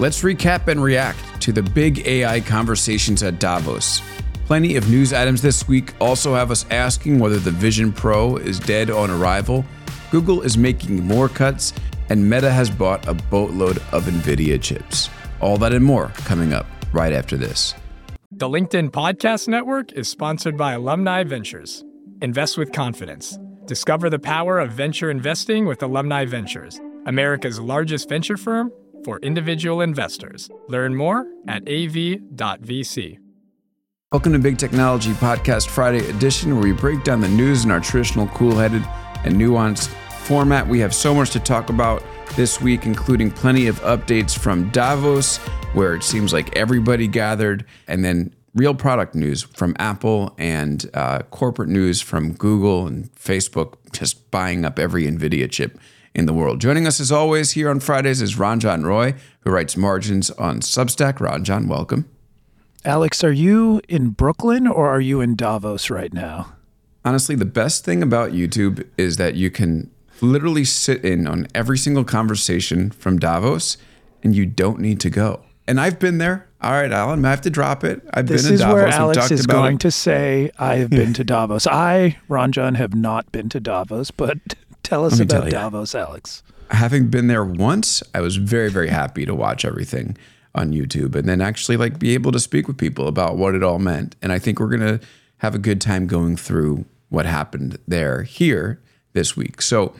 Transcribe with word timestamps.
Let's 0.00 0.22
recap 0.22 0.68
and 0.68 0.80
react 0.80 1.42
to 1.42 1.50
the 1.50 1.62
big 1.62 2.06
AI 2.06 2.38
conversations 2.40 3.24
at 3.24 3.40
Davos. 3.40 4.00
Plenty 4.46 4.76
of 4.76 4.88
news 4.88 5.12
items 5.12 5.42
this 5.42 5.66
week 5.66 5.92
also 6.00 6.34
have 6.34 6.52
us 6.52 6.64
asking 6.70 7.18
whether 7.18 7.40
the 7.40 7.50
Vision 7.50 7.92
Pro 7.92 8.36
is 8.36 8.60
dead 8.60 8.90
on 8.90 9.10
arrival. 9.10 9.64
Google 10.12 10.42
is 10.42 10.56
making 10.56 11.04
more 11.04 11.28
cuts, 11.28 11.72
and 12.10 12.30
Meta 12.30 12.48
has 12.48 12.70
bought 12.70 13.08
a 13.08 13.14
boatload 13.14 13.78
of 13.90 14.04
NVIDIA 14.04 14.62
chips. 14.62 15.10
All 15.40 15.56
that 15.58 15.72
and 15.72 15.84
more 15.84 16.12
coming 16.18 16.52
up 16.52 16.66
right 16.92 17.12
after 17.12 17.36
this. 17.36 17.74
The 18.30 18.48
LinkedIn 18.48 18.90
Podcast 18.90 19.48
Network 19.48 19.90
is 19.94 20.08
sponsored 20.08 20.56
by 20.56 20.74
Alumni 20.74 21.24
Ventures. 21.24 21.84
Invest 22.22 22.56
with 22.56 22.70
confidence. 22.70 23.36
Discover 23.66 24.10
the 24.10 24.20
power 24.20 24.60
of 24.60 24.70
venture 24.70 25.10
investing 25.10 25.66
with 25.66 25.82
Alumni 25.82 26.24
Ventures, 26.24 26.80
America's 27.04 27.58
largest 27.58 28.08
venture 28.08 28.36
firm 28.36 28.70
for 29.04 29.18
individual 29.20 29.80
investors. 29.80 30.50
Learn 30.68 30.94
more 30.94 31.26
at 31.46 31.62
av.vc. 31.68 33.18
Welcome 34.10 34.32
to 34.32 34.38
Big 34.38 34.56
Technology 34.56 35.12
Podcast 35.12 35.68
Friday 35.68 36.08
edition, 36.08 36.54
where 36.54 36.64
we 36.64 36.72
break 36.72 37.04
down 37.04 37.20
the 37.20 37.28
news 37.28 37.66
in 37.66 37.70
our 37.70 37.78
traditional 37.78 38.26
cool 38.28 38.56
headed 38.56 38.82
and 39.24 39.34
nuanced 39.34 39.88
format. 40.22 40.66
We 40.66 40.78
have 40.78 40.94
so 40.94 41.14
much 41.14 41.30
to 41.32 41.40
talk 41.40 41.68
about 41.68 42.02
this 42.34 42.58
week, 42.58 42.86
including 42.86 43.30
plenty 43.30 43.66
of 43.66 43.78
updates 43.80 44.38
from 44.38 44.70
Davos, 44.70 45.36
where 45.74 45.94
it 45.94 46.02
seems 46.02 46.32
like 46.32 46.56
everybody 46.56 47.06
gathered, 47.06 47.66
and 47.86 48.02
then 48.02 48.34
real 48.54 48.74
product 48.74 49.14
news 49.14 49.42
from 49.42 49.76
Apple 49.78 50.34
and 50.38 50.88
uh, 50.94 51.20
corporate 51.30 51.68
news 51.68 52.00
from 52.00 52.32
Google 52.32 52.86
and 52.86 53.12
Facebook, 53.14 53.74
just 53.92 54.30
buying 54.30 54.64
up 54.64 54.78
every 54.78 55.04
NVIDIA 55.04 55.50
chip 55.50 55.78
in 56.18 56.26
the 56.26 56.34
world. 56.34 56.60
Joining 56.60 56.86
us 56.86 56.98
as 56.98 57.12
always 57.12 57.52
here 57.52 57.70
on 57.70 57.78
Fridays 57.78 58.20
is 58.20 58.34
Ranjan 58.34 58.84
Roy, 58.84 59.14
who 59.40 59.50
writes 59.50 59.76
margins 59.76 60.30
on 60.32 60.60
Substack. 60.60 61.18
Ranjan, 61.18 61.68
welcome. 61.68 62.08
Alex, 62.84 63.22
are 63.22 63.32
you 63.32 63.80
in 63.88 64.10
Brooklyn 64.10 64.66
or 64.66 64.88
are 64.88 65.00
you 65.00 65.20
in 65.20 65.36
Davos 65.36 65.90
right 65.90 66.12
now? 66.12 66.54
Honestly, 67.04 67.36
the 67.36 67.44
best 67.44 67.84
thing 67.84 68.02
about 68.02 68.32
YouTube 68.32 68.84
is 68.98 69.16
that 69.16 69.36
you 69.36 69.50
can 69.50 69.90
literally 70.20 70.64
sit 70.64 71.04
in 71.04 71.28
on 71.28 71.46
every 71.54 71.78
single 71.78 72.04
conversation 72.04 72.90
from 72.90 73.18
Davos 73.18 73.78
and 74.22 74.34
you 74.34 74.44
don't 74.44 74.80
need 74.80 74.98
to 75.00 75.10
go. 75.10 75.42
And 75.68 75.80
I've 75.80 76.00
been 76.00 76.18
there. 76.18 76.48
All 76.60 76.72
right, 76.72 76.90
Alan, 76.90 77.24
I 77.24 77.30
have 77.30 77.42
to 77.42 77.50
drop 77.50 77.84
it. 77.84 78.02
I've 78.12 78.26
this 78.26 78.42
been 78.42 78.52
to 78.52 78.58
Davos. 78.58 78.74
This 78.74 78.88
is 78.88 78.98
where 78.98 79.00
Alex 79.00 79.30
is 79.30 79.46
going 79.46 79.76
it. 79.76 79.80
to 79.82 79.90
say, 79.92 80.50
I 80.58 80.76
have 80.76 80.90
been 80.90 81.12
to 81.14 81.22
Davos. 81.22 81.68
I, 81.68 82.16
Ranjan, 82.28 82.76
have 82.76 82.94
not 82.94 83.30
been 83.30 83.48
to 83.50 83.60
Davos, 83.60 84.10
but 84.10 84.38
tell 84.88 85.04
us 85.04 85.20
about 85.20 85.42
tell 85.42 85.50
Davos, 85.50 85.94
Alex. 85.94 86.42
Having 86.70 87.08
been 87.08 87.26
there 87.26 87.44
once, 87.44 88.02
I 88.14 88.20
was 88.20 88.36
very, 88.36 88.70
very 88.70 88.88
happy 88.88 89.26
to 89.26 89.34
watch 89.34 89.64
everything 89.64 90.16
on 90.54 90.72
YouTube 90.72 91.14
and 91.14 91.28
then 91.28 91.40
actually 91.40 91.76
like 91.76 91.98
be 91.98 92.14
able 92.14 92.32
to 92.32 92.40
speak 92.40 92.66
with 92.66 92.78
people 92.78 93.06
about 93.06 93.36
what 93.36 93.54
it 93.54 93.62
all 93.62 93.78
meant. 93.78 94.16
And 94.22 94.32
I 94.32 94.38
think 94.38 94.58
we're 94.58 94.68
going 94.68 94.98
to 94.98 95.00
have 95.38 95.54
a 95.54 95.58
good 95.58 95.80
time 95.80 96.06
going 96.06 96.36
through 96.36 96.84
what 97.10 97.26
happened 97.26 97.78
there 97.86 98.22
here 98.22 98.80
this 99.12 99.36
week. 99.36 99.62
So, 99.62 99.94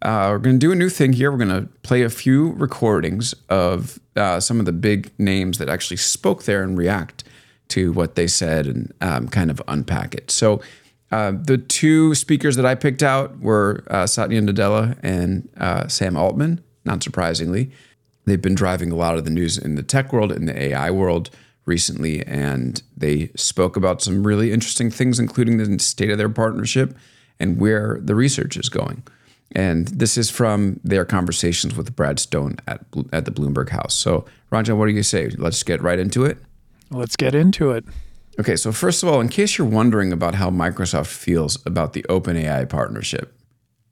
uh, 0.00 0.28
we're 0.30 0.38
going 0.38 0.54
to 0.54 0.64
do 0.64 0.70
a 0.70 0.76
new 0.76 0.88
thing 0.88 1.12
here. 1.12 1.32
We're 1.32 1.44
going 1.44 1.62
to 1.62 1.68
play 1.82 2.02
a 2.02 2.10
few 2.10 2.52
recordings 2.52 3.34
of 3.48 3.98
uh, 4.14 4.38
some 4.38 4.60
of 4.60 4.66
the 4.66 4.72
big 4.72 5.10
names 5.18 5.58
that 5.58 5.68
actually 5.68 5.96
spoke 5.96 6.44
there 6.44 6.62
and 6.62 6.78
react 6.78 7.24
to 7.68 7.92
what 7.92 8.14
they 8.14 8.28
said 8.28 8.66
and 8.66 8.92
um, 9.00 9.26
kind 9.26 9.50
of 9.50 9.60
unpack 9.66 10.14
it. 10.14 10.30
So, 10.30 10.60
uh, 11.10 11.32
the 11.34 11.58
two 11.58 12.14
speakers 12.14 12.56
that 12.56 12.66
I 12.66 12.74
picked 12.74 13.02
out 13.02 13.38
were 13.40 13.84
uh, 13.88 14.06
Satya 14.06 14.40
Nadella 14.42 14.98
and 15.02 15.48
uh, 15.56 15.88
Sam 15.88 16.16
Altman, 16.16 16.62
not 16.84 17.02
surprisingly. 17.02 17.70
They've 18.26 18.40
been 18.40 18.54
driving 18.54 18.92
a 18.92 18.96
lot 18.96 19.16
of 19.16 19.24
the 19.24 19.30
news 19.30 19.56
in 19.56 19.74
the 19.74 19.82
tech 19.82 20.12
world, 20.12 20.32
in 20.32 20.44
the 20.44 20.60
AI 20.60 20.90
world 20.90 21.30
recently, 21.64 22.24
and 22.26 22.82
they 22.96 23.30
spoke 23.36 23.76
about 23.76 24.02
some 24.02 24.26
really 24.26 24.52
interesting 24.52 24.90
things, 24.90 25.18
including 25.18 25.56
the 25.56 25.78
state 25.78 26.10
of 26.10 26.18
their 26.18 26.28
partnership 26.28 26.96
and 27.40 27.58
where 27.58 27.98
the 28.02 28.14
research 28.14 28.56
is 28.56 28.68
going. 28.68 29.02
And 29.52 29.88
this 29.88 30.18
is 30.18 30.28
from 30.28 30.78
their 30.84 31.06
conversations 31.06 31.74
with 31.74 31.96
Brad 31.96 32.18
Stone 32.18 32.56
at, 32.66 32.84
at 33.12 33.24
the 33.24 33.30
Bloomberg 33.30 33.70
House. 33.70 33.94
So, 33.94 34.26
Ranjan, 34.52 34.76
what 34.76 34.86
do 34.86 34.92
you 34.92 35.02
say? 35.02 35.30
Let's 35.38 35.62
get 35.62 35.80
right 35.80 35.98
into 35.98 36.24
it. 36.24 36.36
Let's 36.90 37.16
get 37.16 37.34
into 37.34 37.70
it. 37.70 37.84
Okay, 38.38 38.54
so 38.54 38.70
first 38.70 39.02
of 39.02 39.08
all, 39.08 39.20
in 39.20 39.28
case 39.28 39.58
you're 39.58 39.66
wondering 39.66 40.12
about 40.12 40.36
how 40.36 40.48
Microsoft 40.48 41.08
feels 41.08 41.58
about 41.66 41.92
the 41.92 42.04
OpenAI 42.08 42.68
partnership, 42.68 43.34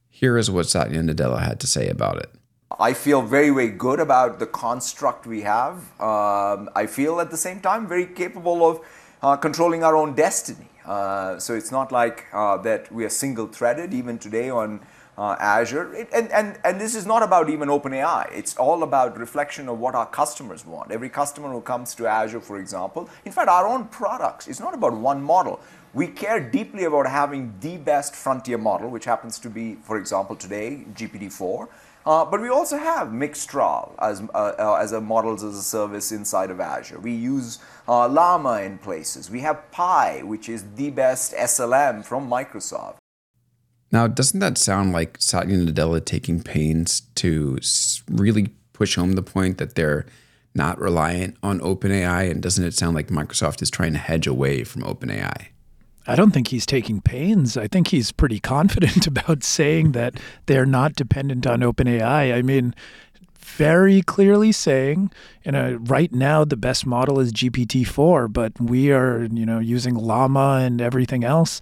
here 0.08 0.38
is 0.38 0.48
what 0.48 0.68
Satya 0.68 1.02
Nadella 1.02 1.42
had 1.42 1.58
to 1.60 1.66
say 1.66 1.88
about 1.88 2.18
it. 2.18 2.30
I 2.78 2.92
feel 2.92 3.22
very, 3.22 3.50
very 3.50 3.70
good 3.70 3.98
about 3.98 4.38
the 4.38 4.46
construct 4.46 5.26
we 5.26 5.42
have. 5.42 5.78
Um, 6.00 6.70
I 6.76 6.86
feel 6.86 7.20
at 7.20 7.32
the 7.32 7.36
same 7.36 7.58
time 7.58 7.88
very 7.88 8.06
capable 8.06 8.64
of 8.64 8.80
uh, 9.20 9.36
controlling 9.36 9.82
our 9.82 9.96
own 9.96 10.14
destiny. 10.14 10.68
Uh, 10.84 11.40
so 11.40 11.54
it's 11.54 11.72
not 11.72 11.90
like 11.90 12.26
uh, 12.32 12.56
that 12.58 12.92
we 12.92 13.04
are 13.04 13.08
single 13.10 13.48
threaded 13.48 13.92
even 13.92 14.16
today 14.16 14.48
on 14.48 14.80
uh, 15.18 15.36
Azure. 15.38 15.94
It, 15.94 16.08
and, 16.12 16.30
and, 16.30 16.58
and 16.64 16.80
this 16.80 16.94
is 16.94 17.06
not 17.06 17.22
about 17.22 17.48
even 17.50 17.68
OpenAI. 17.68 18.30
It's 18.32 18.56
all 18.56 18.82
about 18.82 19.18
reflection 19.18 19.68
of 19.68 19.78
what 19.78 19.94
our 19.94 20.06
customers 20.06 20.66
want. 20.66 20.90
Every 20.90 21.08
customer 21.08 21.50
who 21.50 21.60
comes 21.60 21.94
to 21.96 22.06
Azure, 22.06 22.40
for 22.40 22.58
example, 22.58 23.08
in 23.24 23.32
fact, 23.32 23.48
our 23.48 23.66
own 23.66 23.86
products, 23.86 24.48
it's 24.48 24.60
not 24.60 24.74
about 24.74 24.92
one 24.92 25.22
model. 25.22 25.60
We 25.94 26.08
care 26.08 26.40
deeply 26.40 26.84
about 26.84 27.08
having 27.08 27.54
the 27.60 27.78
best 27.78 28.14
frontier 28.14 28.58
model, 28.58 28.90
which 28.90 29.06
happens 29.06 29.38
to 29.38 29.48
be, 29.48 29.76
for 29.76 29.96
example, 29.96 30.36
today, 30.36 30.84
GPT-4. 30.94 31.68
Uh, 32.04 32.24
but 32.24 32.40
we 32.40 32.48
also 32.48 32.76
have 32.76 33.08
Mixtral 33.08 33.92
as, 33.98 34.22
uh, 34.32 34.52
uh, 34.58 34.78
as 34.80 34.92
a 34.92 35.00
models 35.00 35.42
as 35.42 35.56
a 35.56 35.62
service 35.62 36.12
inside 36.12 36.50
of 36.50 36.60
Azure. 36.60 37.00
We 37.00 37.12
use 37.12 37.58
uh, 37.88 38.08
Llama 38.08 38.60
in 38.62 38.78
places. 38.78 39.28
We 39.28 39.40
have 39.40 39.60
Phi, 39.72 40.22
which 40.22 40.48
is 40.48 40.64
the 40.76 40.90
best 40.90 41.32
SLM 41.32 42.04
from 42.04 42.28
Microsoft. 42.28 42.96
Now, 43.92 44.06
doesn't 44.06 44.40
that 44.40 44.58
sound 44.58 44.92
like 44.92 45.16
Satya 45.20 45.56
Nadella 45.56 46.04
taking 46.04 46.42
pains 46.42 47.02
to 47.16 47.58
really 48.10 48.48
push 48.72 48.96
home 48.96 49.12
the 49.12 49.22
point 49.22 49.58
that 49.58 49.74
they're 49.74 50.06
not 50.54 50.80
reliant 50.80 51.36
on 51.42 51.60
OpenAI? 51.60 52.30
And 52.30 52.42
doesn't 52.42 52.64
it 52.64 52.74
sound 52.74 52.94
like 52.94 53.08
Microsoft 53.08 53.62
is 53.62 53.70
trying 53.70 53.92
to 53.92 53.98
hedge 53.98 54.26
away 54.26 54.64
from 54.64 54.82
OpenAI? 54.82 55.48
I 56.08 56.14
don't 56.14 56.30
think 56.30 56.48
he's 56.48 56.66
taking 56.66 57.00
pains. 57.00 57.56
I 57.56 57.66
think 57.66 57.88
he's 57.88 58.12
pretty 58.12 58.38
confident 58.38 59.06
about 59.06 59.42
saying 59.42 59.92
that 59.92 60.18
they're 60.46 60.66
not 60.66 60.94
dependent 60.94 61.46
on 61.46 61.60
OpenAI. 61.60 62.34
I 62.34 62.42
mean, 62.42 62.74
very 63.40 64.02
clearly 64.02 64.52
saying, 64.52 65.10
you 65.44 65.52
know, 65.52 65.78
right 65.82 66.12
now 66.12 66.44
the 66.44 66.56
best 66.56 66.86
model 66.86 67.18
is 67.20 67.32
GPT-4, 67.32 68.32
but 68.32 68.60
we 68.60 68.92
are, 68.92 69.24
you 69.24 69.46
know, 69.46 69.58
using 69.58 69.94
Llama 69.94 70.60
and 70.62 70.80
everything 70.80 71.24
else. 71.24 71.60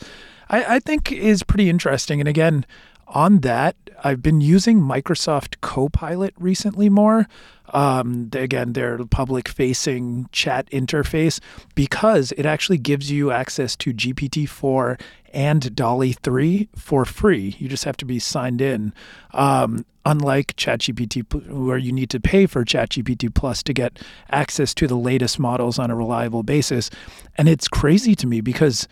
I, 0.48 0.76
I 0.76 0.78
think 0.78 1.12
is 1.12 1.42
pretty 1.42 1.68
interesting. 1.68 2.20
And 2.20 2.28
again, 2.28 2.66
on 3.06 3.40
that, 3.40 3.76
I've 4.02 4.22
been 4.22 4.40
using 4.40 4.80
Microsoft 4.80 5.60
Copilot 5.60 6.34
recently 6.38 6.88
more. 6.88 7.28
Um, 7.72 8.28
again, 8.32 8.74
their 8.74 8.98
public 9.06 9.48
facing 9.48 10.28
chat 10.32 10.68
interface 10.70 11.40
because 11.74 12.32
it 12.32 12.44
actually 12.44 12.78
gives 12.78 13.10
you 13.10 13.30
access 13.30 13.74
to 13.76 13.92
GPT 13.92 14.48
4 14.48 14.98
and 15.32 15.74
DALL-E 15.74 16.12
3 16.12 16.68
for 16.76 17.04
free. 17.04 17.56
You 17.58 17.68
just 17.68 17.84
have 17.84 17.96
to 17.98 18.04
be 18.04 18.18
signed 18.18 18.60
in. 18.60 18.92
Um, 19.32 19.84
unlike 20.06 20.54
ChatGPT, 20.56 21.48
where 21.48 21.78
you 21.78 21.90
need 21.90 22.10
to 22.10 22.20
pay 22.20 22.46
for 22.46 22.64
ChatGPT 22.64 23.34
Plus 23.34 23.62
to 23.62 23.72
get 23.72 23.98
access 24.30 24.74
to 24.74 24.86
the 24.86 24.96
latest 24.96 25.38
models 25.38 25.78
on 25.78 25.90
a 25.90 25.96
reliable 25.96 26.42
basis. 26.42 26.90
And 27.36 27.48
it's 27.48 27.68
crazy 27.68 28.14
to 28.16 28.26
me 28.26 28.40
because 28.40 28.86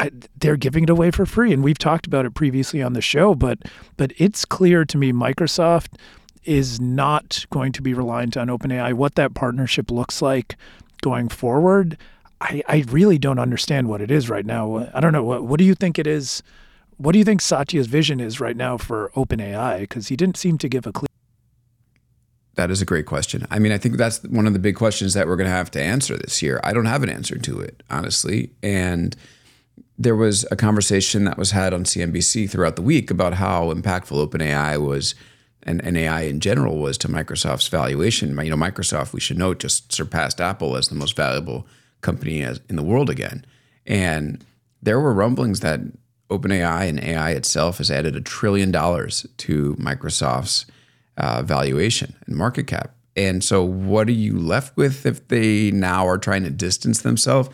I, 0.00 0.10
they're 0.38 0.56
giving 0.56 0.84
it 0.84 0.90
away 0.90 1.10
for 1.10 1.26
free, 1.26 1.52
and 1.52 1.62
we've 1.62 1.78
talked 1.78 2.06
about 2.06 2.24
it 2.24 2.34
previously 2.34 2.82
on 2.82 2.94
the 2.94 3.02
show. 3.02 3.34
But 3.34 3.58
but 3.98 4.12
it's 4.16 4.46
clear 4.46 4.86
to 4.86 4.96
me 4.96 5.12
Microsoft 5.12 5.98
is 6.44 6.80
not 6.80 7.44
going 7.50 7.70
to 7.72 7.82
be 7.82 7.92
reliant 7.92 8.34
on 8.36 8.48
OpenAI. 8.48 8.94
What 8.94 9.14
that 9.16 9.34
partnership 9.34 9.90
looks 9.90 10.22
like 10.22 10.56
going 11.02 11.28
forward, 11.28 11.98
I, 12.40 12.62
I 12.66 12.84
really 12.88 13.18
don't 13.18 13.38
understand 13.38 13.88
what 13.88 14.00
it 14.00 14.10
is 14.10 14.30
right 14.30 14.46
now. 14.46 14.88
I 14.94 15.00
don't 15.00 15.12
know. 15.12 15.22
What, 15.22 15.44
what 15.44 15.58
do 15.58 15.64
you 15.64 15.74
think 15.74 15.98
it 15.98 16.06
is? 16.06 16.42
What 16.96 17.12
do 17.12 17.18
you 17.18 17.24
think 17.24 17.42
Satya's 17.42 17.86
vision 17.86 18.20
is 18.20 18.40
right 18.40 18.56
now 18.56 18.78
for 18.78 19.10
OpenAI? 19.14 19.80
Because 19.80 20.08
he 20.08 20.16
didn't 20.16 20.38
seem 20.38 20.56
to 20.58 20.68
give 20.68 20.86
a 20.86 20.92
clear. 20.92 21.08
That 22.54 22.70
is 22.70 22.80
a 22.80 22.86
great 22.86 23.04
question. 23.04 23.46
I 23.50 23.58
mean, 23.58 23.72
I 23.72 23.78
think 23.78 23.98
that's 23.98 24.22
one 24.24 24.46
of 24.46 24.54
the 24.54 24.58
big 24.58 24.76
questions 24.76 25.12
that 25.12 25.26
we're 25.26 25.36
going 25.36 25.48
to 25.48 25.54
have 25.54 25.70
to 25.72 25.82
answer 25.82 26.16
this 26.16 26.40
year. 26.40 26.58
I 26.64 26.72
don't 26.72 26.86
have 26.86 27.02
an 27.02 27.10
answer 27.10 27.36
to 27.38 27.60
it, 27.60 27.82
honestly. 27.90 28.50
And 28.62 29.14
there 30.00 30.16
was 30.16 30.46
a 30.50 30.56
conversation 30.56 31.24
that 31.24 31.36
was 31.36 31.50
had 31.50 31.74
on 31.74 31.84
CNBC 31.84 32.48
throughout 32.48 32.76
the 32.76 32.82
week 32.82 33.10
about 33.10 33.34
how 33.34 33.70
impactful 33.70 34.26
OpenAI 34.26 34.82
was 34.82 35.14
and, 35.62 35.84
and 35.84 35.94
AI 35.94 36.22
in 36.22 36.40
general 36.40 36.78
was 36.78 36.96
to 36.98 37.08
Microsoft's 37.08 37.68
valuation. 37.68 38.30
You 38.30 38.48
know, 38.48 38.56
Microsoft, 38.56 39.12
we 39.12 39.20
should 39.20 39.36
note, 39.36 39.58
just 39.58 39.92
surpassed 39.92 40.40
Apple 40.40 40.74
as 40.74 40.88
the 40.88 40.94
most 40.94 41.14
valuable 41.14 41.66
company 42.00 42.42
as, 42.42 42.62
in 42.70 42.76
the 42.76 42.82
world 42.82 43.10
again. 43.10 43.44
And 43.86 44.42
there 44.82 44.98
were 44.98 45.12
rumblings 45.12 45.60
that 45.60 45.80
OpenAI 46.30 46.88
and 46.88 46.98
AI 47.04 47.32
itself 47.32 47.76
has 47.76 47.90
added 47.90 48.16
a 48.16 48.22
trillion 48.22 48.70
dollars 48.70 49.26
to 49.36 49.76
Microsoft's 49.76 50.64
uh, 51.18 51.42
valuation 51.42 52.16
and 52.26 52.36
market 52.36 52.66
cap. 52.66 52.94
And 53.16 53.44
so, 53.44 53.62
what 53.62 54.08
are 54.08 54.12
you 54.12 54.38
left 54.38 54.78
with 54.78 55.04
if 55.04 55.28
they 55.28 55.70
now 55.72 56.06
are 56.06 56.16
trying 56.16 56.44
to 56.44 56.50
distance 56.50 57.02
themselves 57.02 57.50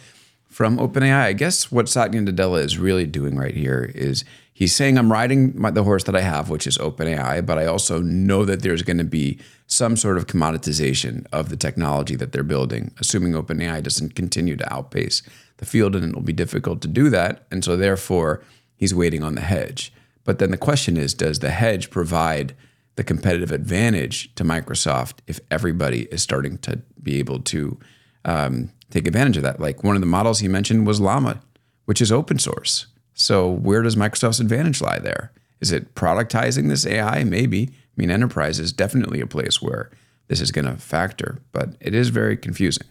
from 0.56 0.78
OpenAI? 0.78 1.20
I 1.20 1.32
guess 1.34 1.70
what 1.70 1.86
Satya 1.86 2.18
Nadella 2.18 2.64
is 2.64 2.78
really 2.78 3.04
doing 3.04 3.36
right 3.36 3.54
here 3.54 3.92
is 3.94 4.24
he's 4.54 4.74
saying, 4.74 4.96
I'm 4.96 5.12
riding 5.12 5.52
my, 5.54 5.70
the 5.70 5.84
horse 5.84 6.04
that 6.04 6.16
I 6.16 6.22
have, 6.22 6.48
which 6.48 6.66
is 6.66 6.78
OpenAI, 6.78 7.44
but 7.44 7.58
I 7.58 7.66
also 7.66 8.00
know 8.00 8.42
that 8.46 8.62
there's 8.62 8.80
going 8.80 8.96
to 8.96 9.04
be 9.04 9.38
some 9.66 9.98
sort 9.98 10.16
of 10.16 10.26
commoditization 10.26 11.26
of 11.30 11.50
the 11.50 11.58
technology 11.58 12.16
that 12.16 12.32
they're 12.32 12.42
building, 12.42 12.90
assuming 12.98 13.34
OpenAI 13.34 13.82
doesn't 13.82 14.14
continue 14.14 14.56
to 14.56 14.72
outpace 14.72 15.20
the 15.58 15.66
field, 15.66 15.94
and 15.94 16.08
it 16.08 16.14
will 16.14 16.22
be 16.22 16.32
difficult 16.32 16.80
to 16.80 16.88
do 16.88 17.10
that. 17.10 17.46
And 17.50 17.62
so, 17.62 17.76
therefore, 17.76 18.42
he's 18.76 18.94
waiting 18.94 19.22
on 19.22 19.34
the 19.34 19.42
hedge. 19.42 19.92
But 20.24 20.38
then 20.38 20.52
the 20.52 20.56
question 20.56 20.96
is 20.96 21.12
does 21.12 21.40
the 21.40 21.50
hedge 21.50 21.90
provide 21.90 22.56
the 22.94 23.04
competitive 23.04 23.52
advantage 23.52 24.34
to 24.36 24.42
Microsoft 24.42 25.18
if 25.26 25.38
everybody 25.50 26.04
is 26.04 26.22
starting 26.22 26.56
to 26.58 26.80
be 27.02 27.18
able 27.18 27.40
to 27.40 27.78
um, 28.24 28.70
take 28.90 29.06
advantage 29.06 29.36
of 29.36 29.42
that? 29.42 29.60
Like 29.60 29.84
one 29.84 29.94
of 29.94 30.00
the 30.00 30.06
models 30.06 30.40
he 30.40 30.48
mentioned 30.48 30.86
was 30.86 31.00
Llama, 31.00 31.40
which 31.84 32.00
is 32.00 32.12
open 32.12 32.38
source. 32.38 32.86
So, 33.14 33.48
where 33.50 33.82
does 33.82 33.96
Microsoft's 33.96 34.40
advantage 34.40 34.82
lie 34.82 34.98
there? 34.98 35.32
Is 35.60 35.72
it 35.72 35.94
productizing 35.94 36.68
this 36.68 36.86
AI? 36.86 37.24
Maybe. 37.24 37.70
I 37.70 37.94
mean, 37.96 38.10
enterprise 38.10 38.58
is 38.58 38.72
definitely 38.72 39.20
a 39.20 39.26
place 39.26 39.62
where 39.62 39.90
this 40.28 40.40
is 40.40 40.52
going 40.52 40.66
to 40.66 40.76
factor, 40.76 41.38
but 41.52 41.70
it 41.80 41.94
is 41.94 42.10
very 42.10 42.36
confusing. 42.36 42.86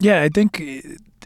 Yeah, 0.00 0.22
I 0.22 0.28
think 0.28 0.60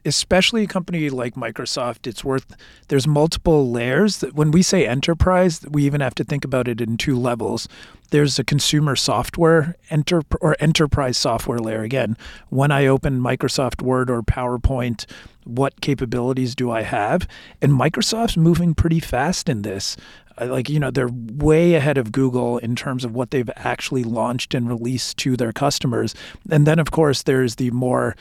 especially 0.05 0.65
a 0.65 0.67
company 0.67 1.11
like 1.11 1.35
Microsoft, 1.35 2.07
it's 2.07 2.25
worth 2.25 2.57
there's 2.89 3.07
multiple 3.07 3.71
layers. 3.71 4.19
That 4.19 4.35
when 4.35 4.51
we 4.51 4.63
say 4.63 4.87
enterprise, 4.87 5.65
we 5.71 5.85
even 5.85 6.01
have 6.01 6.15
to 6.17 6.25
think 6.25 6.45
about 6.45 6.69
it 6.69 6.81
in 6.81 6.97
two 6.97 7.19
levels. 7.19 7.69
There's 8.11 8.39
a 8.39 8.45
consumer 8.45 8.95
software 8.97 9.77
enter 9.91 10.23
or 10.41 10.57
enterprise 10.61 11.17
software 11.17 11.59
layer. 11.59 11.83
Again, 11.83 12.17
when 12.51 12.71
I 12.71 12.87
open 12.87 13.21
Microsoft 13.21 13.81
Word 13.83 14.11
or 14.11 14.23
PowerPoint, 14.23 15.07
what 15.45 15.81
capabilities 15.81 16.55
do 16.55 16.71
I 16.71 16.83
have? 16.83 17.27
And 17.61 17.73
Microsoft's 17.73 18.37
moving 18.37 18.75
pretty 18.75 19.01
fast 19.01 19.49
in 19.49 19.63
this 19.63 19.97
like 20.41 20.69
you 20.69 20.81
know 20.81 20.91
they're 20.91 21.11
way 21.13 21.75
ahead 21.75 21.99
of 21.99 22.13
Google 22.13 22.59
in 22.59 22.75
terms 22.75 23.05
of 23.05 23.15
what 23.15 23.31
they've 23.31 23.51
actually 23.57 24.05
launched 24.05 24.55
and 24.55 24.69
released 24.69 25.19
to 25.19 25.37
their 25.37 25.53
customers. 25.53 26.15
And 26.51 26.67
then 26.67 26.79
of 26.79 26.91
course 26.91 27.23
there's 27.23 27.57
the 27.57 27.71
more 27.71 28.17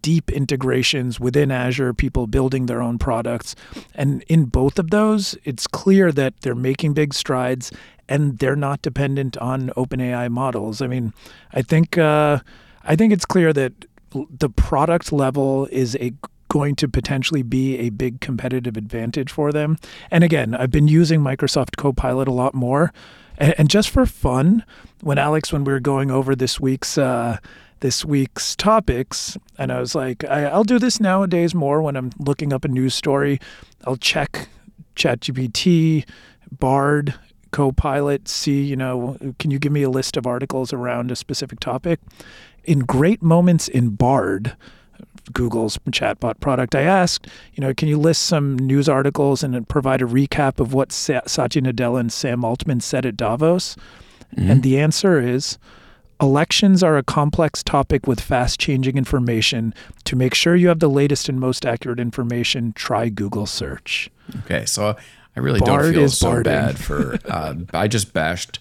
deep 0.00 0.30
integrations 0.30 1.18
within 1.20 1.50
Azure, 1.50 1.94
people 1.94 2.26
building 2.26 2.66
their 2.66 2.82
own 2.82 2.98
products. 2.98 3.54
And 3.94 4.22
in 4.28 4.46
both 4.46 4.78
of 4.78 4.90
those, 4.90 5.36
it's 5.44 5.66
clear 5.66 6.12
that 6.12 6.40
they're 6.40 6.54
making 6.54 6.94
big 6.94 7.14
strides 7.14 7.72
and 8.08 8.38
they're 8.38 8.56
not 8.56 8.82
dependent 8.82 9.36
on 9.38 9.70
OpenAI 9.70 10.30
models. 10.30 10.80
I 10.80 10.86
mean, 10.86 11.12
I 11.52 11.62
think 11.62 11.98
uh, 11.98 12.40
I 12.84 12.96
think 12.96 13.12
it's 13.12 13.24
clear 13.24 13.52
that 13.52 13.72
the 14.30 14.48
product 14.48 15.12
level 15.12 15.66
is 15.70 15.96
a 15.96 16.12
going 16.56 16.74
to 16.74 16.88
potentially 16.88 17.42
be 17.42 17.76
a 17.76 17.90
big 17.90 18.18
competitive 18.22 18.78
advantage 18.78 19.30
for 19.30 19.52
them. 19.52 19.76
And 20.10 20.24
again, 20.24 20.54
I've 20.54 20.70
been 20.70 20.88
using 20.88 21.20
Microsoft 21.20 21.76
Copilot 21.76 22.28
a 22.28 22.32
lot 22.32 22.54
more. 22.54 22.94
And, 23.38 23.68
just 23.68 23.90
for 23.90 24.06
fun, 24.06 24.64
when 25.02 25.18
Alex, 25.18 25.52
when 25.52 25.64
we 25.64 25.72
were 25.74 25.80
going 25.80 26.10
over 26.10 26.34
this 26.34 26.58
week's 26.58 26.96
uh, 26.96 27.36
this 27.80 28.02
week's 28.06 28.56
topics, 28.56 29.36
and 29.58 29.70
I 29.70 29.78
was 29.78 29.94
like, 29.94 30.24
I, 30.24 30.44
I'll 30.46 30.64
do 30.64 30.78
this 30.78 30.98
nowadays 30.98 31.54
more 31.54 31.82
when 31.82 31.94
I'm 31.94 32.10
looking 32.18 32.54
up 32.54 32.64
a 32.64 32.68
news 32.68 32.94
story. 32.94 33.38
I'll 33.86 33.98
check 33.98 34.48
ChatGPT, 34.94 36.06
Bard, 36.50 37.14
Copilot, 37.50 38.28
see, 38.28 38.62
you 38.62 38.76
know, 38.76 39.18
can 39.38 39.50
you 39.50 39.58
give 39.58 39.72
me 39.72 39.82
a 39.82 39.90
list 39.90 40.16
of 40.16 40.26
articles 40.26 40.72
around 40.72 41.10
a 41.10 41.16
specific 41.16 41.60
topic? 41.60 42.00
In 42.64 42.78
great 42.80 43.22
moments 43.22 43.68
in 43.68 43.90
Bard, 43.90 44.56
Google's 45.32 45.78
chatbot 45.90 46.40
product, 46.40 46.74
I 46.74 46.82
asked, 46.82 47.26
you 47.54 47.60
know, 47.60 47.74
can 47.74 47.88
you 47.88 47.98
list 47.98 48.22
some 48.22 48.56
news 48.58 48.88
articles 48.88 49.42
and 49.42 49.68
provide 49.68 50.02
a 50.02 50.06
recap 50.06 50.60
of 50.60 50.72
what 50.72 50.92
Satya 50.92 51.62
Nadella 51.62 52.00
and 52.00 52.12
Sam 52.12 52.44
Altman 52.44 52.80
said 52.80 53.06
at 53.06 53.16
Davos? 53.16 53.76
Mm-hmm. 54.36 54.50
And 54.50 54.62
the 54.62 54.78
answer 54.78 55.20
is 55.20 55.58
elections 56.20 56.82
are 56.82 56.96
a 56.96 57.02
complex 57.02 57.62
topic 57.62 58.06
with 58.06 58.20
fast 58.20 58.58
changing 58.58 58.96
information. 58.96 59.74
To 60.04 60.16
make 60.16 60.34
sure 60.34 60.56
you 60.56 60.68
have 60.68 60.80
the 60.80 60.90
latest 60.90 61.28
and 61.28 61.38
most 61.38 61.66
accurate 61.66 62.00
information, 62.00 62.72
try 62.72 63.08
Google 63.08 63.46
search. 63.46 64.10
Okay, 64.44 64.64
so 64.66 64.96
I 65.36 65.40
really 65.40 65.60
Bard 65.60 65.82
don't 65.82 65.94
feel 65.94 66.08
so 66.08 66.42
bad 66.42 66.78
for. 66.78 67.18
Uh, 67.26 67.54
I 67.74 67.88
just 67.88 68.12
bashed 68.12 68.60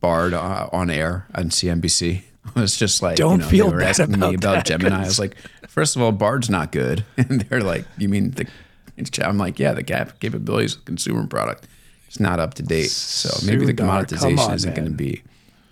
Bard 0.00 0.34
uh, 0.34 0.68
on 0.72 0.90
air 0.90 1.26
on 1.34 1.50
CNBC. 1.50 2.22
It 2.48 2.54
was 2.54 2.78
just 2.78 3.02
like, 3.02 3.16
don't 3.16 3.32
you 3.32 3.38
know, 3.38 3.48
feel 3.50 3.66
they 3.66 3.72
were 3.74 3.80
bad 3.80 3.88
asking 3.90 4.14
about 4.14 4.30
me 4.30 4.34
about 4.36 4.64
Gemini. 4.64 4.96
I 4.96 5.04
was 5.04 5.18
like, 5.18 5.36
first 5.78 5.94
of 5.94 6.02
all, 6.02 6.10
Bard's 6.10 6.50
not 6.50 6.72
good, 6.72 7.04
and 7.16 7.42
they're 7.42 7.62
like, 7.62 7.84
you 7.96 8.08
mean 8.08 8.32
the? 8.32 8.46
I'm 9.22 9.38
like, 9.38 9.60
yeah, 9.60 9.74
the 9.74 9.84
cap- 9.84 10.18
capabilities 10.18 10.74
of 10.74 10.80
the 10.80 10.86
consumer 10.86 11.24
product 11.28 11.68
is 12.10 12.18
not 12.18 12.40
up 12.40 12.54
to 12.54 12.64
date. 12.64 12.90
So 12.90 13.46
maybe 13.46 13.64
the 13.64 13.74
commoditization 13.74 14.52
isn't 14.54 14.74
going 14.74 14.88
to 14.88 14.94
be 14.94 15.22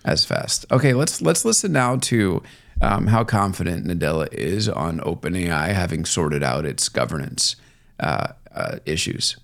as 0.05 0.23
fast. 0.23 0.65
Okay, 0.71 0.93
let's 0.93 1.21
let's 1.21 1.43
listen 1.43 1.73
now 1.73 1.97
to 1.97 2.41
um, 2.81 3.07
how 3.07 3.25
confident 3.25 3.85
Nadella 3.85 4.33
is 4.33 4.69
on 4.69 4.99
OpenAI 4.99 5.73
having 5.73 6.05
sorted 6.05 6.41
out 6.41 6.65
its 6.65 6.87
governance 6.87 7.57
uh, 7.99 8.29
uh, 8.55 8.77
issues. 8.85 9.35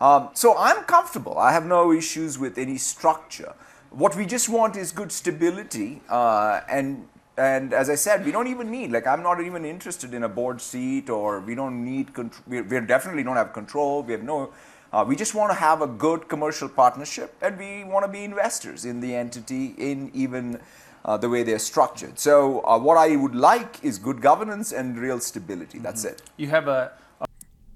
Um, 0.00 0.30
so 0.32 0.56
I'm 0.56 0.84
comfortable. 0.84 1.36
I 1.36 1.52
have 1.52 1.66
no 1.66 1.92
issues 1.92 2.38
with 2.38 2.56
any 2.56 2.78
structure. 2.78 3.52
What 3.90 4.16
we 4.16 4.24
just 4.24 4.48
want 4.48 4.76
is 4.76 4.92
good 4.92 5.12
stability 5.12 6.00
uh, 6.08 6.60
and 6.70 7.08
and 7.38 7.72
as 7.72 7.88
I 7.88 7.94
said, 7.94 8.24
we 8.24 8.32
don't 8.32 8.48
even 8.48 8.70
need 8.70 8.90
like 8.90 9.06
I'm 9.06 9.22
not 9.22 9.40
even 9.40 9.64
interested 9.64 10.12
in 10.14 10.24
a 10.24 10.28
board 10.28 10.60
seat 10.60 11.08
or 11.08 11.40
we 11.40 11.54
don't 11.54 11.84
need 11.84 12.10
we, 12.46 12.60
we 12.62 12.80
definitely 12.80 13.22
don't 13.22 13.36
have 13.36 13.52
control. 13.52 14.02
We 14.02 14.12
have 14.12 14.22
no. 14.22 14.52
Uh, 14.92 15.04
we 15.06 15.14
just 15.16 15.34
want 15.34 15.50
to 15.50 15.58
have 15.58 15.82
a 15.82 15.86
good 15.86 16.28
commercial 16.28 16.68
partnership 16.68 17.34
and 17.42 17.58
we 17.58 17.84
want 17.84 18.06
to 18.06 18.10
be 18.10 18.24
investors 18.24 18.86
in 18.86 19.00
the 19.00 19.14
entity 19.14 19.74
in 19.76 20.10
even 20.14 20.58
uh, 21.04 21.16
the 21.18 21.28
way 21.28 21.42
they're 21.42 21.58
structured. 21.58 22.18
So 22.18 22.64
uh, 22.64 22.78
what 22.78 22.96
I 22.96 23.14
would 23.16 23.34
like 23.34 23.84
is 23.84 23.98
good 23.98 24.22
governance 24.22 24.72
and 24.72 24.98
real 24.98 25.20
stability. 25.20 25.78
That's 25.78 26.06
mm-hmm. 26.06 26.14
it. 26.14 26.22
You 26.38 26.48
have 26.48 26.68
a, 26.68 26.92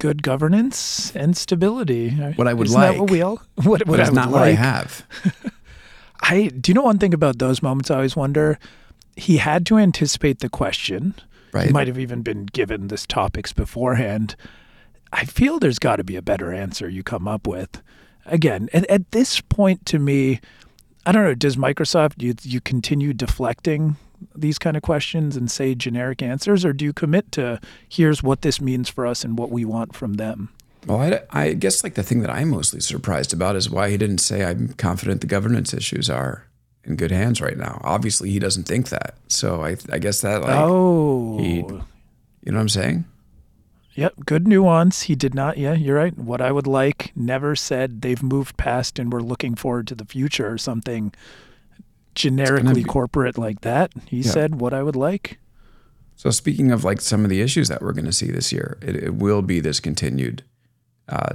good 0.02 0.22
governance 0.24 1.14
and 1.14 1.36
stability. 1.36 2.10
What 2.34 2.48
I 2.48 2.54
would 2.54 2.66
Isn't 2.66 2.80
like. 2.80 2.92
That 2.92 3.00
what 3.00 3.10
we 3.10 3.22
all. 3.22 3.40
What, 3.54 3.86
what 3.86 3.98
but 3.98 4.00
I 4.00 4.10
not 4.10 4.30
like. 4.30 4.32
what 4.32 4.42
I 4.42 4.52
have. 4.52 5.06
I 6.22 6.48
do 6.48 6.70
you 6.70 6.74
know 6.74 6.82
one 6.82 6.98
thing 6.98 7.14
about 7.14 7.38
those 7.38 7.62
moments 7.62 7.90
I 7.90 7.96
always 7.96 8.16
wonder 8.16 8.58
he 9.16 9.38
had 9.38 9.66
to 9.66 9.78
anticipate 9.78 10.40
the 10.40 10.48
question. 10.48 11.14
Right. 11.52 11.66
He 11.66 11.72
might 11.72 11.88
have 11.88 11.98
even 11.98 12.22
been 12.22 12.46
given 12.46 12.88
this 12.88 13.06
topics 13.06 13.52
beforehand. 13.52 14.36
I 15.12 15.24
feel 15.24 15.58
there's 15.58 15.78
got 15.78 15.96
to 15.96 16.04
be 16.04 16.16
a 16.16 16.22
better 16.22 16.52
answer 16.52 16.88
you 16.88 17.02
come 17.02 17.28
up 17.28 17.46
with. 17.46 17.82
Again, 18.24 18.68
at, 18.72 18.86
at 18.88 19.10
this 19.10 19.40
point 19.40 19.84
to 19.86 19.98
me, 19.98 20.40
I 21.04 21.12
don't 21.12 21.24
know, 21.24 21.34
does 21.34 21.56
Microsoft 21.56 22.22
you 22.22 22.34
you 22.42 22.60
continue 22.60 23.12
deflecting 23.12 23.96
these 24.36 24.58
kind 24.58 24.76
of 24.76 24.82
questions 24.82 25.36
and 25.36 25.50
say 25.50 25.74
generic 25.74 26.22
answers 26.22 26.64
or 26.64 26.72
do 26.72 26.84
you 26.84 26.92
commit 26.92 27.32
to 27.32 27.60
here's 27.88 28.22
what 28.22 28.42
this 28.42 28.60
means 28.60 28.88
for 28.88 29.04
us 29.04 29.24
and 29.24 29.36
what 29.36 29.50
we 29.50 29.64
want 29.64 29.94
from 29.94 30.14
them? 30.14 30.50
Well, 30.86 31.00
I, 31.00 31.20
I 31.30 31.52
guess 31.54 31.84
like 31.84 31.94
the 31.94 32.02
thing 32.02 32.20
that 32.20 32.30
I'm 32.30 32.50
mostly 32.50 32.80
surprised 32.80 33.32
about 33.32 33.56
is 33.56 33.68
why 33.68 33.90
he 33.90 33.96
didn't 33.96 34.18
say 34.18 34.44
I'm 34.44 34.74
confident 34.74 35.20
the 35.20 35.26
governance 35.26 35.74
issues 35.74 36.08
are 36.08 36.46
in 36.84 36.96
good 36.96 37.10
hands 37.10 37.40
right 37.40 37.56
now. 37.56 37.80
Obviously, 37.84 38.30
he 38.30 38.38
doesn't 38.38 38.64
think 38.64 38.88
that. 38.88 39.14
So 39.28 39.62
I, 39.62 39.76
I 39.90 39.98
guess 39.98 40.20
that 40.22 40.42
like 40.42 40.56
oh, 40.56 41.38
he, 41.38 41.56
you 41.56 41.62
know 41.64 41.82
what 42.44 42.60
I'm 42.60 42.68
saying? 42.68 43.04
Yep, 43.94 44.14
good 44.24 44.48
nuance. 44.48 45.02
He 45.02 45.14
did 45.14 45.34
not. 45.34 45.58
Yeah, 45.58 45.74
you're 45.74 45.96
right. 45.96 46.16
What 46.16 46.40
I 46.40 46.50
would 46.50 46.66
like 46.66 47.12
never 47.14 47.54
said 47.54 48.00
they've 48.00 48.22
moved 48.22 48.56
past 48.56 48.98
and 48.98 49.12
we're 49.12 49.20
looking 49.20 49.54
forward 49.54 49.86
to 49.88 49.94
the 49.94 50.06
future 50.06 50.50
or 50.50 50.56
something 50.56 51.12
generically 52.14 52.82
be, 52.82 52.84
corporate 52.84 53.36
like 53.36 53.60
that. 53.62 53.92
He 54.06 54.18
yeah. 54.18 54.30
said 54.30 54.60
what 54.60 54.72
I 54.72 54.82
would 54.82 54.96
like. 54.96 55.38
So 56.16 56.30
speaking 56.30 56.70
of 56.70 56.84
like 56.84 57.00
some 57.00 57.24
of 57.24 57.30
the 57.30 57.42
issues 57.42 57.68
that 57.68 57.82
we're 57.82 57.92
going 57.92 58.06
to 58.06 58.12
see 58.12 58.30
this 58.30 58.52
year, 58.52 58.78
it, 58.80 58.96
it 58.96 59.14
will 59.14 59.42
be 59.42 59.60
this 59.60 59.80
continued 59.80 60.42
uh, 61.08 61.34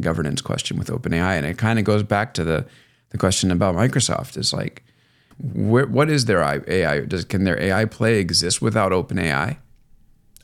governance 0.00 0.40
question 0.40 0.78
with 0.78 0.88
OpenAI, 0.88 1.36
and 1.36 1.46
it 1.46 1.58
kind 1.58 1.78
of 1.78 1.84
goes 1.84 2.02
back 2.02 2.34
to 2.34 2.44
the 2.44 2.66
the 3.16 3.20
question 3.20 3.50
about 3.50 3.74
Microsoft. 3.74 4.36
Is 4.36 4.52
like, 4.52 4.84
wh- 5.38 5.90
what 5.90 6.10
is 6.10 6.26
their 6.26 6.42
AI? 6.42 7.00
Does 7.00 7.24
can 7.24 7.44
their 7.44 7.60
AI 7.60 7.84
play 7.86 8.18
exist 8.18 8.60
without 8.60 8.92
OpenAI? 8.92 9.58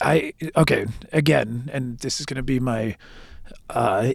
I 0.00 0.32
okay 0.56 0.86
again, 1.12 1.70
and 1.72 1.98
this 1.98 2.20
is 2.20 2.26
going 2.26 2.36
to 2.36 2.42
be 2.42 2.58
my 2.58 2.96
uh, 3.70 4.12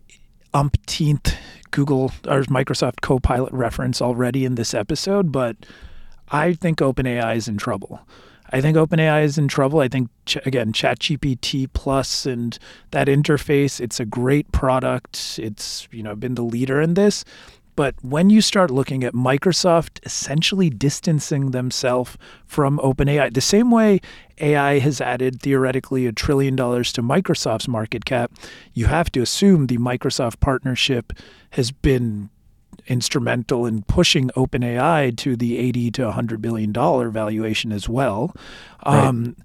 umpteenth 0.54 1.36
Google 1.72 2.12
or 2.28 2.42
Microsoft 2.44 3.02
Copilot 3.02 3.54
reference 3.54 4.02
already 4.02 4.46
in 4.46 4.56
this 4.56 4.74
episode, 4.74 5.32
but 5.32 5.56
I 6.30 6.54
think 6.54 6.80
OpenAI 6.80 7.36
is 7.36 7.48
in 7.48 7.58
trouble. 7.58 8.02
I 8.52 8.62
think 8.62 8.78
OpenAI 8.78 9.24
is 9.24 9.38
in 9.38 9.48
trouble. 9.48 9.80
I 9.80 9.90
think 9.90 10.10
again, 10.46 10.72
ChatGPT 10.72 11.68
Plus 11.74 12.26
and 12.26 12.58
that 12.92 13.08
interface, 13.08 13.82
it's 13.82 14.00
a 14.00 14.06
great 14.06 14.52
product. 14.52 15.38
It's 15.42 15.88
you 15.92 16.02
know 16.02 16.16
been 16.16 16.36
the 16.36 16.44
leader 16.44 16.82
in 16.82 16.94
this, 16.94 17.26
But 17.78 17.94
when 18.04 18.32
you 18.32 18.42
start 18.42 18.72
looking 18.72 19.04
at 19.04 19.14
Microsoft 19.14 20.00
essentially 20.04 20.72
distancing 20.72 21.52
themselves 21.52 22.18
from 22.48 22.80
OpenAI, 22.80 23.32
the 23.32 23.40
same 23.40 23.70
way 23.70 24.02
AI 24.40 24.80
has 24.80 25.00
added 25.00 25.40
theoretically 25.44 26.08
a 26.08 26.12
trillion 26.12 26.56
dollars 26.56 26.92
to 26.94 27.04
Microsoft's 27.04 27.68
market 27.68 28.04
cap, 28.04 28.34
you 28.74 28.88
have 28.88 29.12
to 29.12 29.22
assume 29.22 29.68
the 29.68 29.78
Microsoft 29.78 30.40
partnership 30.40 31.14
has 31.52 31.72
been 31.72 32.32
instrumental 32.88 33.68
in 33.68 33.84
pushing 33.84 34.30
OpenAI 34.30 35.16
to 35.18 35.36
the 35.36 35.60
80 35.60 35.92
to 35.92 36.06
100 36.06 36.42
billion 36.42 36.72
dollar 36.72 37.12
valuation 37.12 37.72
as 37.72 37.88
well. 37.88 38.36
Right. 38.88 39.06
Um, 39.06 39.36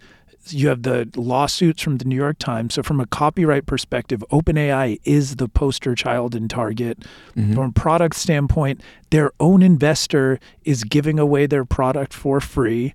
you 0.49 0.69
have 0.69 0.83
the 0.83 1.09
lawsuits 1.15 1.83
from 1.83 1.99
the 1.99 2.05
New 2.05 2.17
York 2.17 2.39
Times. 2.39 2.75
So, 2.75 2.83
from 2.83 3.01
a 3.01 3.07
copyright 3.07 3.67
perspective, 3.67 4.25
OpenAI 4.31 5.01
is 5.05 5.37
the 5.37 5.49
poster 5.49 5.95
child 5.95 6.35
and 6.35 6.51
target. 6.51 7.01
Mm-hmm. 7.37 7.55
From 7.55 7.71
a 7.71 7.73
product 7.73 8.17
standpoint, 8.17 8.81
their 9.11 9.33
own 9.39 9.63
investor 9.63 10.41
is 10.65 10.85
giving 10.85 11.19
away 11.19 11.47
their 11.47 11.65
product 11.65 12.13
for 12.13 12.41
free, 12.41 12.95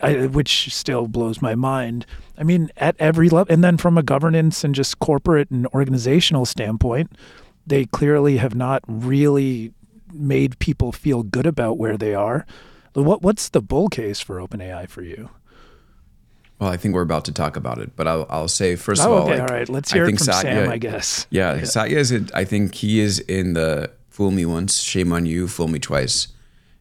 I, 0.00 0.26
which 0.26 0.74
still 0.74 1.06
blows 1.08 1.42
my 1.42 1.54
mind. 1.54 2.06
I 2.38 2.42
mean, 2.42 2.70
at 2.76 2.96
every 2.98 3.28
level. 3.28 3.52
And 3.52 3.62
then 3.62 3.76
from 3.76 3.98
a 3.98 4.02
governance 4.02 4.64
and 4.64 4.74
just 4.74 4.98
corporate 4.98 5.50
and 5.50 5.66
organizational 5.68 6.46
standpoint, 6.46 7.12
they 7.66 7.84
clearly 7.86 8.38
have 8.38 8.54
not 8.54 8.82
really 8.86 9.72
made 10.12 10.58
people 10.58 10.92
feel 10.92 11.22
good 11.22 11.46
about 11.46 11.78
where 11.78 11.96
they 11.96 12.14
are. 12.14 12.46
What, 12.94 13.22
what's 13.22 13.48
the 13.48 13.60
bull 13.60 13.88
case 13.88 14.20
for 14.20 14.38
OpenAI 14.38 14.88
for 14.88 15.02
you? 15.02 15.30
Well, 16.60 16.70
I 16.70 16.76
think 16.76 16.94
we're 16.94 17.00
about 17.02 17.24
to 17.24 17.32
talk 17.32 17.56
about 17.56 17.78
it, 17.78 17.96
but 17.96 18.06
I'll, 18.06 18.26
I'll 18.28 18.48
say 18.48 18.76
first 18.76 19.00
Oh, 19.02 19.06
of 19.06 19.10
all, 19.12 19.22
okay, 19.30 19.40
like, 19.40 19.50
all 19.50 19.56
right. 19.56 19.68
Let's 19.68 19.92
I 19.92 19.96
hear 19.96 20.04
it 20.04 20.06
think 20.08 20.18
from 20.18 20.24
Satya- 20.26 20.50
Sam, 20.64 20.70
I 20.70 20.78
guess. 20.78 21.26
Yeah, 21.30 21.64
Satya 21.64 21.98
is. 21.98 22.12
In, 22.12 22.28
I 22.34 22.44
think 22.44 22.74
he 22.74 23.00
is 23.00 23.18
in 23.20 23.54
the 23.54 23.90
fool 24.10 24.30
me 24.30 24.44
once, 24.44 24.78
shame 24.78 25.10
on 25.12 25.24
you, 25.24 25.48
fool 25.48 25.68
me 25.68 25.78
twice, 25.78 26.28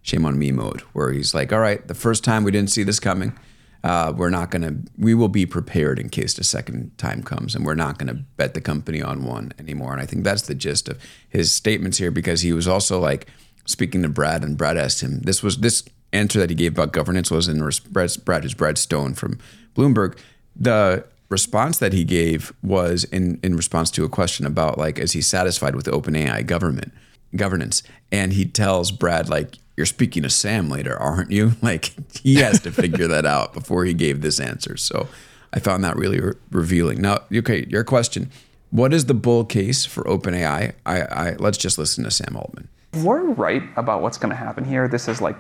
shame 0.02 0.26
on 0.26 0.38
me 0.38 0.52
mode, 0.52 0.82
where 0.94 1.12
he's 1.14 1.34
like, 1.34 1.54
all 1.54 1.60
right, 1.60 1.88
the 1.88 1.96
first 1.96 2.24
time 2.26 2.44
we 2.44 2.52
didn't 2.52 2.72
see 2.72 2.84
this 2.84 3.00
coming, 3.00 3.38
uh, 3.86 4.12
we're 4.14 4.30
not 4.30 4.52
gonna. 4.52 4.76
We 4.98 5.14
will 5.14 5.30
be 5.30 5.46
prepared 5.46 5.98
in 6.00 6.10
case 6.10 6.34
the 6.34 6.44
second 6.44 6.92
time 6.98 7.24
comes, 7.24 7.56
and 7.56 7.66
we're 7.66 7.76
not 7.76 7.98
gonna 7.98 8.16
bet 8.36 8.54
the 8.56 8.60
company 8.62 9.02
on 9.02 9.24
one 9.24 9.54
anymore. 9.58 9.94
And 9.94 10.02
I 10.02 10.06
think 10.06 10.26
that's 10.26 10.42
the 10.42 10.56
gist 10.56 10.90
of 10.90 11.02
his 11.30 11.54
statements 11.56 11.98
here, 11.98 12.12
because 12.12 12.42
he 12.42 12.52
was 12.52 12.68
also 12.68 13.00
like 13.00 13.28
speaking 13.66 14.02
to 14.04 14.10
Brad, 14.10 14.44
and 14.44 14.58
Brad 14.58 14.76
asked 14.76 15.00
him. 15.00 15.22
This 15.22 15.42
was 15.42 15.60
this 15.60 15.86
answer 16.14 16.40
that 16.40 16.50
he 16.50 16.56
gave 16.56 16.74
about 16.74 16.92
governance 16.92 17.32
was 17.32 17.48
in 17.48 17.64
res- 17.64 17.80
Brad, 17.80 18.58
Brad 18.58 18.78
Stone 18.78 19.16
from 19.16 19.40
Bloomberg. 19.76 20.18
The 20.56 21.06
response 21.30 21.78
that 21.78 21.94
he 21.94 22.04
gave 22.04 22.52
was 22.64 23.04
in 23.06 23.40
in 23.44 23.56
response 23.56 23.92
to 23.92 24.04
a 24.04 24.10
question 24.10 24.46
about 24.46 24.78
like 24.78 24.98
is 24.98 25.14
he 25.14 25.22
satisfied 25.22 25.76
with 25.76 25.86
OpenAI 25.86 26.46
government 26.46 26.92
governance? 27.36 27.84
And 28.12 28.34
he 28.34 28.46
tells 28.46 28.92
Brad 28.92 29.30
like 29.30 29.56
you're 29.78 29.86
speaking 29.86 30.24
to 30.24 30.30
Sam 30.30 30.70
later 30.70 30.98
aren't 30.98 31.32
you? 31.32 31.54
Like 31.62 31.94
he 32.18 32.36
has 32.38 32.60
to 32.62 32.72
figure 32.72 33.08
that 33.08 33.26
out 33.26 33.54
before 33.54 33.86
he 33.86 33.94
gave 33.94 34.22
this 34.22 34.40
answer. 34.40 34.76
So 34.76 35.08
I 35.54 35.60
found 35.60 35.84
that 35.84 35.96
really 35.96 36.20
re- 36.20 36.34
revealing. 36.52 37.02
Now 37.02 37.20
okay 37.34 37.66
your 37.70 37.84
question. 37.84 38.32
What 38.72 38.94
is 38.94 39.06
the 39.06 39.16
bull 39.16 39.46
case 39.46 39.86
for 39.86 40.04
OpenAI? 40.04 40.74
I, 40.86 41.02
I 41.02 41.36
let's 41.38 41.58
just 41.58 41.78
listen 41.78 42.04
to 42.04 42.12
Sam 42.12 42.36
Altman. 42.36 42.68
We're 43.04 43.24
right 43.24 43.64
about 43.76 44.02
what's 44.02 44.18
going 44.18 44.32
to 44.32 44.36
happen 44.36 44.66
here, 44.66 44.88
this 44.88 45.08
is 45.08 45.22
like 45.22 45.36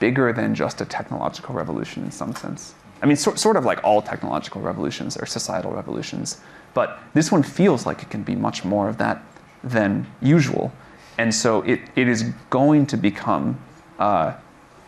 bigger 0.00 0.32
than 0.32 0.54
just 0.54 0.80
a 0.80 0.84
technological 0.84 1.54
revolution 1.54 2.02
in 2.04 2.10
some 2.10 2.34
sense. 2.34 2.74
I 3.02 3.06
mean, 3.06 3.16
so, 3.16 3.34
sort 3.34 3.56
of 3.56 3.64
like 3.64 3.82
all 3.84 4.02
technological 4.02 4.60
revolutions 4.60 5.16
or 5.16 5.26
societal 5.26 5.72
revolutions, 5.72 6.40
but 6.74 6.98
this 7.14 7.30
one 7.30 7.42
feels 7.42 7.86
like 7.86 8.02
it 8.02 8.10
can 8.10 8.22
be 8.22 8.34
much 8.34 8.64
more 8.64 8.88
of 8.88 8.98
that 8.98 9.22
than 9.62 10.06
usual. 10.20 10.72
And 11.18 11.34
so 11.34 11.62
it, 11.62 11.80
it 11.96 12.08
is 12.08 12.24
going 12.48 12.86
to 12.86 12.96
become 12.96 13.58
uh, 13.98 14.34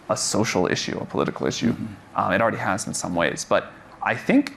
a 0.09 0.17
social 0.17 0.67
issue, 0.67 0.99
a 0.99 1.05
political 1.05 1.47
issue. 1.47 1.75
Um, 2.15 2.33
it 2.33 2.41
already 2.41 2.59
has 2.59 2.87
in 2.87 2.95
some 2.95 3.15
ways. 3.15 3.45
But 3.49 3.73
I 4.03 4.15
think 4.15 4.57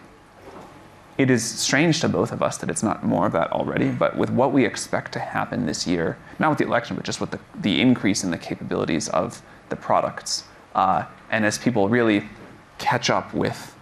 it 1.17 1.29
is 1.29 1.43
strange 1.43 2.01
to 2.01 2.09
both 2.09 2.31
of 2.31 2.41
us 2.41 2.57
that 2.57 2.69
it's 2.69 2.83
not 2.83 3.03
more 3.03 3.25
of 3.25 3.31
that 3.33 3.51
already. 3.51 3.89
But 3.89 4.17
with 4.17 4.29
what 4.29 4.51
we 4.51 4.65
expect 4.65 5.11
to 5.13 5.19
happen 5.19 5.65
this 5.65 5.87
year, 5.87 6.17
not 6.39 6.49
with 6.49 6.59
the 6.59 6.65
election, 6.65 6.95
but 6.95 7.05
just 7.05 7.21
with 7.21 7.31
the, 7.31 7.39
the 7.55 7.81
increase 7.81 8.23
in 8.23 8.31
the 8.31 8.37
capabilities 8.37 9.07
of 9.09 9.41
the 9.69 9.75
products, 9.75 10.43
uh, 10.73 11.05
and 11.29 11.45
as 11.45 11.57
people 11.57 11.89
really 11.89 12.27
catch 12.77 13.09
up 13.09 13.33
with 13.33 13.75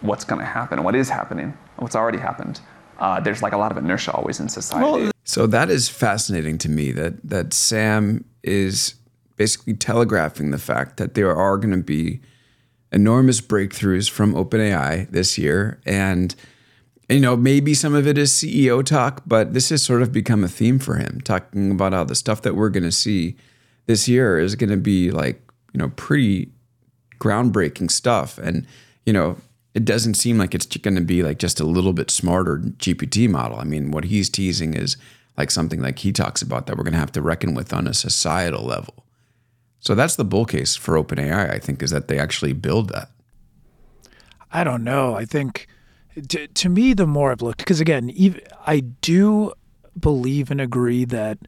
what's 0.00 0.24
going 0.24 0.40
to 0.40 0.46
happen, 0.46 0.82
what 0.82 0.94
is 0.94 1.08
happening, 1.08 1.56
what's 1.76 1.96
already 1.96 2.18
happened, 2.18 2.60
uh, 2.98 3.20
there's 3.20 3.42
like 3.42 3.52
a 3.52 3.56
lot 3.56 3.72
of 3.72 3.78
inertia 3.78 4.12
always 4.12 4.40
in 4.40 4.48
society. 4.48 5.10
So 5.24 5.46
that 5.46 5.70
is 5.70 5.88
fascinating 5.88 6.58
to 6.58 6.68
me 6.68 6.92
that 6.92 7.14
that 7.28 7.52
Sam 7.52 8.24
is 8.42 8.94
basically 9.36 9.74
telegraphing 9.74 10.50
the 10.50 10.58
fact 10.58 10.96
that 10.98 11.14
there 11.14 11.34
are 11.34 11.56
going 11.56 11.72
to 11.72 11.82
be 11.82 12.20
enormous 12.92 13.40
breakthroughs 13.40 14.08
from 14.08 14.34
OpenAI 14.34 15.10
this 15.10 15.36
year 15.36 15.80
and 15.84 16.36
you 17.08 17.18
know 17.18 17.36
maybe 17.36 17.74
some 17.74 17.94
of 17.94 18.06
it 18.06 18.16
is 18.16 18.30
CEO 18.30 18.84
talk 18.84 19.22
but 19.26 19.52
this 19.52 19.70
has 19.70 19.82
sort 19.82 20.02
of 20.02 20.12
become 20.12 20.44
a 20.44 20.48
theme 20.48 20.78
for 20.78 20.96
him 20.96 21.20
talking 21.22 21.72
about 21.72 21.92
all 21.92 22.04
the 22.04 22.14
stuff 22.14 22.42
that 22.42 22.54
we're 22.54 22.68
going 22.68 22.84
to 22.84 22.92
see 22.92 23.36
this 23.86 24.08
year 24.08 24.38
is 24.38 24.54
going 24.54 24.70
to 24.70 24.76
be 24.76 25.10
like 25.10 25.40
you 25.72 25.78
know 25.78 25.90
pretty 25.90 26.50
groundbreaking 27.18 27.90
stuff 27.90 28.38
and 28.38 28.66
you 29.06 29.12
know 29.12 29.36
it 29.74 29.84
doesn't 29.84 30.14
seem 30.14 30.38
like 30.38 30.54
it's 30.54 30.66
going 30.66 30.94
to 30.94 31.00
be 31.00 31.22
like 31.22 31.38
just 31.38 31.58
a 31.58 31.64
little 31.64 31.92
bit 31.92 32.10
smarter 32.10 32.58
GPT 32.58 33.28
model. 33.28 33.58
I 33.58 33.64
mean, 33.64 33.90
what 33.90 34.04
he's 34.04 34.30
teasing 34.30 34.74
is 34.74 34.96
like 35.36 35.50
something 35.50 35.82
like 35.82 35.98
he 35.98 36.12
talks 36.12 36.42
about 36.42 36.66
that 36.66 36.76
we're 36.76 36.84
going 36.84 36.92
to 36.92 36.98
have 37.00 37.12
to 37.12 37.22
reckon 37.22 37.54
with 37.54 37.72
on 37.72 37.88
a 37.88 37.94
societal 37.94 38.64
level. 38.64 39.04
So 39.80 39.96
that's 39.96 40.14
the 40.14 40.24
bull 40.24 40.44
case 40.44 40.76
for 40.76 40.94
OpenAI, 40.94 41.50
I 41.52 41.58
think, 41.58 41.82
is 41.82 41.90
that 41.90 42.06
they 42.06 42.18
actually 42.18 42.52
build 42.52 42.88
that. 42.90 43.10
I 44.52 44.62
don't 44.62 44.84
know. 44.84 45.16
I 45.16 45.24
think 45.24 45.66
to, 46.28 46.46
to 46.46 46.68
me, 46.68 46.94
the 46.94 47.06
more 47.06 47.32
I've 47.32 47.42
looked, 47.42 47.58
because 47.58 47.80
again, 47.80 48.10
even, 48.10 48.40
I 48.64 48.80
do 48.80 49.52
believe 49.98 50.52
and 50.52 50.60
agree 50.60 51.04
that 51.06 51.38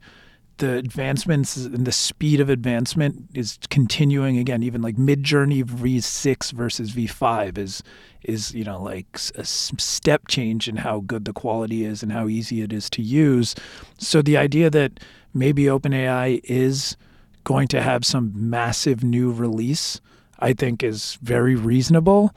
the 0.59 0.77
advancements 0.77 1.57
and 1.57 1.87
the 1.87 1.93
speed 1.93 2.41
of 2.41 2.49
advancement 2.49 3.29
is 3.35 3.59
continuing 3.69 4.39
again 4.39 4.63
even 4.63 4.83
like 4.83 4.97
Midjourney 4.97 5.63
v6 5.65 6.53
versus 6.53 6.93
v5 6.93 7.59
is 7.59 7.83
is 8.23 8.55
you 8.55 8.65
know 8.65 8.83
like 8.83 9.07
a 9.35 9.45
step 9.45 10.29
change 10.29 10.69
in 10.69 10.77
how 10.77 11.01
good 11.01 11.25
the 11.25 11.33
quality 11.33 11.85
is 11.85 12.03
and 12.03 12.13
how 12.13 12.29
easy 12.29 12.63
it 12.63 12.73
is 12.73 12.89
to 12.91 13.03
use. 13.03 13.55
So 13.99 14.23
the 14.23 14.37
idea 14.37 14.71
that 14.71 15.01
maybe 15.35 15.65
OpenAI 15.65 16.41
is 16.45 16.97
going 17.45 17.69
to 17.69 17.81
have 17.81 18.05
some 18.05 18.33
massive 18.35 19.05
new 19.05 19.31
release 19.31 20.01
i 20.41 20.53
think 20.53 20.83
is 20.83 21.17
very 21.23 21.55
reasonable 21.55 22.35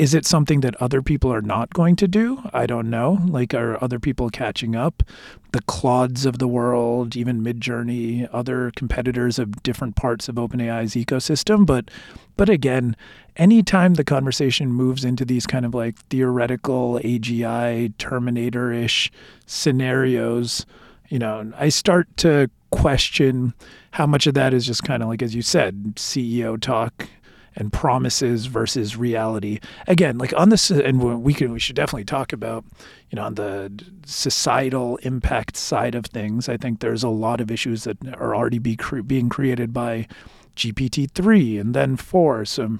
is 0.00 0.14
it 0.14 0.24
something 0.24 0.60
that 0.60 0.74
other 0.80 1.02
people 1.02 1.30
are 1.30 1.42
not 1.42 1.74
going 1.74 1.94
to 1.94 2.08
do? 2.08 2.42
I 2.54 2.64
don't 2.64 2.88
know. 2.88 3.18
Like, 3.26 3.52
are 3.52 3.76
other 3.84 3.98
people 3.98 4.30
catching 4.30 4.74
up? 4.74 5.02
The 5.52 5.60
Claudes 5.60 6.24
of 6.24 6.38
the 6.38 6.48
world, 6.48 7.16
even 7.16 7.44
Midjourney, 7.44 8.26
other 8.32 8.72
competitors 8.76 9.38
of 9.38 9.62
different 9.62 9.96
parts 9.96 10.26
of 10.26 10.36
OpenAI's 10.36 10.94
ecosystem. 10.94 11.66
But, 11.66 11.90
but 12.38 12.48
again, 12.48 12.96
anytime 13.36 13.94
the 13.94 14.02
conversation 14.02 14.72
moves 14.72 15.04
into 15.04 15.26
these 15.26 15.46
kind 15.46 15.66
of 15.66 15.74
like 15.74 15.98
theoretical 16.06 16.98
AGI 17.04 17.92
Terminator-ish 17.98 19.12
scenarios, 19.44 20.64
you 21.10 21.18
know, 21.18 21.52
I 21.58 21.68
start 21.68 22.08
to 22.18 22.48
question 22.70 23.52
how 23.90 24.06
much 24.06 24.26
of 24.26 24.32
that 24.32 24.54
is 24.54 24.64
just 24.64 24.82
kind 24.82 25.02
of 25.02 25.10
like, 25.10 25.20
as 25.20 25.34
you 25.34 25.42
said, 25.42 25.96
CEO 25.96 26.58
talk 26.58 27.06
and 27.56 27.72
promises 27.72 28.46
versus 28.46 28.96
reality. 28.96 29.60
Again, 29.86 30.18
like 30.18 30.32
on 30.36 30.48
this, 30.48 30.70
and 30.70 31.22
we 31.22 31.34
can 31.34 31.52
we 31.52 31.60
should 31.60 31.76
definitely 31.76 32.04
talk 32.04 32.32
about, 32.32 32.64
you 33.10 33.16
know, 33.16 33.22
on 33.22 33.34
the 33.34 33.72
societal 34.06 34.96
impact 34.98 35.56
side 35.56 35.94
of 35.94 36.06
things. 36.06 36.48
I 36.48 36.56
think 36.56 36.80
there's 36.80 37.02
a 37.02 37.08
lot 37.08 37.40
of 37.40 37.50
issues 37.50 37.84
that 37.84 37.98
are 38.14 38.34
already 38.34 38.58
be 38.58 38.76
cre- 38.76 39.00
being 39.02 39.28
created 39.28 39.72
by 39.72 40.06
GPT 40.56 41.10
three 41.10 41.58
and 41.58 41.74
then 41.74 41.96
four, 41.96 42.44
so 42.44 42.78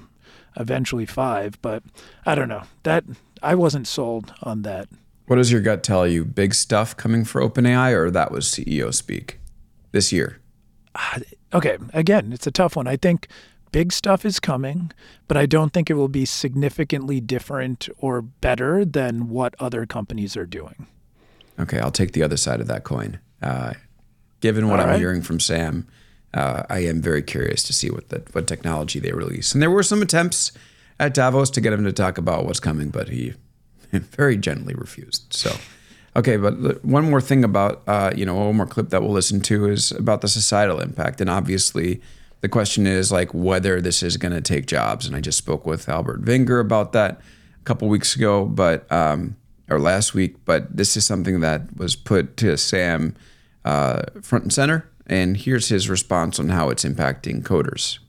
eventually 0.55 1.05
five. 1.05 1.61
But 1.61 1.83
I 2.25 2.35
don't 2.35 2.49
know 2.49 2.63
that 2.83 3.03
I 3.41 3.55
wasn't 3.55 3.87
sold 3.87 4.33
on 4.43 4.61
that. 4.63 4.87
What 5.27 5.37
does 5.37 5.51
your 5.51 5.61
gut 5.61 5.83
tell 5.83 6.07
you? 6.07 6.25
Big 6.25 6.53
stuff 6.53 6.97
coming 6.97 7.23
for 7.23 7.41
OpenAI, 7.41 7.93
or 7.93 8.11
that 8.11 8.31
was 8.31 8.45
CEO 8.45 8.93
speak 8.93 9.39
this 9.91 10.11
year? 10.11 10.39
Ah, 10.95 11.19
okay, 11.53 11.77
again, 11.93 12.33
it's 12.33 12.47
a 12.47 12.51
tough 12.51 12.75
one. 12.75 12.87
I 12.87 12.97
think 12.97 13.27
big 13.71 13.91
stuff 13.91 14.25
is 14.25 14.39
coming, 14.39 14.91
but 15.27 15.37
I 15.37 15.45
don't 15.45 15.73
think 15.73 15.89
it 15.89 15.95
will 15.95 16.07
be 16.07 16.25
significantly 16.25 17.21
different 17.21 17.89
or 17.97 18.21
better 18.21 18.85
than 18.85 19.29
what 19.29 19.55
other 19.59 19.85
companies 19.85 20.35
are 20.37 20.45
doing. 20.45 20.87
Okay, 21.59 21.79
I'll 21.79 21.91
take 21.91 22.13
the 22.13 22.23
other 22.23 22.37
side 22.37 22.61
of 22.61 22.67
that 22.67 22.83
coin. 22.83 23.19
Uh, 23.41 23.73
given 24.39 24.67
what 24.67 24.79
All 24.79 24.85
I'm 24.85 24.91
right. 24.91 24.99
hearing 24.99 25.21
from 25.21 25.39
Sam, 25.39 25.87
uh, 26.33 26.63
I 26.69 26.79
am 26.79 27.01
very 27.01 27.21
curious 27.21 27.63
to 27.63 27.73
see 27.73 27.89
what 27.89 28.09
the, 28.09 28.23
what 28.31 28.47
technology 28.47 28.99
they 28.99 29.11
release. 29.11 29.53
And 29.53 29.61
there 29.61 29.71
were 29.71 29.83
some 29.83 30.01
attempts 30.01 30.51
at 30.99 31.13
Davos 31.13 31.49
to 31.51 31.61
get 31.61 31.73
him 31.73 31.83
to 31.83 31.93
talk 31.93 32.17
about 32.17 32.45
what's 32.45 32.59
coming, 32.59 32.89
but 32.89 33.09
he 33.09 33.33
very 33.91 34.37
gently 34.37 34.73
refused. 34.73 35.33
So 35.33 35.55
Okay, 36.15 36.35
but 36.35 36.83
one 36.83 37.09
more 37.09 37.21
thing 37.21 37.43
about 37.43 37.83
uh, 37.87 38.11
you 38.15 38.25
know 38.25 38.35
one 38.35 38.57
more 38.57 38.65
clip 38.65 38.89
that 38.89 39.01
we'll 39.01 39.11
listen 39.11 39.39
to 39.41 39.69
is 39.69 39.91
about 39.91 40.21
the 40.21 40.27
societal 40.27 40.81
impact, 40.81 41.21
and 41.21 41.29
obviously 41.29 42.01
the 42.41 42.49
question 42.49 42.85
is 42.87 43.11
like 43.11 43.33
whether 43.33 43.81
this 43.81 44.03
is 44.03 44.17
going 44.17 44.33
to 44.33 44.41
take 44.41 44.65
jobs. 44.65 45.07
And 45.07 45.15
I 45.15 45.21
just 45.21 45.37
spoke 45.37 45.65
with 45.65 45.87
Albert 45.87 46.25
Wenger 46.25 46.59
about 46.59 46.91
that 46.93 47.21
a 47.59 47.63
couple 47.63 47.87
weeks 47.87 48.15
ago, 48.15 48.45
but 48.45 48.91
um, 48.91 49.35
or 49.69 49.79
last 49.79 50.13
week. 50.13 50.35
But 50.45 50.75
this 50.75 50.97
is 50.97 51.05
something 51.05 51.39
that 51.39 51.77
was 51.77 51.95
put 51.95 52.37
to 52.37 52.57
Sam 52.57 53.15
uh, 53.63 54.03
front 54.21 54.45
and 54.45 54.53
center, 54.53 54.89
and 55.07 55.37
here's 55.37 55.69
his 55.69 55.89
response 55.89 56.39
on 56.39 56.49
how 56.49 56.69
it's 56.69 56.83
impacting 56.83 57.43
coders 57.43 57.99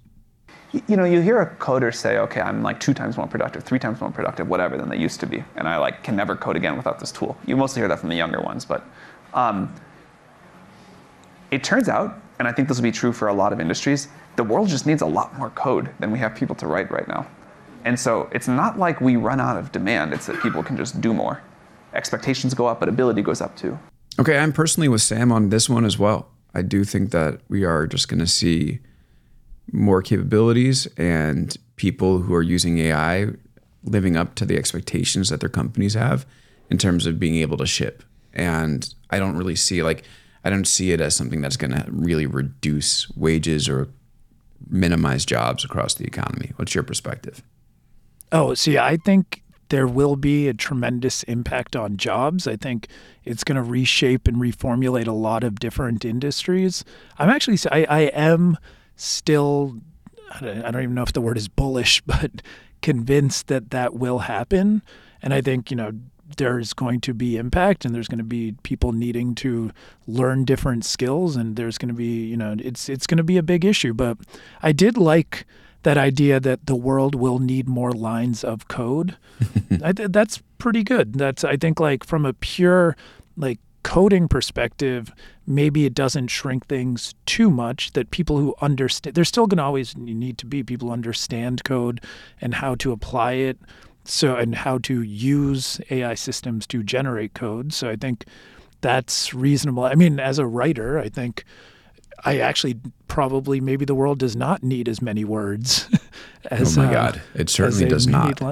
you 0.87 0.97
know, 0.97 1.05
you 1.05 1.21
hear 1.21 1.41
a 1.41 1.55
coder 1.57 1.95
say, 1.95 2.19
okay, 2.19 2.41
I'm 2.41 2.63
like 2.63 2.81
two 2.81 2.95
times 2.95 3.17
more 3.17 3.27
productive, 3.27 3.63
three 3.63 3.79
times 3.79 4.01
more 4.01 4.11
productive, 4.11 4.49
whatever, 4.49 4.79
than 4.79 4.89
they 4.89 4.97
used 4.97 5.21
to 5.21 5.27
be, 5.27 5.45
and 5.57 5.69
I 5.69 5.77
like 5.77 6.03
can 6.03 6.17
never 6.17 6.35
code 6.35 6.57
again 6.57 6.77
without 6.77 6.99
this 6.99 7.13
tool. 7.13 7.37
You 7.47 7.57
mostly 7.57 7.81
hear 7.81 7.89
that 7.89 7.99
from 7.99 8.09
the 8.09 8.15
younger 8.15 8.41
ones, 8.41 8.65
but 8.65 8.85
um, 9.35 9.75
it 11.51 11.63
turns 11.63 11.89
out, 11.89 12.19
and 12.43 12.49
I 12.49 12.53
think 12.53 12.67
this 12.67 12.77
will 12.77 12.83
be 12.83 12.91
true 12.91 13.13
for 13.13 13.29
a 13.29 13.33
lot 13.33 13.53
of 13.53 13.61
industries, 13.61 14.09
the 14.35 14.43
world 14.43 14.67
just 14.67 14.85
needs 14.85 15.01
a 15.01 15.07
lot 15.07 15.39
more 15.39 15.51
code 15.51 15.91
than 16.01 16.11
we 16.11 16.19
have 16.19 16.35
people 16.35 16.57
to 16.57 16.67
write 16.67 16.91
right 16.91 17.07
now. 17.07 17.25
And 17.85 17.97
so 17.97 18.29
it's 18.33 18.49
not 18.49 18.81
like 18.81 19.01
we 19.01 19.15
run 19.15 19.41
out 19.41 19.57
of 19.57 19.71
demand, 19.71 20.13
it's 20.13 20.27
that 20.27 20.43
people 20.43 20.61
can 20.61 20.77
just 20.77 21.01
do 21.01 21.15
more. 21.15 21.41
Expectations 21.95 22.53
go 22.53 22.67
up, 22.67 22.81
but 22.81 22.89
ability 22.89 23.23
goes 23.23 23.41
up 23.41 23.57
too. 23.57 23.79
Okay, 24.19 24.37
I'm 24.37 24.53
personally 24.53 24.89
with 24.89 25.03
Sam 25.03 25.31
on 25.31 25.51
this 25.51 25.71
one 25.71 25.85
as 25.85 26.01
well. 26.01 26.33
I 26.53 26.63
do 26.63 26.83
think 26.83 27.13
that 27.13 27.43
we 27.49 27.63
are 27.63 27.87
just 27.87 28.09
going 28.09 28.19
to 28.19 28.27
see 28.27 28.81
more 29.71 30.03
capabilities 30.03 30.89
and 30.97 31.57
people 31.77 32.23
who 32.23 32.35
are 32.35 32.43
using 32.43 32.77
AI 32.79 33.29
living 33.85 34.17
up 34.17 34.35
to 34.35 34.45
the 34.45 34.57
expectations 34.57 35.29
that 35.29 35.39
their 35.39 35.49
companies 35.49 35.95
have 35.95 36.27
in 36.71 36.77
terms 36.77 37.07
of 37.07 37.21
being 37.21 37.37
able 37.37 37.59
to 37.59 37.67
ship. 37.67 38.03
And 38.35 38.93
I 39.11 39.21
don't 39.21 39.37
really 39.37 39.55
see 39.55 39.85
like 39.85 40.03
I 40.45 40.51
don't 40.51 40.67
see 40.67 40.93
it 40.93 41.01
as 41.01 41.15
something 41.15 41.41
that's 41.41 41.57
going 41.57 41.73
to 41.73 41.85
really 41.89 42.27
reduce 42.27 43.09
wages 43.17 43.69
or 43.69 43.89
minimize 44.69 45.25
jobs 45.25 45.65
across 45.65 45.95
the 45.95 46.05
economy. 46.05 46.53
What's 46.57 46.75
your 46.75 46.85
perspective? 46.85 47.43
Oh, 48.31 48.55
see, 48.55 48.79
I 48.79 48.97
think 48.97 49.43
there 49.69 49.87
will 49.87 50.17
be 50.17 50.49
a 50.49 50.55
tremendous 50.55 51.23
impact 51.25 51.77
on 51.77 51.97
jobs. 51.97 52.47
I 52.47 52.57
think 52.57 52.89
it's 53.25 53.45
going 53.45 53.57
to 53.57 53.63
reshape 53.63 54.29
and 54.29 54.37
reformulate 54.37 55.07
a 55.07 55.13
lot 55.13 55.45
of 55.45 55.61
different 55.61 56.05
industries. 56.05 56.85
I'm 57.19 57.31
actually, 57.31 57.59
I, 57.71 57.85
I 57.85 58.01
am 58.13 58.59
still, 58.97 59.79
I 60.41 60.71
don't 60.71 60.83
even 60.83 60.95
know 60.95 61.03
if 61.03 61.13
the 61.13 61.21
word 61.21 61.39
is 61.39 61.49
bullish, 61.49 62.01
but 62.07 62.43
convinced 62.83 63.47
that 63.47 63.71
that 63.71 63.95
will 63.95 64.21
happen. 64.21 64.83
And 65.23 65.33
I 65.33 65.41
think, 65.41 65.71
you 65.71 65.77
know, 65.77 65.93
there's 66.37 66.73
going 66.73 67.01
to 67.03 67.15
be 67.15 67.37
impact 67.37 67.85
and 67.85 67.95
there's 67.95 68.09
going 68.09 68.19
to 68.19 68.25
be 68.25 68.55
people 68.63 68.93
needing 68.93 69.35
to 69.37 69.71
learn 70.07 70.45
different 70.45 70.85
skills 70.85 71.37
and 71.37 71.57
there's 71.57 71.79
going 71.79 71.89
to 71.89 71.95
be, 71.95 72.27
you 72.27 72.37
know, 72.37 72.55
it's 72.59 72.89
it's 72.89 73.07
going 73.07 73.19
to 73.19 73.25
be 73.25 73.39
a 73.39 73.43
big 73.43 73.65
issue, 73.65 73.95
but 73.95 74.19
I 74.63 74.73
did 74.73 74.97
like 74.97 75.47
that 75.83 75.99
idea 75.99 76.39
that 76.41 76.67
the 76.67 76.77
world 76.77 77.15
will 77.15 77.39
need 77.39 77.69
more 77.69 77.93
lines 77.93 78.45
of 78.45 78.69
code. 78.69 79.17
I, 79.83 79.93
that's 79.93 80.43
pretty 80.59 80.85
good. 80.85 81.15
That's 81.15 81.45
I 81.45 81.57
think 81.57 81.81
like 81.81 82.05
from 82.05 82.25
a 82.25 82.33
pure 82.33 82.97
like 83.37 83.59
coding 83.83 84.29
perspective, 84.29 85.13
maybe 85.47 85.85
it 85.85 85.95
doesn't 85.95 86.29
shrink 86.29 86.67
things 86.67 87.15
too 87.27 87.51
much. 87.51 87.93
That 87.93 88.11
people 88.11 88.39
who 88.39 88.55
understand, 88.61 89.17
there's 89.17 89.29
still 89.29 89.47
going 89.47 89.59
to 89.59 89.65
always 89.65 89.97
need 89.97 90.39
to 90.39 90.47
be 90.47 90.63
people 90.63 90.89
who 90.89 90.95
understand 90.95 91.65
code 91.65 92.01
and 92.41 92.55
how 92.55 92.75
to 92.77 92.93
apply 92.93 93.33
it. 93.33 93.59
So, 94.05 94.37
and 94.37 94.55
how 94.55 94.79
to 94.79 95.03
use 95.03 95.81
AI 95.91 96.15
systems 96.15 96.67
to 96.69 96.83
generate 96.83 97.35
code. 97.35 97.73
So, 97.73 97.89
I 97.89 97.97
think 97.97 98.25
that's 98.81 99.33
reasonable. 99.33 99.85
I 99.85 99.95
mean, 99.95 100.19
as 100.19 100.39
a 100.39 100.47
writer, 100.47 100.99
I 100.99 101.09
think 101.09 101.45
I 102.25 102.39
actually 102.39 102.77
probably 103.09 103.61
maybe 103.61 103.85
the 103.85 103.95
world 103.95 104.19
does 104.19 104.35
not 104.35 104.63
need 104.63 104.89
as 104.89 105.01
many 105.01 105.25
words 105.25 105.89
as. 106.51 106.77
Oh 106.77 106.83
my 106.83 106.89
uh, 106.89 106.93
God! 106.93 107.23
It 107.35 107.49
certainly 107.49 107.89
does 107.89 108.07
not. 108.07 108.43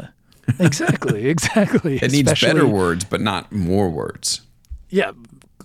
exactly, 0.59 1.27
exactly. 1.29 1.99
it 1.99 2.13
needs 2.13 2.41
better 2.41 2.67
words, 2.67 3.05
but 3.05 3.21
not 3.21 3.51
more 3.51 3.89
words 3.89 4.43
yeah, 4.91 5.13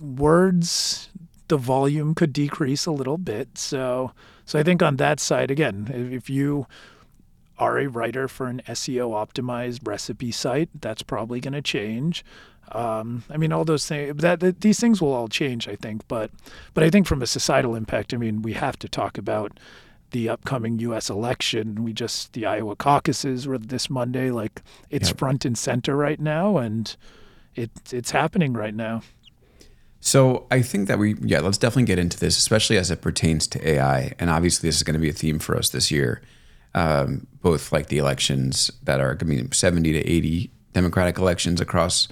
words, 0.00 1.10
the 1.48 1.56
volume 1.56 2.14
could 2.14 2.32
decrease 2.32 2.86
a 2.86 2.92
little 2.92 3.18
bit. 3.18 3.58
So, 3.58 4.12
so 4.46 4.58
I 4.58 4.62
think 4.62 4.82
on 4.82 4.96
that 4.96 5.20
side, 5.20 5.50
again, 5.50 5.90
if 6.12 6.30
you 6.30 6.66
are 7.58 7.78
a 7.78 7.86
writer 7.86 8.28
for 8.28 8.46
an 8.46 8.62
SEO 8.66 9.10
optimized 9.10 9.86
recipe 9.86 10.30
site, 10.30 10.68
that's 10.80 11.02
probably 11.02 11.40
going 11.40 11.54
to 11.54 11.62
change. 11.62 12.24
Um, 12.72 13.24
I 13.30 13.36
mean, 13.36 13.52
all 13.52 13.64
those 13.64 13.86
things 13.86 14.16
that, 14.16 14.40
that, 14.40 14.60
these 14.60 14.80
things 14.80 15.00
will 15.00 15.12
all 15.12 15.28
change, 15.28 15.68
I 15.68 15.76
think. 15.76 16.06
But 16.08 16.30
but 16.74 16.82
I 16.82 16.90
think 16.90 17.06
from 17.06 17.22
a 17.22 17.26
societal 17.26 17.74
impact, 17.74 18.12
I 18.12 18.16
mean, 18.16 18.42
we 18.42 18.54
have 18.54 18.78
to 18.80 18.88
talk 18.88 19.18
about 19.18 19.58
the 20.10 20.28
upcoming 20.28 20.78
U.S. 20.80 21.08
election. 21.08 21.84
We 21.84 21.92
just 21.92 22.32
the 22.32 22.44
Iowa 22.46 22.74
caucuses 22.76 23.46
were 23.46 23.58
this 23.58 23.88
Monday. 23.88 24.30
Like 24.30 24.62
it's 24.90 25.10
yep. 25.10 25.18
front 25.18 25.44
and 25.44 25.56
center 25.56 25.96
right 25.96 26.18
now, 26.18 26.56
and 26.56 26.94
it 27.54 27.70
it's 27.92 28.10
happening 28.10 28.52
right 28.52 28.74
now. 28.74 29.02
So 30.00 30.46
I 30.50 30.62
think 30.62 30.86
that 30.88 30.98
we, 31.00 31.16
yeah, 31.20 31.40
let's 31.40 31.58
definitely 31.58 31.84
get 31.84 31.98
into 31.98 32.18
this, 32.18 32.38
especially 32.38 32.76
as 32.78 32.92
it 32.92 33.00
pertains 33.00 33.48
to 33.48 33.68
AI. 33.68 34.12
And 34.20 34.30
obviously, 34.30 34.68
this 34.68 34.76
is 34.76 34.84
going 34.84 34.94
to 34.94 35.00
be 35.00 35.08
a 35.08 35.12
theme 35.12 35.40
for 35.40 35.56
us 35.56 35.70
this 35.70 35.90
year. 35.90 36.22
Um, 36.76 37.26
both 37.40 37.72
like 37.72 37.88
the 37.88 37.98
elections 37.98 38.70
that 38.82 39.00
are 39.00 39.14
to 39.14 39.24
be 39.24 39.48
70 39.50 39.92
to 39.92 39.98
80 39.98 40.50
Democratic 40.74 41.16
elections 41.16 41.60
across 41.60 42.06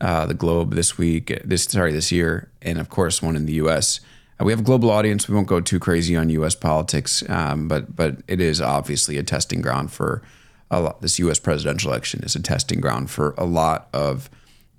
uh, 0.00 0.26
the 0.26 0.34
globe 0.34 0.74
this 0.74 0.96
week, 0.96 1.38
this 1.44 1.64
sorry, 1.64 1.92
this 1.92 2.10
year, 2.10 2.50
and 2.62 2.78
of 2.78 2.88
course 2.88 3.22
one 3.22 3.36
in 3.36 3.46
the 3.46 3.54
U.S. 3.54 4.00
Uh, 4.40 4.44
we 4.44 4.52
have 4.52 4.60
a 4.60 4.64
global 4.64 4.90
audience. 4.90 5.28
We 5.28 5.34
won't 5.34 5.46
go 5.46 5.60
too 5.60 5.78
crazy 5.78 6.16
on 6.16 6.30
U.S. 6.30 6.54
politics, 6.54 7.28
um, 7.28 7.68
but 7.68 7.94
but 7.94 8.16
it 8.28 8.40
is 8.40 8.60
obviously 8.60 9.16
a 9.18 9.22
testing 9.22 9.60
ground 9.60 9.92
for 9.92 10.22
a 10.70 10.80
lot. 10.80 11.02
This 11.02 11.18
U.S. 11.18 11.38
presidential 11.38 11.90
election 11.90 12.22
is 12.24 12.34
a 12.34 12.42
testing 12.42 12.80
ground 12.80 13.10
for 13.10 13.34
a 13.38 13.44
lot 13.44 13.88
of 13.92 14.30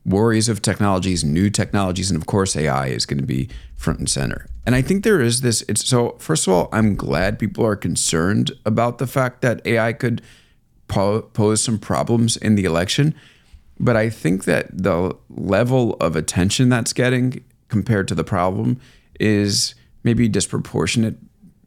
worries 0.08 0.48
of 0.48 0.62
technologies, 0.62 1.24
new 1.24 1.50
technologies, 1.50 2.10
and 2.10 2.20
of 2.20 2.26
course, 2.26 2.56
AI 2.56 2.88
is 2.88 3.06
going 3.06 3.20
to 3.20 3.26
be 3.26 3.50
front 3.76 4.00
and 4.00 4.10
center. 4.10 4.48
And 4.66 4.74
I 4.74 4.82
think 4.82 5.04
there 5.04 5.22
is 5.22 5.42
this. 5.42 5.64
It's 5.68 5.86
so. 5.86 6.16
First 6.20 6.48
of 6.48 6.54
all, 6.54 6.70
I'm 6.72 6.96
glad 6.96 7.38
people 7.38 7.66
are 7.66 7.76
concerned 7.76 8.52
about 8.66 8.98
the 8.98 9.08
fact 9.08 9.42
that 9.42 9.66
AI 9.66 9.94
could 9.94 10.22
po- 10.88 11.22
pose 11.22 11.62
some 11.62 11.78
problems 11.78 12.38
in 12.38 12.56
the 12.56 12.66
election. 12.66 13.14
But 13.80 13.96
I 13.96 14.10
think 14.10 14.46
that 14.46 14.76
the 14.76 15.16
level 15.30 15.96
of 15.96 16.16
attention 16.16 16.70
that's 16.70 16.94
getting 16.94 17.44
compared 17.68 18.08
to 18.08 18.16
the 18.16 18.24
problem 18.24 18.80
is 19.20 19.76
maybe 20.04 20.28
disproportionate. 20.28 21.18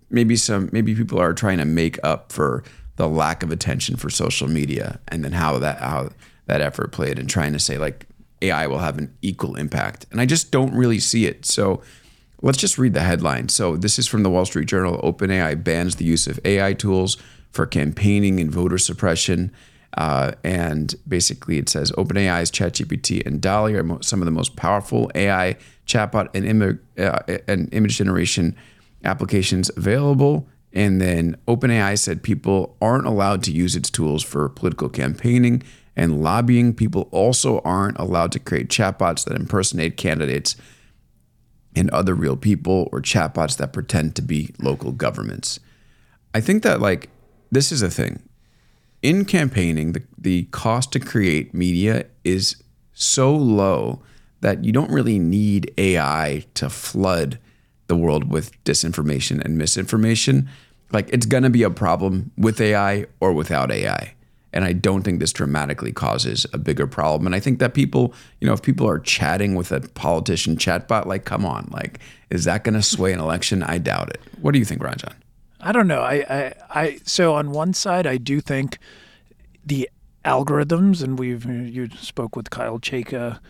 Maybe 0.08 0.34
some. 0.34 0.70
Maybe 0.72 0.94
people 0.94 1.20
are 1.20 1.34
trying 1.34 1.58
to 1.58 1.64
make 1.64 1.98
up 2.02 2.32
for 2.32 2.64
the 2.96 3.08
lack 3.08 3.42
of 3.42 3.52
attention 3.52 3.96
for 3.96 4.10
social 4.10 4.48
media, 4.48 4.98
and 5.08 5.24
then 5.24 5.32
how 5.32 5.58
that 5.58 5.78
how 5.78 6.10
that 6.46 6.60
effort 6.60 6.90
played, 6.90 7.18
and 7.18 7.30
trying 7.30 7.52
to 7.52 7.60
say 7.60 7.78
like 7.78 8.06
AI 8.42 8.66
will 8.66 8.78
have 8.78 8.98
an 8.98 9.14
equal 9.22 9.56
impact. 9.56 10.06
And 10.10 10.20
I 10.20 10.26
just 10.26 10.50
don't 10.50 10.74
really 10.74 10.98
see 10.98 11.26
it. 11.26 11.44
So 11.44 11.82
let's 12.42 12.58
just 12.58 12.78
read 12.78 12.94
the 12.94 13.00
headline. 13.00 13.48
So 13.48 13.76
this 13.76 13.98
is 13.98 14.06
from 14.06 14.22
the 14.22 14.30
Wall 14.30 14.44
Street 14.44 14.68
Journal. 14.68 15.00
OpenAI 15.02 15.62
bans 15.62 15.96
the 15.96 16.04
use 16.04 16.26
of 16.26 16.40
AI 16.44 16.72
tools 16.72 17.16
for 17.52 17.66
campaigning 17.66 18.40
and 18.40 18.50
voter 18.50 18.78
suppression. 18.78 19.52
Uh, 19.98 20.32
and 20.44 20.94
basically, 21.08 21.58
it 21.58 21.68
says 21.68 21.90
OpenAI's 21.92 22.50
ChatGPT 22.50 23.26
and 23.26 23.40
DALL-E 23.40 23.74
are 23.74 24.02
some 24.02 24.20
of 24.20 24.24
the 24.24 24.30
most 24.30 24.54
powerful 24.54 25.10
AI 25.14 25.56
chatbot 25.86 26.28
and, 26.32 26.46
Im- 26.46 26.80
uh, 26.96 27.18
and 27.48 27.72
image 27.74 27.96
generation 27.98 28.54
applications 29.04 29.70
available. 29.76 30.48
And 30.72 31.00
then 31.00 31.36
OpenAI 31.48 31.98
said 31.98 32.22
people 32.22 32.76
aren't 32.80 33.06
allowed 33.06 33.42
to 33.44 33.52
use 33.52 33.74
its 33.74 33.90
tools 33.90 34.22
for 34.22 34.48
political 34.48 34.88
campaigning 34.88 35.64
and 36.00 36.22
lobbying. 36.22 36.72
People 36.72 37.10
also 37.12 37.60
aren't 37.60 37.98
allowed 37.98 38.32
to 38.32 38.38
create 38.38 38.68
chatbots 38.68 39.22
that 39.26 39.36
impersonate 39.36 39.98
candidates 39.98 40.56
and 41.76 41.90
other 41.90 42.14
real 42.14 42.36
people 42.36 42.88
or 42.90 43.02
chatbots 43.02 43.58
that 43.58 43.74
pretend 43.74 44.16
to 44.16 44.22
be 44.22 44.54
local 44.58 44.92
governments. 44.92 45.60
I 46.34 46.40
think 46.40 46.62
that 46.62 46.80
like 46.80 47.10
this 47.50 47.70
is 47.70 47.82
a 47.82 47.90
thing. 47.90 48.22
In 49.02 49.26
campaigning, 49.26 49.92
the, 49.92 50.02
the 50.16 50.44
cost 50.44 50.90
to 50.92 51.00
create 51.00 51.52
media 51.52 52.06
is 52.24 52.56
so 52.94 53.34
low 53.34 54.00
that 54.40 54.64
you 54.64 54.72
don't 54.72 54.90
really 54.90 55.18
need 55.18 55.70
AI 55.76 56.46
to 56.54 56.70
flood 56.70 57.38
the 57.88 57.96
world 57.96 58.30
with 58.30 58.52
disinformation 58.64 59.44
and 59.44 59.58
misinformation. 59.58 60.48
Like 60.92 61.10
it's 61.10 61.26
going 61.26 61.42
to 61.42 61.50
be 61.50 61.62
a 61.62 61.70
problem 61.70 62.30
with 62.38 62.58
AI 62.58 63.04
or 63.20 63.34
without 63.34 63.70
AI. 63.70 64.14
And 64.52 64.64
I 64.64 64.72
don't 64.72 65.02
think 65.02 65.20
this 65.20 65.32
dramatically 65.32 65.92
causes 65.92 66.46
a 66.52 66.58
bigger 66.58 66.86
problem. 66.86 67.26
And 67.26 67.34
I 67.34 67.40
think 67.40 67.58
that 67.60 67.74
people, 67.74 68.12
you 68.40 68.46
know, 68.46 68.52
if 68.52 68.62
people 68.62 68.88
are 68.88 68.98
chatting 68.98 69.54
with 69.54 69.70
a 69.70 69.80
politician 69.80 70.56
chatbot, 70.56 71.06
like, 71.06 71.24
come 71.24 71.46
on, 71.46 71.68
like, 71.72 72.00
is 72.30 72.44
that 72.44 72.64
going 72.64 72.74
to 72.74 72.82
sway 72.82 73.12
an 73.12 73.20
election? 73.20 73.62
I 73.62 73.78
doubt 73.78 74.10
it. 74.10 74.20
What 74.40 74.52
do 74.52 74.58
you 74.58 74.64
think, 74.64 74.80
Ranjan? 74.80 75.14
I 75.60 75.72
don't 75.72 75.86
know. 75.86 76.00
I, 76.00 76.14
I, 76.28 76.54
I, 76.70 77.00
so 77.04 77.34
on 77.34 77.52
one 77.52 77.74
side, 77.74 78.06
I 78.06 78.16
do 78.16 78.40
think 78.40 78.78
the 79.64 79.88
algorithms, 80.24 81.02
and 81.02 81.18
we've, 81.18 81.44
you 81.44 81.88
spoke 81.90 82.34
with 82.34 82.50
Kyle 82.50 82.78
Chayka 82.78 83.40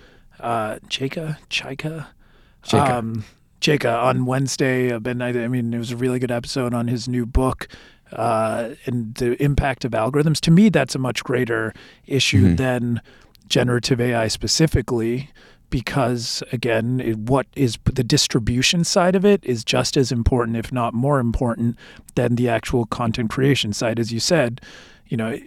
uh, 0.41 0.79
Chayka, 0.89 1.39
Chayka, 1.49 2.07
Chayka. 2.65 2.91
um, 2.91 3.25
Chayka 3.61 4.03
on 4.03 4.25
Wednesday. 4.25 4.93
I 4.93 4.97
I 4.97 5.49
mean, 5.49 5.73
it 5.75 5.79
was 5.79 5.93
a 5.93 5.97
really 5.97 6.19
good 6.19 6.31
episode 6.31 6.75
on 6.75 6.89
his 6.89 7.09
new 7.09 7.27
book. 7.27 7.69
Uh, 8.13 8.75
and 8.87 9.15
the 9.15 9.41
impact 9.43 9.85
of 9.85 9.93
algorithms. 9.93 10.41
To 10.41 10.51
me, 10.51 10.69
that's 10.69 10.95
a 10.95 10.99
much 10.99 11.23
greater 11.23 11.73
issue 12.07 12.55
than 12.57 13.01
generative 13.49 14.01
AI 14.01 14.29
specifically, 14.29 15.31
because 15.69 16.43
again, 16.53 17.01
it, 17.01 17.19
what 17.19 17.47
is 17.55 17.79
the 17.85 18.05
distribution 18.05 18.85
side 18.85 19.15
of 19.15 19.25
it 19.25 19.45
is 19.45 19.65
just 19.65 19.97
as 19.97 20.11
important, 20.11 20.57
if 20.57 20.73
not 20.73 20.95
more 20.95 21.21
important, 21.21 21.77
than 22.15 22.37
the 22.37 22.49
actual 22.49 22.87
content 22.87 23.31
creation 23.31 23.73
side. 23.73 24.01
As 24.01 24.13
you 24.13 24.21
said, 24.21 24.61
you 25.07 25.17
know, 25.17 25.39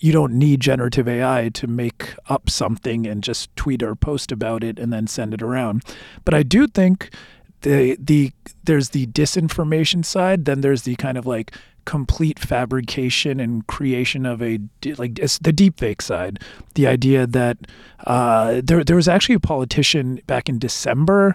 you 0.00 0.12
don't 0.12 0.32
need 0.32 0.60
generative 0.60 1.06
AI 1.06 1.50
to 1.50 1.66
make 1.66 2.14
up 2.28 2.48
something 2.48 3.06
and 3.06 3.22
just 3.22 3.54
tweet 3.54 3.82
or 3.82 3.94
post 3.94 4.32
about 4.32 4.64
it 4.64 4.78
and 4.78 4.92
then 4.92 5.06
send 5.06 5.34
it 5.34 5.42
around. 5.42 5.84
But 6.24 6.34
I 6.34 6.42
do 6.42 6.66
think 6.66 7.14
the 7.60 7.96
the 8.00 8.32
there's 8.64 8.90
the 8.90 9.06
disinformation 9.08 10.04
side, 10.04 10.46
then 10.46 10.62
there's 10.62 10.82
the 10.82 10.96
kind 10.96 11.18
of 11.18 11.26
like 11.26 11.54
complete 11.84 12.38
fabrication 12.38 13.40
and 13.40 13.66
creation 13.66 14.26
of 14.26 14.42
a 14.42 14.58
like 14.96 15.14
the 15.14 15.52
deepfake 15.52 16.02
side. 16.02 16.40
The 16.74 16.86
idea 16.86 17.26
that 17.26 17.58
uh, 18.04 18.60
there 18.64 18.84
there 18.84 18.96
was 18.96 19.08
actually 19.08 19.34
a 19.36 19.40
politician 19.40 20.20
back 20.26 20.48
in 20.48 20.58
December 20.58 21.34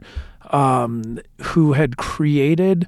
um, 0.51 1.19
who 1.41 1.73
had 1.73 1.97
created 1.97 2.87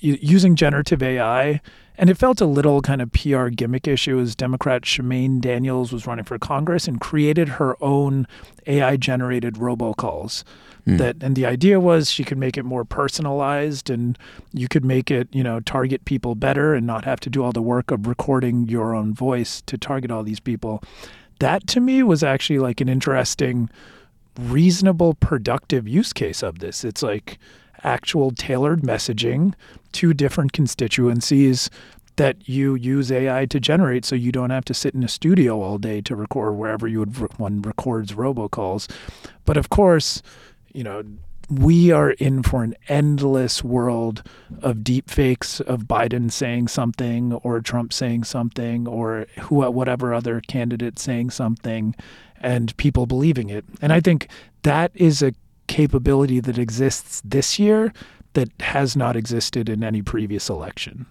using 0.00 0.56
generative 0.56 1.02
AI. 1.02 1.60
And 1.98 2.10
it 2.10 2.18
felt 2.18 2.42
a 2.42 2.46
little 2.46 2.82
kind 2.82 3.00
of 3.00 3.10
PR 3.12 3.48
gimmick 3.48 3.88
issue 3.88 4.18
as 4.18 4.36
Democrat 4.36 4.82
Shamaine 4.82 5.40
Daniels 5.40 5.92
was 5.92 6.06
running 6.06 6.26
for 6.26 6.38
Congress 6.38 6.86
and 6.86 7.00
created 7.00 7.48
her 7.48 7.82
own 7.82 8.26
AI 8.66 8.98
generated 8.98 9.54
robocalls. 9.54 10.44
Hmm. 10.86 10.96
That 10.98 11.16
and 11.20 11.34
the 11.34 11.46
idea 11.46 11.80
was 11.80 12.10
she 12.10 12.24
could 12.24 12.38
make 12.38 12.56
it 12.56 12.62
more 12.62 12.84
personalized 12.84 13.90
and 13.90 14.16
you 14.52 14.68
could 14.68 14.84
make 14.84 15.10
it, 15.10 15.28
you 15.32 15.42
know, 15.42 15.60
target 15.60 16.04
people 16.04 16.34
better 16.36 16.74
and 16.74 16.86
not 16.86 17.04
have 17.04 17.20
to 17.20 17.30
do 17.30 17.42
all 17.42 17.52
the 17.52 17.62
work 17.62 17.90
of 17.90 18.06
recording 18.06 18.68
your 18.68 18.94
own 18.94 19.12
voice 19.12 19.62
to 19.62 19.76
target 19.76 20.10
all 20.10 20.22
these 20.22 20.40
people. 20.40 20.82
That 21.40 21.66
to 21.68 21.80
me 21.80 22.02
was 22.02 22.22
actually 22.22 22.60
like 22.60 22.80
an 22.80 22.88
interesting 22.88 23.68
reasonable 24.38 25.14
productive 25.14 25.88
use 25.88 26.12
case 26.12 26.42
of 26.42 26.60
this. 26.60 26.84
It's 26.84 27.02
like 27.02 27.38
actual 27.82 28.30
tailored 28.30 28.82
messaging 28.82 29.54
to 29.92 30.14
different 30.14 30.52
constituencies 30.52 31.68
that 32.16 32.48
you 32.48 32.74
use 32.74 33.12
AI 33.12 33.44
to 33.46 33.60
generate 33.60 34.04
so 34.04 34.14
you 34.14 34.32
don't 34.32 34.50
have 34.50 34.64
to 34.64 34.74
sit 34.74 34.94
in 34.94 35.02
a 35.02 35.08
studio 35.08 35.60
all 35.60 35.78
day 35.78 36.00
to 36.00 36.16
record 36.16 36.56
wherever 36.56 36.88
you 36.88 37.00
would 37.00 37.38
one 37.38 37.60
records 37.60 38.12
robocalls. 38.12 38.90
But 39.44 39.56
of 39.56 39.68
course, 39.68 40.22
you 40.76 40.84
know, 40.84 41.02
we 41.48 41.90
are 41.90 42.10
in 42.10 42.42
for 42.42 42.62
an 42.62 42.74
endless 42.88 43.64
world 43.64 44.22
of 44.62 44.84
deep 44.84 45.08
fakes 45.08 45.60
of 45.60 45.84
Biden 45.84 46.30
saying 46.30 46.68
something 46.68 47.32
or 47.32 47.60
Trump 47.60 47.92
saying 47.92 48.24
something 48.24 48.86
or 48.86 49.26
who 49.40 49.70
whatever 49.70 50.12
other 50.12 50.40
candidate 50.40 50.98
saying 50.98 51.30
something 51.30 51.94
and 52.40 52.76
people 52.76 53.06
believing 53.06 53.48
it. 53.48 53.64
And 53.80 53.92
I 53.92 54.00
think 54.00 54.28
that 54.62 54.90
is 54.94 55.22
a 55.22 55.32
capability 55.66 56.40
that 56.40 56.58
exists 56.58 57.22
this 57.24 57.58
year 57.58 57.92
that 58.34 58.50
has 58.60 58.96
not 58.96 59.16
existed 59.16 59.68
in 59.68 59.82
any 59.82 60.02
previous 60.02 60.50
election. 60.50 61.06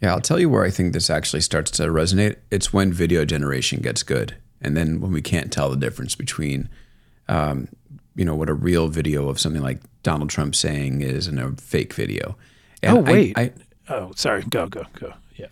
Yeah, 0.00 0.12
I'll 0.12 0.20
tell 0.20 0.40
you 0.40 0.48
where 0.48 0.64
I 0.64 0.70
think 0.70 0.92
this 0.92 1.10
actually 1.10 1.42
starts 1.42 1.70
to 1.72 1.84
resonate. 1.84 2.36
It's 2.50 2.72
when 2.72 2.92
video 2.92 3.24
generation 3.24 3.80
gets 3.80 4.02
good, 4.02 4.36
and 4.60 4.76
then 4.76 5.00
when 5.00 5.12
we 5.12 5.20
can't 5.20 5.52
tell 5.52 5.68
the 5.68 5.76
difference 5.76 6.14
between, 6.14 6.68
um, 7.28 7.68
you 8.16 8.24
know, 8.24 8.34
what 8.34 8.48
a 8.48 8.54
real 8.54 8.88
video 8.88 9.28
of 9.28 9.40
something 9.40 9.62
like 9.62 9.80
Donald 10.02 10.30
Trump 10.30 10.54
saying 10.54 11.02
is 11.02 11.26
and 11.26 11.38
a 11.38 11.52
fake 11.52 11.94
video. 11.94 12.36
And 12.82 12.98
oh 12.98 13.00
wait. 13.00 13.36
I, 13.36 13.42
I, 13.42 13.52
oh, 13.88 14.12
sorry. 14.14 14.42
Go 14.42 14.66
go 14.66 14.84
go. 14.98 15.12
Yeah. 15.36 15.46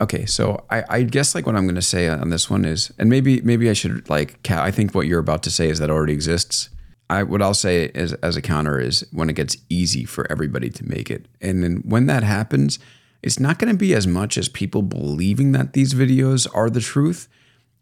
Okay, 0.00 0.26
so 0.26 0.64
I, 0.70 0.84
I 0.88 1.02
guess 1.02 1.34
like 1.34 1.46
what 1.46 1.56
I'm 1.56 1.64
going 1.64 1.74
to 1.74 1.82
say 1.82 2.08
on 2.08 2.30
this 2.30 2.48
one 2.48 2.64
is, 2.64 2.92
and 2.98 3.08
maybe 3.08 3.40
maybe 3.42 3.70
I 3.70 3.74
should 3.74 4.08
like, 4.08 4.42
ca- 4.42 4.62
I 4.62 4.70
think 4.70 4.94
what 4.94 5.06
you're 5.06 5.20
about 5.20 5.42
to 5.44 5.50
say 5.50 5.68
is 5.68 5.78
that 5.78 5.90
already 5.90 6.12
exists. 6.12 6.70
I 7.08 7.22
what 7.22 7.42
I'll 7.42 7.54
say 7.54 7.86
is 7.86 8.12
as 8.14 8.36
a 8.36 8.42
counter 8.42 8.78
is 8.78 9.06
when 9.12 9.28
it 9.28 9.34
gets 9.34 9.56
easy 9.68 10.04
for 10.04 10.30
everybody 10.30 10.70
to 10.70 10.88
make 10.88 11.10
it, 11.10 11.26
and 11.40 11.62
then 11.62 11.82
when 11.84 12.06
that 12.06 12.22
happens, 12.22 12.78
it's 13.22 13.40
not 13.40 13.58
going 13.58 13.72
to 13.72 13.78
be 13.78 13.94
as 13.94 14.06
much 14.06 14.38
as 14.38 14.48
people 14.48 14.82
believing 14.82 15.52
that 15.52 15.72
these 15.72 15.92
videos 15.92 16.46
are 16.54 16.70
the 16.70 16.80
truth. 16.80 17.28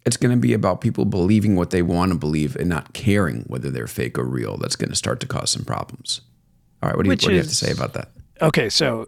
It's 0.07 0.17
going 0.17 0.35
to 0.35 0.41
be 0.41 0.53
about 0.53 0.81
people 0.81 1.05
believing 1.05 1.55
what 1.55 1.71
they 1.71 1.83
want 1.83 2.13
to 2.13 2.19
believe 2.19 2.57
and 2.57 2.69
not 2.69 2.95
caring 2.95 3.43
whether 3.43 3.71
they're 3.71 3.87
fake 3.87 4.19
or 4.19 4.25
real. 4.25 4.57
That's 4.57 4.77
going 4.77 4.91
to 4.91 4.97
start 4.97 5.21
to 5.21 5.27
cause 5.27 5.51
some 5.51 5.65
problems. 5.65 6.23
All 6.83 6.89
right, 6.89 6.97
what 6.97 7.05
do 7.05 7.11
you, 7.11 7.17
do 7.17 7.33
you 7.33 7.39
have 7.39 7.49
to 7.49 7.55
say 7.55 7.73
about 7.73 7.95
that? 7.95 8.11
Okay, 8.41 8.69
so 8.69 9.07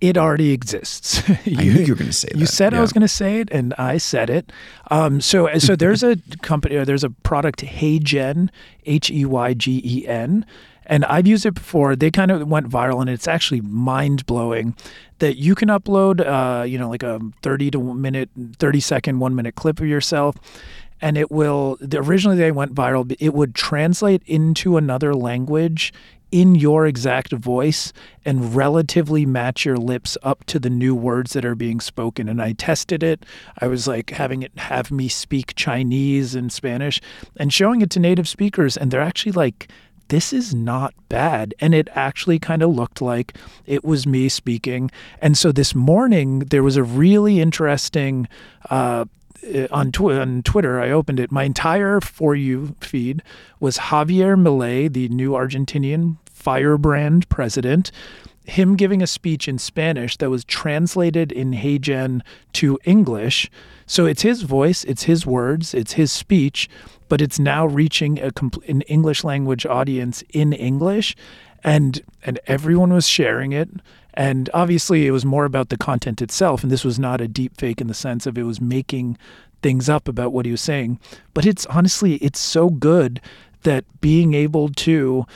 it 0.00 0.18
already 0.18 0.52
exists. 0.52 1.26
you, 1.28 1.36
I 1.58 1.62
knew 1.62 1.70
you 1.72 1.92
were 1.92 1.98
going 1.98 2.10
to 2.10 2.12
say 2.12 2.28
that. 2.30 2.38
You 2.38 2.46
said 2.46 2.74
I 2.74 2.80
was 2.80 2.92
going 2.92 3.02
to 3.02 3.08
say 3.08 3.40
it, 3.40 3.48
and 3.50 3.72
I 3.78 3.98
said 3.98 4.28
it. 4.28 4.52
Um, 4.90 5.20
so, 5.20 5.48
so 5.58 5.76
there's 5.76 6.02
a 6.02 6.16
company, 6.42 6.76
or 6.76 6.84
there's 6.84 7.04
a 7.04 7.10
product, 7.10 7.60
HeyGen, 7.64 8.50
H 8.84 9.10
E 9.10 9.24
Y 9.24 9.54
G 9.54 9.80
E 9.84 10.06
N, 10.06 10.44
and 10.86 11.04
I've 11.04 11.26
used 11.26 11.44
it 11.46 11.54
before. 11.54 11.96
They 11.96 12.10
kind 12.10 12.30
of 12.30 12.46
went 12.48 12.68
viral, 12.68 13.00
and 13.00 13.10
it's 13.10 13.28
actually 13.28 13.60
mind 13.60 14.24
blowing 14.26 14.74
that 15.18 15.36
you 15.36 15.54
can 15.54 15.68
upload, 15.68 16.20
uh, 16.26 16.62
you 16.64 16.78
know, 16.78 16.88
like 16.88 17.02
a 17.02 17.20
30 17.42 17.70
to 17.72 17.94
minute, 17.94 18.30
30 18.58 18.80
second, 18.80 19.18
one 19.18 19.34
minute 19.34 19.54
clip 19.54 19.80
of 19.80 19.86
yourself. 19.86 20.36
And 21.00 21.18
it 21.18 21.30
will. 21.30 21.76
the- 21.80 21.98
Originally, 21.98 22.38
they 22.38 22.52
went 22.52 22.74
viral. 22.74 23.14
It 23.20 23.34
would 23.34 23.54
translate 23.54 24.22
into 24.26 24.76
another 24.78 25.14
language 25.14 25.92
in 26.32 26.54
your 26.56 26.86
exact 26.86 27.32
voice 27.32 27.92
and 28.24 28.54
relatively 28.56 29.24
match 29.24 29.64
your 29.64 29.76
lips 29.76 30.18
up 30.24 30.42
to 30.44 30.58
the 30.58 30.68
new 30.70 30.94
words 30.94 31.34
that 31.34 31.44
are 31.44 31.54
being 31.54 31.78
spoken. 31.80 32.28
And 32.28 32.42
I 32.42 32.52
tested 32.52 33.02
it. 33.02 33.24
I 33.60 33.68
was 33.68 33.86
like 33.86 34.10
having 34.10 34.42
it 34.42 34.50
have 34.58 34.90
me 34.90 35.06
speak 35.08 35.54
Chinese 35.54 36.34
and 36.34 36.50
Spanish 36.50 37.00
and 37.36 37.52
showing 37.52 37.80
it 37.80 37.90
to 37.90 38.00
native 38.00 38.26
speakers. 38.26 38.76
And 38.76 38.90
they're 38.90 39.00
actually 39.00 39.32
like, 39.32 39.68
this 40.08 40.32
is 40.32 40.54
not 40.54 40.94
bad. 41.08 41.54
And 41.60 41.74
it 41.74 41.88
actually 41.92 42.38
kind 42.38 42.62
of 42.62 42.74
looked 42.74 43.00
like 43.00 43.36
it 43.66 43.84
was 43.84 44.06
me 44.06 44.28
speaking. 44.28 44.90
And 45.20 45.36
so 45.36 45.52
this 45.52 45.74
morning, 45.74 46.40
there 46.40 46.62
was 46.62 46.76
a 46.76 46.82
really 46.82 47.40
interesting. 47.40 48.28
Uh, 48.70 49.06
on, 49.70 49.92
tw- 49.92 50.00
on 50.10 50.42
Twitter, 50.42 50.80
I 50.80 50.90
opened 50.90 51.20
it. 51.20 51.30
My 51.30 51.44
entire 51.44 52.00
For 52.00 52.34
You 52.34 52.74
feed 52.80 53.22
was 53.60 53.78
Javier 53.78 54.36
Milei, 54.36 54.92
the 54.92 55.08
new 55.08 55.32
Argentinian 55.32 56.16
firebrand 56.26 57.28
president, 57.28 57.92
him 58.44 58.76
giving 58.76 59.02
a 59.02 59.06
speech 59.06 59.48
in 59.48 59.58
Spanish 59.58 60.16
that 60.16 60.30
was 60.30 60.44
translated 60.44 61.32
in 61.32 61.52
HeyGen 61.52 62.22
to 62.54 62.78
English. 62.84 63.50
So 63.86 64.06
it's 64.06 64.22
his 64.22 64.42
voice, 64.42 64.84
it's 64.84 65.04
his 65.04 65.26
words, 65.26 65.74
it's 65.74 65.92
his 65.92 66.12
speech, 66.12 66.68
but 67.08 67.20
it's 67.20 67.38
now 67.38 67.66
reaching 67.66 68.18
a 68.20 68.30
compl- 68.30 68.68
an 68.68 68.82
English 68.82 69.24
language 69.24 69.66
audience 69.66 70.22
in 70.30 70.52
English, 70.52 71.16
and 71.62 72.02
and 72.24 72.38
everyone 72.46 72.92
was 72.92 73.08
sharing 73.08 73.52
it. 73.52 73.68
And 74.14 74.48
obviously, 74.54 75.06
it 75.06 75.10
was 75.10 75.26
more 75.26 75.44
about 75.44 75.68
the 75.68 75.76
content 75.76 76.22
itself, 76.22 76.62
and 76.62 76.72
this 76.72 76.84
was 76.84 76.98
not 76.98 77.20
a 77.20 77.28
deep 77.28 77.58
fake 77.58 77.80
in 77.80 77.86
the 77.86 77.94
sense 77.94 78.26
of 78.26 78.38
it 78.38 78.44
was 78.44 78.60
making 78.60 79.18
things 79.62 79.88
up 79.88 80.08
about 80.08 80.32
what 80.32 80.46
he 80.46 80.52
was 80.52 80.60
saying. 80.60 80.98
But 81.34 81.44
it's 81.44 81.66
honestly, 81.66 82.14
it's 82.16 82.38
so 82.38 82.70
good 82.70 83.20
that 83.62 83.84
being 84.00 84.32
able 84.32 84.68
to 84.70 85.26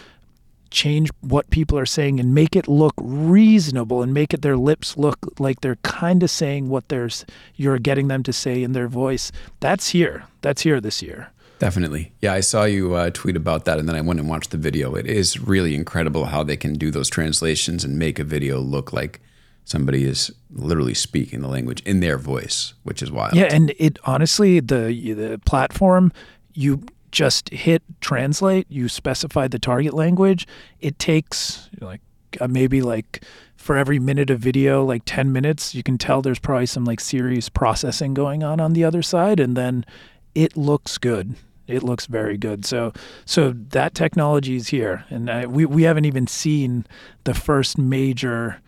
change 0.71 1.11
what 1.21 1.51
people 1.51 1.77
are 1.77 1.87
saying 1.87 2.21
and 2.21 2.33
make 2.35 2.55
it 2.55 2.69
look 2.69 2.95
reasonable 2.99 4.03
and 4.03 4.15
make 4.15 4.33
it 4.33 4.43
their 4.43 4.57
lips 4.57 4.97
look 4.97 5.19
like 5.39 5.61
they're 5.61 5.77
kind 5.77 6.23
of 6.23 6.31
saying 6.31 6.69
what 6.69 6.89
there's 6.89 7.25
you're 7.57 7.79
getting 7.79 8.09
them 8.09 8.23
to 8.23 8.33
say 8.33 8.63
in 8.63 8.73
their 8.73 8.89
voice. 8.89 9.33
That's 9.59 9.89
here. 9.89 10.25
That's 10.43 10.63
here 10.63 10.81
this 10.81 11.03
year. 11.03 11.31
Definitely. 11.61 12.11
Yeah, 12.23 12.33
I 12.33 12.41
saw 12.41 12.65
you 12.65 12.95
uh, 12.95 13.11
tweet 13.13 13.37
about 13.37 13.67
that 13.67 13.79
and 13.79 13.87
then 13.87 13.95
I 13.95 14.01
went 14.01 14.19
and 14.19 14.29
watched 14.31 14.51
the 14.51 14.57
video. 14.57 14.95
It 14.95 15.07
is 15.07 15.39
really 15.39 15.75
incredible 15.75 16.25
how 16.25 16.43
they 16.43 16.57
can 16.57 16.73
do 16.73 16.91
those 16.91 17.11
translations 17.11 17.85
and 17.85 17.99
make 17.99 18.19
a 18.19 18.25
video 18.25 18.59
look 18.59 18.95
like 18.95 19.21
somebody 19.67 20.05
is 20.05 20.33
literally 20.51 20.95
speaking 20.95 21.43
the 21.43 21.49
language 21.49 21.83
in 21.83 22.01
their 22.01 22.17
voice, 22.17 22.73
which 22.83 23.03
is 23.03 23.13
wild. 23.13 23.35
Yeah, 23.35 23.55
and 23.55 23.75
it 23.79 23.99
honestly 24.05 24.59
the 24.61 24.87
the 25.15 25.39
platform 25.45 26.13
you 26.55 26.83
just 27.13 27.51
hit 27.51 27.83
translate, 28.01 28.67
you 28.71 28.89
specify 28.89 29.47
the 29.47 29.59
target 29.59 29.93
language. 29.93 30.49
It 30.81 30.99
takes 30.99 31.69
like 31.79 32.01
uh, 32.41 32.49
maybe 32.49 32.81
like 32.81 33.23
for 33.57 33.77
every 33.77 33.99
minute 33.99 34.31
of 34.31 34.41
video, 34.41 34.83
like 34.83 35.03
10 35.05 35.31
minutes, 35.31 35.75
you 35.75 35.83
can 35.83 35.99
tell 35.99 36.23
there's 36.23 36.39
probably 36.39 36.65
some 36.65 36.87
like 36.87 37.01
serious 37.01 37.51
processing 37.51 38.15
going 38.15 38.43
on 38.43 38.61
on 38.61 38.73
the 38.73 38.85
other 38.85 39.03
side 39.03 39.39
and 39.39 39.55
then 39.55 39.85
it 40.35 40.57
looks 40.57 40.97
good. 40.97 41.35
It 41.71 41.83
looks 41.83 42.07
very 42.07 42.37
good. 42.37 42.65
So, 42.67 42.93
so 43.25 43.53
that 43.71 43.95
technology 43.95 44.57
is 44.57 44.69
here, 44.69 45.05
and 45.11 45.31
I, 45.31 45.47
we 45.47 45.65
we 45.65 45.85
haven't 45.85 46.05
even 46.05 46.27
seen 46.27 46.85
the 47.25 47.35
first 47.35 47.79
major 47.79 48.61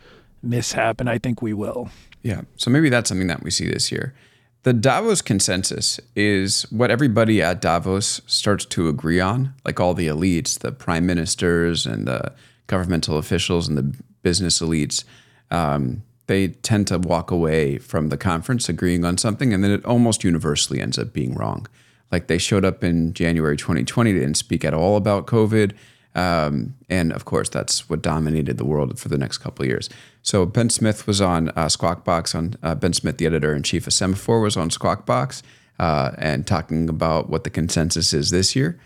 mishap, 0.43 1.01
and 1.01 1.11
I 1.11 1.19
think 1.19 1.43
we 1.43 1.53
will. 1.53 1.91
Yeah. 2.23 2.43
So 2.57 2.71
maybe 2.71 2.88
that's 2.88 3.09
something 3.09 3.29
that 3.29 3.43
we 3.43 3.51
see 3.51 3.69
this 3.69 3.91
year. 3.91 4.15
the 4.62 4.73
Davos 4.73 5.23
consensus 5.23 5.99
is 6.15 6.62
what 6.71 6.91
everybody 6.91 7.43
at 7.43 7.61
Davos 7.61 8.21
starts 8.27 8.65
to 8.67 8.88
agree 8.88 9.21
on, 9.21 9.55
like 9.65 9.81
all 9.81 9.95
the 9.95 10.07
elites, 10.07 10.59
the 10.59 10.73
prime 10.73 11.05
ministers 11.05 11.85
and 11.85 12.07
the 12.07 12.33
governmental 12.69 13.19
officials 13.19 13.69
and 13.69 13.77
the 13.77 13.95
business 14.23 14.61
elites. 14.61 15.05
Um, 15.51 16.03
they 16.29 16.49
tend 16.49 16.87
to 16.87 16.99
walk 16.99 17.31
away 17.31 17.79
from 17.79 18.09
the 18.09 18.17
conference 18.17 18.69
agreeing 18.69 19.05
on 19.05 19.19
something, 19.19 19.53
and 19.53 19.65
then 19.65 19.73
it 19.73 19.85
almost 19.85 20.23
universally 20.23 20.81
ends 20.81 20.99
up 20.99 21.12
being 21.12 21.35
wrong. 21.35 21.67
Like 22.12 22.29
they 22.29 22.38
showed 22.38 22.64
up 22.64 22.85
in 22.85 23.14
January 23.14 23.57
2020, 23.57 24.12
they 24.12 24.18
didn't 24.20 24.37
speak 24.37 24.64
at 24.64 24.75
all 24.75 24.96
about 24.96 25.27
COVID. 25.27 25.72
Um, 26.14 26.75
and 26.90 27.12
of 27.12 27.25
course, 27.25 27.48
that's 27.48 27.88
what 27.88 28.03
dominated 28.03 28.59
the 28.59 28.66
world 28.66 28.98
for 28.98 29.09
the 29.09 29.16
next 29.16 29.38
couple 29.38 29.64
years. 29.64 29.88
So 30.22 30.44
Ben 30.44 30.68
Smith 30.68 31.07
was 31.07 31.20
on 31.20 31.48
uh, 31.51 31.68
Squawk 31.68 32.05
Box. 32.05 32.35
On 32.35 32.55
uh, 32.62 32.75
Ben 32.75 32.92
Smith, 32.92 33.16
the 33.16 33.27
editor 33.27 33.55
in 33.55 33.62
chief 33.62 33.87
of 33.87 33.94
Semafor, 33.94 34.42
was 34.42 34.57
on 34.57 34.70
Squawk 34.70 35.07
Box 35.07 35.42
uh, 35.79 36.12
and 36.18 36.46
talking 36.46 36.88
about 36.88 37.31
what 37.31 37.44
the 37.44 37.51
consensus 37.51 38.12
is 38.12 38.31
this 38.31 38.55
year. 38.55 38.79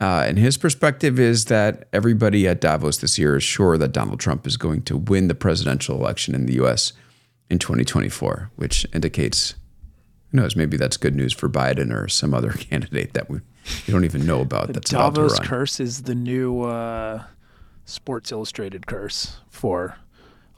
Uh, 0.00 0.24
and 0.26 0.38
his 0.38 0.58
perspective 0.58 1.18
is 1.18 1.46
that 1.46 1.88
everybody 1.92 2.46
at 2.46 2.60
Davos 2.60 2.98
this 2.98 3.18
year 3.18 3.36
is 3.36 3.42
sure 3.42 3.78
that 3.78 3.92
Donald 3.92 4.20
Trump 4.20 4.46
is 4.46 4.56
going 4.56 4.82
to 4.82 4.96
win 4.98 5.28
the 5.28 5.34
presidential 5.34 5.96
election 5.96 6.34
in 6.34 6.46
the 6.46 6.54
U.S. 6.54 6.92
in 7.48 7.58
2024, 7.58 8.50
which 8.56 8.86
indicates, 8.92 9.54
who 10.34 10.40
knows, 10.40 10.56
maybe 10.56 10.76
that's 10.76 10.96
good 10.96 11.14
news 11.14 11.32
for 11.32 11.48
Biden 11.48 11.92
or 11.92 12.08
some 12.08 12.34
other 12.34 12.50
candidate 12.58 13.14
that 13.14 13.30
we, 13.30 13.40
we 13.86 13.92
don't 13.92 14.04
even 14.04 14.26
know 14.26 14.40
about. 14.40 14.72
that's 14.72 14.90
about 14.90 15.14
to 15.14 15.22
Davos 15.22 15.38
curse 15.38 15.80
is 15.80 16.02
the 16.02 16.14
new 16.14 16.62
uh, 16.62 17.22
Sports 17.84 18.32
Illustrated 18.32 18.86
curse 18.86 19.38
for 19.48 19.96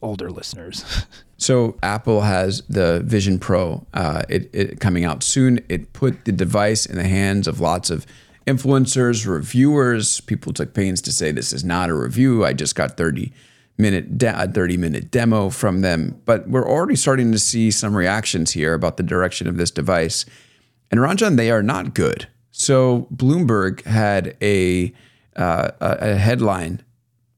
older 0.03 0.31
listeners. 0.31 1.07
So 1.39 1.77
Apple 1.83 2.23
has 2.23 2.63
the 2.63 3.03
Vision 3.05 3.39
Pro. 3.39 3.87
Uh, 3.93 4.23
it, 4.27 4.49
it 4.55 4.81
coming 4.81 5.05
out 5.05 5.23
soon. 5.23 5.61
It 5.69 5.93
put 5.93 6.25
the 6.25 6.33
device 6.33 6.87
in 6.87 6.97
the 6.97 7.07
hands 7.07 7.47
of 7.47 7.61
lots 7.61 7.91
of 7.91 8.07
influencers, 8.47 9.27
reviewers. 9.27 10.23
People 10.23 10.55
took 10.55 10.73
pains 10.73 11.03
to 11.03 11.13
say 11.13 11.33
this 11.33 11.53
is 11.53 11.63
not 11.63 11.91
a 11.91 11.95
review. 11.95 12.43
I 12.43 12.55
just 12.55 12.75
got 12.75 12.97
30 12.97 13.35
minute 13.79 14.19
de- 14.19 14.43
a 14.43 14.49
30 14.49 14.77
minute 14.77 15.11
demo 15.11 15.51
from 15.51 15.81
them. 15.81 16.21
But 16.25 16.49
we're 16.49 16.69
already 16.69 16.97
starting 16.97 17.33
to 17.33 17.39
see 17.39 17.71
some 17.71 17.97
reactions 17.97 18.53
here 18.53 18.75
about 18.75 18.97
the 18.97 19.03
direction 19.03 19.47
of 19.47 19.57
this 19.57 19.71
device. 19.71 20.25
And 20.91 21.01
Ranjan, 21.01 21.37
they 21.37 21.51
are 21.51 21.63
not 21.63 21.95
good. 21.95 22.29
So 22.51 23.07
Bloomberg 23.15 23.85
had 23.85 24.37
a 24.41 24.93
uh, 25.37 25.71
a 25.81 25.97
a 26.13 26.15
headline, 26.17 26.83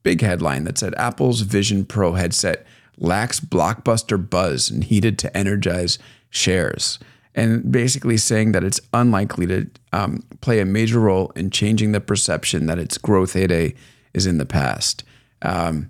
big 0.03 0.21
headline 0.21 0.63
that 0.63 0.77
said 0.77 0.95
Apple's 0.95 1.41
Vision 1.41 1.83
Pro 1.83 2.13
headset 2.13 2.65
lacks 2.97 3.39
blockbuster 3.39 4.17
buzz 4.29 4.71
needed 4.71 5.19
to 5.19 5.35
energize 5.35 5.99
shares, 6.29 6.99
and 7.35 7.69
basically 7.69 8.15
saying 8.15 8.53
that 8.53 8.63
it's 8.63 8.79
unlikely 8.93 9.47
to 9.47 9.69
um, 9.91 10.23
play 10.39 10.61
a 10.61 10.65
major 10.65 11.01
role 11.01 11.33
in 11.35 11.49
changing 11.49 11.91
the 11.91 11.99
perception 11.99 12.67
that 12.67 12.79
its 12.79 12.97
growth 12.97 13.33
heyday 13.33 13.73
is 14.13 14.25
in 14.25 14.37
the 14.37 14.45
past. 14.45 15.03
Um, 15.41 15.89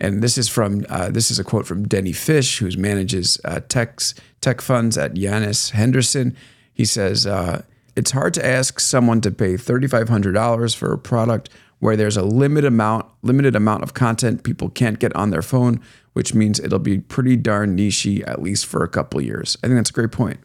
and 0.00 0.22
this 0.22 0.38
is 0.38 0.48
from 0.48 0.84
uh, 0.88 1.10
this 1.10 1.30
is 1.30 1.38
a 1.38 1.44
quote 1.44 1.66
from 1.66 1.86
Denny 1.86 2.12
Fish, 2.12 2.58
who 2.58 2.70
manages 2.76 3.40
uh, 3.44 3.60
tech 3.68 4.00
tech 4.40 4.60
funds 4.60 4.96
at 4.96 5.14
Janus 5.14 5.70
Henderson. 5.70 6.36
He 6.72 6.84
says 6.84 7.26
uh, 7.26 7.62
it's 7.96 8.12
hard 8.12 8.34
to 8.34 8.46
ask 8.46 8.80
someone 8.80 9.20
to 9.22 9.30
pay 9.30 9.56
thirty 9.56 9.86
five 9.86 10.08
hundred 10.08 10.32
dollars 10.32 10.74
for 10.74 10.92
a 10.92 10.98
product 10.98 11.50
where 11.80 11.96
there's 11.96 12.16
a 12.16 12.22
limited 12.22 12.68
amount 12.68 13.06
limited 13.22 13.56
amount 13.56 13.82
of 13.82 13.94
content 13.94 14.42
people 14.42 14.68
can't 14.68 14.98
get 14.98 15.14
on 15.16 15.30
their 15.30 15.42
phone, 15.42 15.80
which 16.12 16.34
means 16.34 16.60
it'll 16.60 16.78
be 16.78 16.98
pretty 16.98 17.36
darn 17.36 17.76
nichey 17.76 18.26
at 18.26 18.42
least 18.42 18.66
for 18.66 18.84
a 18.84 18.88
couple 18.88 19.20
years. 19.20 19.56
I 19.62 19.66
think 19.66 19.78
that's 19.78 19.90
a 19.90 19.92
great 19.92 20.12
point. 20.12 20.40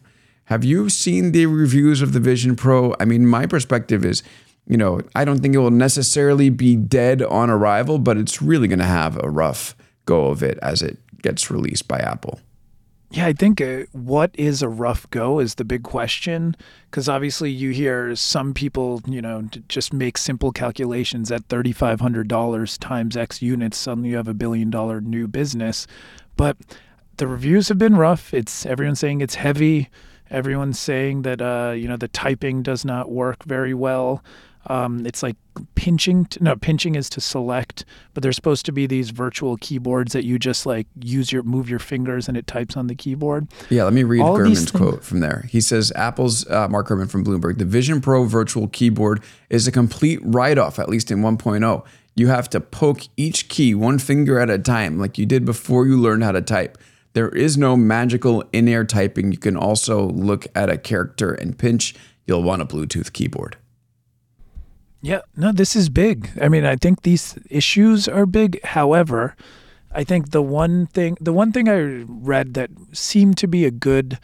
Have 0.46 0.64
you 0.64 0.90
seen 0.90 1.32
the 1.32 1.46
reviews 1.46 2.02
of 2.02 2.12
the 2.12 2.20
Vision 2.20 2.54
Pro? 2.54 2.94
I 3.00 3.06
mean, 3.06 3.26
my 3.26 3.46
perspective 3.46 4.04
is, 4.04 4.22
you 4.66 4.76
know, 4.76 5.00
I 5.14 5.24
don't 5.24 5.40
think 5.40 5.54
it 5.54 5.58
will 5.58 5.70
necessarily 5.70 6.50
be 6.50 6.76
dead 6.76 7.22
on 7.22 7.50
arrival, 7.50 7.98
but 7.98 8.16
it's 8.16 8.40
really 8.40 8.68
going 8.68 8.78
to 8.78 8.84
have 8.84 9.22
a 9.22 9.28
rough 9.28 9.76
go 10.06 10.26
of 10.26 10.42
it 10.42 10.58
as 10.62 10.82
it 10.82 10.98
gets 11.22 11.50
released 11.50 11.88
by 11.88 11.98
Apple. 11.98 12.40
Yeah, 13.10 13.26
I 13.26 13.32
think 13.32 13.60
uh, 13.60 13.84
what 13.92 14.32
is 14.34 14.60
a 14.60 14.68
rough 14.68 15.08
go 15.10 15.38
is 15.38 15.54
the 15.54 15.64
big 15.64 15.84
question. 15.84 16.56
Because 16.90 17.08
obviously, 17.08 17.50
you 17.50 17.70
hear 17.70 18.16
some 18.16 18.52
people, 18.52 19.02
you 19.06 19.22
know, 19.22 19.48
just 19.68 19.92
make 19.92 20.18
simple 20.18 20.50
calculations 20.50 21.30
at 21.30 21.46
$3,500 21.48 22.78
times 22.80 23.16
X 23.16 23.40
units. 23.40 23.78
Suddenly, 23.78 24.10
you 24.10 24.16
have 24.16 24.26
a 24.26 24.34
billion 24.34 24.68
dollar 24.68 25.00
new 25.00 25.28
business. 25.28 25.86
But 26.36 26.56
the 27.18 27.28
reviews 27.28 27.68
have 27.68 27.78
been 27.78 27.96
rough. 27.96 28.34
It's 28.34 28.66
everyone's 28.66 28.98
saying 28.98 29.20
it's 29.20 29.36
heavy. 29.36 29.90
Everyone's 30.30 30.80
saying 30.80 31.22
that 31.22 31.40
uh, 31.40 31.72
you 31.76 31.86
know 31.86 31.96
the 31.96 32.08
typing 32.08 32.62
does 32.62 32.84
not 32.84 33.12
work 33.12 33.44
very 33.44 33.74
well. 33.74 34.24
Um, 34.66 35.04
it's 35.06 35.22
like 35.22 35.36
pinching. 35.74 36.24
To, 36.26 36.42
no, 36.42 36.56
pinching 36.56 36.94
is 36.94 37.08
to 37.10 37.20
select, 37.20 37.84
but 38.12 38.22
there's 38.22 38.36
supposed 38.36 38.66
to 38.66 38.72
be 38.72 38.86
these 38.86 39.10
virtual 39.10 39.56
keyboards 39.58 40.12
that 40.12 40.24
you 40.24 40.38
just 40.38 40.66
like 40.66 40.86
use 41.00 41.32
your 41.32 41.42
move 41.42 41.68
your 41.68 41.78
fingers 41.78 42.28
and 42.28 42.36
it 42.36 42.46
types 42.46 42.76
on 42.76 42.86
the 42.86 42.94
keyboard. 42.94 43.48
Yeah, 43.70 43.84
let 43.84 43.92
me 43.92 44.02
read 44.02 44.22
All 44.22 44.36
Gurman's 44.38 44.70
quote 44.70 45.04
from 45.04 45.20
there. 45.20 45.46
He 45.48 45.60
says 45.60 45.92
Apple's 45.94 46.48
uh, 46.50 46.68
Mark 46.68 46.88
Gurman 46.88 47.10
from 47.10 47.24
Bloomberg, 47.24 47.58
the 47.58 47.64
Vision 47.64 48.00
Pro 48.00 48.24
virtual 48.24 48.68
keyboard 48.68 49.22
is 49.50 49.66
a 49.66 49.72
complete 49.72 50.20
write 50.22 50.58
off, 50.58 50.78
at 50.78 50.88
least 50.88 51.10
in 51.10 51.20
1.0. 51.20 51.84
You 52.16 52.28
have 52.28 52.48
to 52.50 52.60
poke 52.60 53.02
each 53.16 53.48
key 53.48 53.74
one 53.74 53.98
finger 53.98 54.38
at 54.38 54.48
a 54.48 54.58
time, 54.58 54.98
like 54.98 55.18
you 55.18 55.26
did 55.26 55.44
before 55.44 55.86
you 55.86 55.96
learned 56.00 56.22
how 56.22 56.32
to 56.32 56.42
type. 56.42 56.78
There 57.14 57.28
is 57.28 57.56
no 57.56 57.76
magical 57.76 58.44
in 58.52 58.68
air 58.68 58.84
typing. 58.84 59.30
You 59.30 59.38
can 59.38 59.56
also 59.56 60.08
look 60.10 60.46
at 60.54 60.68
a 60.68 60.76
character 60.76 61.32
and 61.32 61.56
pinch. 61.56 61.94
You'll 62.26 62.42
want 62.42 62.62
a 62.62 62.66
Bluetooth 62.66 63.12
keyboard. 63.12 63.56
Yeah, 65.04 65.20
no, 65.36 65.52
this 65.52 65.76
is 65.76 65.90
big. 65.90 66.30
I 66.40 66.48
mean, 66.48 66.64
I 66.64 66.76
think 66.76 67.02
these 67.02 67.36
issues 67.50 68.08
are 68.08 68.24
big. 68.24 68.64
However, 68.64 69.36
I 69.92 70.02
think 70.02 70.30
the 70.30 70.40
one 70.40 70.86
thing 70.86 71.18
the 71.20 71.32
one 71.32 71.52
thing 71.52 71.68
I 71.68 72.04
read 72.08 72.54
that 72.54 72.70
seemed 72.92 73.36
to 73.38 73.46
be 73.46 73.66
a 73.66 73.70
good 73.70 74.18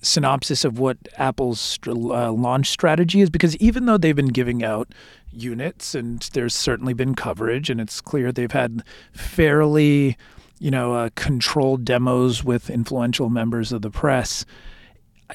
synopsis 0.00 0.64
of 0.64 0.78
what 0.78 0.96
Apple's 1.16 1.78
uh, 1.88 2.30
launch 2.30 2.68
strategy 2.68 3.20
is 3.20 3.30
because 3.30 3.56
even 3.56 3.86
though 3.86 3.98
they've 3.98 4.14
been 4.14 4.28
giving 4.28 4.62
out 4.62 4.94
units 5.32 5.92
and 5.92 6.20
there's 6.34 6.54
certainly 6.54 6.94
been 6.94 7.16
coverage 7.16 7.68
and 7.68 7.80
it's 7.80 8.00
clear 8.00 8.30
they've 8.30 8.52
had 8.52 8.82
fairly 9.12 10.16
you 10.58 10.70
know 10.70 10.94
uh, 10.94 11.08
controlled 11.14 11.84
demos 11.84 12.44
with 12.44 12.68
influential 12.68 13.30
members 13.30 13.72
of 13.72 13.82
the 13.82 13.90
press 13.90 14.44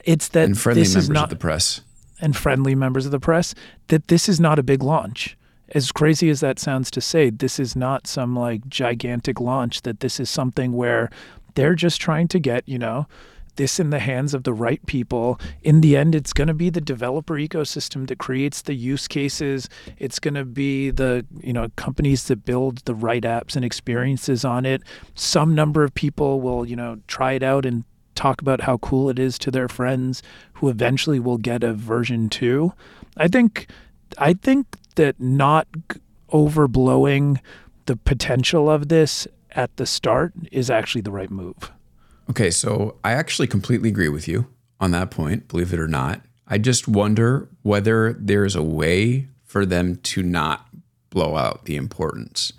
it's 0.04 0.30
that 0.30 0.46
And 0.46 0.58
friendly 0.58 0.84
this 0.84 0.94
members 0.94 1.04
is 1.06 1.10
not 1.10 1.24
of 1.26 1.30
the 1.32 1.36
press. 1.38 1.82
And 2.20 2.36
friendly 2.36 2.76
members 2.76 3.06
of 3.06 3.12
the 3.12 3.20
press 3.20 3.54
that 3.88 4.08
this 4.08 4.28
is 4.28 4.40
not 4.40 4.60
a 4.60 4.64
big 4.64 4.84
launch. 4.84 5.38
As 5.76 5.92
crazy 5.92 6.30
as 6.30 6.40
that 6.40 6.60
sounds 6.60 6.90
to 6.92 7.02
say, 7.02 7.30
this 7.30 7.60
is 7.60 7.76
not 7.76 8.08
some 8.08 8.36
like 8.36 8.68
gigantic 8.68 9.40
launch, 9.40 9.82
that 9.82 10.00
this 10.00 10.20
is 10.20 10.30
something 10.30 10.72
where 10.72 11.10
they're 11.56 11.76
just 11.76 12.00
trying 12.00 12.28
to 12.30 12.40
get, 12.40 12.68
you 12.68 12.80
know, 12.80 13.08
this 13.58 13.80
in 13.80 13.90
the 13.90 14.00
hands 14.00 14.34
of 14.34 14.44
the 14.44 14.54
right 14.54 14.84
people. 14.86 15.40
In 15.64 15.82
the 15.82 15.98
end, 15.98 16.16
it's 16.16 16.32
going 16.32 16.48
to 16.48 16.54
be 16.54 16.70
the 16.70 16.80
developer 16.80 17.34
ecosystem 17.34 18.08
that 18.08 18.20
creates 18.20 18.62
the 18.62 18.76
use 18.76 19.08
cases. 19.08 19.68
It's 19.98 20.20
going 20.20 20.36
to 20.36 20.46
be 20.46 20.92
the, 20.92 21.26
you 21.42 21.54
know, 21.54 21.68
companies 21.76 22.28
that 22.28 22.46
build 22.46 22.86
the 22.86 22.96
right 22.96 23.24
apps 23.24 23.56
and 23.56 23.66
experiences 23.66 24.46
on 24.46 24.66
it. 24.66 24.84
Some 25.16 25.54
number 25.54 25.84
of 25.84 25.94
people 25.94 26.40
will, 26.40 26.66
you 26.66 26.76
know, 26.76 27.00
try 27.08 27.34
it 27.34 27.44
out 27.44 27.66
and 27.66 27.84
talk 28.18 28.42
about 28.42 28.62
how 28.62 28.78
cool 28.80 29.10
it 29.10 29.20
is 29.20 29.38
to 29.40 29.52
their 29.52 29.70
friends 29.70 30.22
who 30.54 30.68
eventually 30.68 31.20
will 31.20 31.38
get 31.38 31.64
a 31.64 31.74
version 31.74 32.28
2. 32.28 32.74
I 33.16 33.28
think 33.28 33.68
I 34.18 34.34
think 34.34 34.68
that 34.96 35.20
not 35.20 35.68
overblowing 36.32 37.40
the 37.86 37.96
potential 37.96 38.70
of 38.70 38.90
this 38.90 39.28
at 39.52 39.76
the 39.78 39.86
start 39.86 40.34
is 40.52 40.70
actually 40.70 41.02
the 41.02 41.12
right 41.12 41.32
move. 41.32 41.72
Okay, 42.30 42.52
so 42.52 42.98
I 43.04 43.14
actually 43.14 43.48
completely 43.48 43.90
agree 43.90 44.10
with 44.10 44.28
you 44.28 44.48
on 44.80 44.92
that 44.92 45.12
point, 45.12 45.48
believe 45.48 45.74
it 45.74 45.80
or 45.80 45.88
not. 45.88 46.22
I 46.48 46.58
just 46.58 46.88
wonder 46.88 47.50
whether 47.64 48.14
there's 48.14 48.56
a 48.56 48.64
way 48.64 49.28
for 49.44 49.66
them 49.66 49.96
to 49.98 50.24
not 50.24 50.68
blow 51.10 51.36
out 51.36 51.66
the 51.66 51.76
importance. 51.76 52.54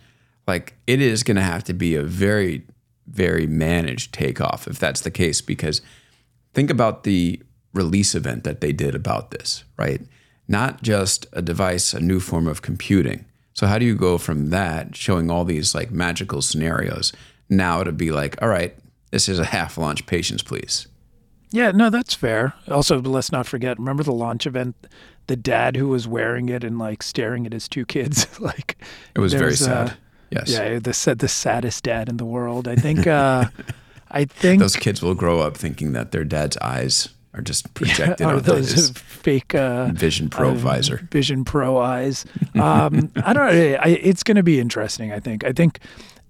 Like 0.46 0.74
it 0.86 1.00
is 1.00 1.22
going 1.22 1.36
to 1.36 1.42
have 1.42 1.64
to 1.64 1.74
be 1.74 1.94
a 1.94 2.02
very, 2.02 2.66
very 3.10 3.46
managed 3.46 4.12
takeoff 4.12 4.66
if 4.66 4.78
that's 4.78 5.00
the 5.00 5.10
case, 5.10 5.40
because 5.40 5.80
think 6.54 6.70
about 6.70 7.04
the 7.04 7.42
release 7.74 8.14
event 8.14 8.44
that 8.44 8.60
they 8.60 8.72
did 8.72 8.94
about 8.94 9.30
this, 9.30 9.64
right? 9.76 10.00
Not 10.46 10.82
just 10.82 11.26
a 11.32 11.42
device, 11.42 11.92
a 11.92 12.00
new 12.00 12.20
form 12.20 12.46
of 12.46 12.62
computing. 12.62 13.24
So 13.52 13.66
how 13.66 13.78
do 13.78 13.84
you 13.84 13.94
go 13.94 14.18
from 14.18 14.50
that 14.50 14.96
showing 14.96 15.30
all 15.30 15.44
these 15.44 15.74
like 15.74 15.90
magical 15.90 16.42
scenarios 16.42 17.12
now 17.48 17.82
to 17.82 17.92
be 17.92 18.10
like, 18.10 18.40
all 18.40 18.48
right, 18.48 18.76
this 19.10 19.28
is 19.28 19.38
a 19.38 19.44
half 19.44 19.76
launch, 19.78 20.06
patience, 20.06 20.42
please. 20.42 20.86
Yeah, 21.50 21.70
no, 21.70 21.88
that's 21.90 22.14
fair. 22.14 22.54
Also, 22.68 23.00
let's 23.00 23.32
not 23.32 23.46
forget, 23.46 23.78
remember 23.78 24.02
the 24.02 24.12
launch 24.12 24.46
event, 24.46 24.76
the 25.28 25.36
dad 25.36 25.76
who 25.76 25.88
was 25.88 26.06
wearing 26.06 26.48
it 26.48 26.62
and 26.62 26.78
like 26.78 27.02
staring 27.02 27.46
at 27.46 27.52
his 27.52 27.68
two 27.68 27.86
kids 27.86 28.26
like 28.40 28.76
It 29.14 29.20
was 29.20 29.32
very 29.32 29.46
there's, 29.46 29.62
uh, 29.62 29.88
sad. 29.88 29.96
Yes. 30.30 30.50
Yeah, 30.50 30.78
the 30.78 31.16
the 31.18 31.28
saddest 31.28 31.84
dad 31.84 32.08
in 32.08 32.16
the 32.16 32.24
world. 32.24 32.68
I 32.68 32.76
think 32.76 33.06
uh 33.06 33.46
I 34.10 34.24
think 34.24 34.60
Those 34.60 34.76
kids 34.76 35.02
will 35.02 35.14
grow 35.14 35.40
up 35.40 35.56
thinking 35.56 35.92
that 35.92 36.12
their 36.12 36.24
dad's 36.24 36.56
eyes 36.58 37.10
are 37.34 37.42
just 37.42 37.72
projected 37.74 38.26
Are 38.26 38.36
on 38.36 38.42
those 38.42 38.90
fake 38.96 39.54
uh, 39.54 39.88
Vision 39.92 40.28
Pro 40.28 40.50
uh, 40.50 40.54
visor. 40.54 41.06
Vision 41.10 41.44
Pro 41.44 41.78
eyes. 41.78 42.24
Um, 42.54 43.10
I 43.16 43.32
don't 43.32 43.52
know. 43.52 43.78
I, 43.80 43.88
it's 44.02 44.22
going 44.22 44.36
to 44.36 44.42
be 44.42 44.60
interesting. 44.60 45.12
I 45.12 45.20
think. 45.20 45.44
I 45.44 45.52
think 45.52 45.80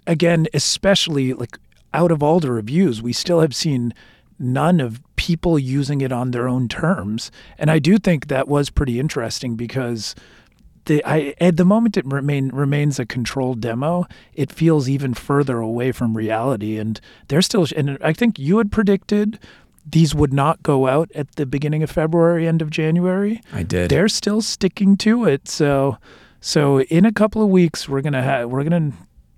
again, 0.07 0.47
especially 0.55 1.35
like 1.35 1.57
out 1.95 2.13
of 2.13 2.23
all 2.23 2.41
the 2.41 2.53
reviews, 2.53 3.01
we 3.01 3.13
still 3.13 3.41
have 3.41 3.55
seen 3.55 3.95
none 4.39 4.81
of 4.81 5.01
people 5.17 5.59
using 5.59 6.01
it 6.01 6.13
on 6.13 6.31
their 6.31 6.49
own 6.49 6.69
terms, 6.69 7.31
and 7.59 7.71
I 7.71 7.79
do 7.79 7.99
think 7.99 8.29
that 8.29 8.49
was 8.49 8.71
pretty 8.71 9.01
interesting 9.01 9.57
because. 9.57 10.15
The, 10.89 11.05
I, 11.05 11.35
at 11.39 11.59
the 11.59 11.65
moment 11.67 11.97
it 11.97 12.07
remain, 12.07 12.49
remains 12.49 12.99
a 12.99 13.05
controlled 13.05 13.61
demo, 13.61 14.07
it 14.35 14.51
feels 14.51 14.89
even 14.89 15.13
further 15.13 15.59
away 15.59 15.93
from 15.93 16.17
reality. 16.17 16.79
And 16.79 16.99
they're 17.29 17.43
still, 17.43 17.67
and 17.77 17.99
I 18.01 18.15
think 18.15 18.39
you 18.39 18.57
had 18.57 18.73
predicted 18.73 19.39
these 19.91 20.15
would 20.15 20.33
not 20.33 20.63
go 20.63 20.87
out 20.87 21.11
at 21.15 21.37
the 21.37 21.47
beginning 21.47 21.83
of 21.83 21.91
February, 21.91 22.47
end 22.47 22.63
of 22.63 22.71
January. 22.71 23.41
I 23.53 23.63
did. 23.63 23.91
They're 23.91 24.09
still 24.09 24.41
sticking 24.41 24.97
to 24.99 25.25
it. 25.25 25.47
So, 25.49 25.99
so 26.41 26.81
in 26.83 27.05
a 27.05 27.13
couple 27.13 27.43
of 27.43 27.49
weeks, 27.49 27.89
we're 27.89 28.03
gonna 28.03 28.23
have 28.23 28.51
we're 28.51 28.65
gonna 28.65 28.93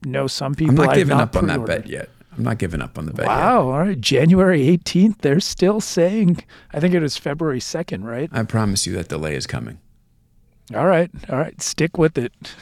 know 0.04 0.26
some 0.26 0.54
people. 0.54 0.80
I'm 0.80 0.86
not 0.86 0.94
giving 0.94 1.16
not 1.16 1.34
up 1.34 1.36
on 1.36 1.46
that 1.48 1.66
bet 1.66 1.86
yet. 1.86 2.10
I'm 2.36 2.44
not 2.44 2.58
giving 2.58 2.80
up 2.80 2.96
on 2.96 3.06
the 3.06 3.12
bet 3.12 3.26
Wow! 3.26 3.70
All 3.70 3.78
right, 3.80 4.00
January 4.00 4.60
18th. 4.66 5.18
They're 5.18 5.40
still 5.40 5.80
saying. 5.80 6.44
I 6.72 6.80
think 6.80 6.94
it 6.94 7.00
was 7.00 7.16
February 7.16 7.60
2nd, 7.60 8.04
right? 8.04 8.30
I 8.32 8.44
promise 8.44 8.86
you 8.86 8.92
that 8.94 9.08
delay 9.08 9.34
is 9.34 9.46
coming. 9.46 9.78
All 10.74 10.86
right, 10.86 11.10
all 11.28 11.38
right. 11.38 11.60
Stick 11.60 11.98
with 11.98 12.16
it. 12.18 12.32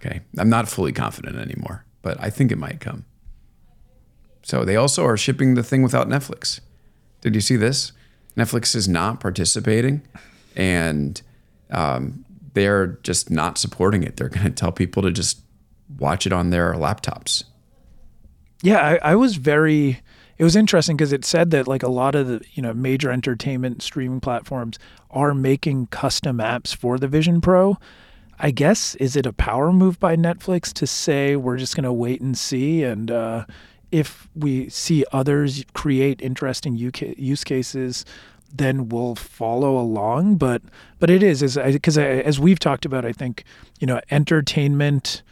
Okay. 0.00 0.20
I'm 0.38 0.48
not 0.48 0.68
fully 0.68 0.92
confident 0.92 1.38
anymore, 1.38 1.84
but 2.02 2.16
I 2.20 2.30
think 2.30 2.52
it 2.52 2.56
might 2.56 2.78
come. 2.78 3.04
So 4.42 4.64
they 4.64 4.76
also 4.76 5.04
are 5.04 5.16
shipping 5.16 5.54
the 5.54 5.64
thing 5.64 5.82
without 5.82 6.08
Netflix. 6.08 6.60
Did 7.20 7.34
you 7.34 7.40
see 7.40 7.56
this? 7.56 7.90
Netflix 8.36 8.76
is 8.76 8.86
not 8.88 9.18
participating 9.18 10.02
and 10.54 11.20
um, 11.70 12.24
they're 12.54 12.98
just 13.02 13.28
not 13.28 13.58
supporting 13.58 14.04
it. 14.04 14.16
They're 14.16 14.28
going 14.28 14.46
to 14.46 14.52
tell 14.52 14.70
people 14.70 15.02
to 15.02 15.10
just 15.10 15.40
watch 15.98 16.26
it 16.26 16.32
on 16.32 16.50
their 16.50 16.74
laptops. 16.74 17.44
Yeah, 18.62 18.78
I, 19.02 19.12
I 19.12 19.14
was 19.16 19.36
very. 19.36 20.00
It 20.38 20.44
was 20.44 20.54
interesting 20.54 20.96
because 20.96 21.12
it 21.12 21.24
said 21.24 21.50
that 21.50 21.66
like 21.66 21.82
a 21.82 21.88
lot 21.88 22.14
of 22.14 22.28
the 22.28 22.40
you 22.52 22.62
know 22.62 22.72
major 22.72 23.10
entertainment 23.10 23.82
streaming 23.82 24.20
platforms 24.20 24.78
are 25.10 25.34
making 25.34 25.88
custom 25.88 26.38
apps 26.38 26.74
for 26.74 26.98
the 26.98 27.08
Vision 27.08 27.40
Pro. 27.40 27.76
I 28.38 28.52
guess 28.52 28.94
is 28.96 29.16
it 29.16 29.26
a 29.26 29.32
power 29.32 29.72
move 29.72 29.98
by 29.98 30.16
Netflix 30.16 30.72
to 30.74 30.86
say 30.86 31.34
we're 31.34 31.56
just 31.56 31.74
going 31.74 31.84
to 31.84 31.92
wait 31.92 32.20
and 32.20 32.38
see, 32.38 32.84
and 32.84 33.10
uh, 33.10 33.46
if 33.90 34.28
we 34.36 34.68
see 34.68 35.04
others 35.12 35.64
create 35.74 36.22
interesting 36.22 36.76
use 36.76 37.42
cases, 37.42 38.04
then 38.54 38.88
we'll 38.88 39.16
follow 39.16 39.76
along. 39.76 40.36
But 40.36 40.62
but 41.00 41.10
it 41.10 41.22
is 41.22 41.42
is 41.42 41.56
because 41.56 41.98
as 41.98 42.38
we've 42.38 42.60
talked 42.60 42.84
about, 42.84 43.04
I 43.04 43.12
think 43.12 43.42
you 43.80 43.88
know 43.88 44.00
entertainment 44.10 45.22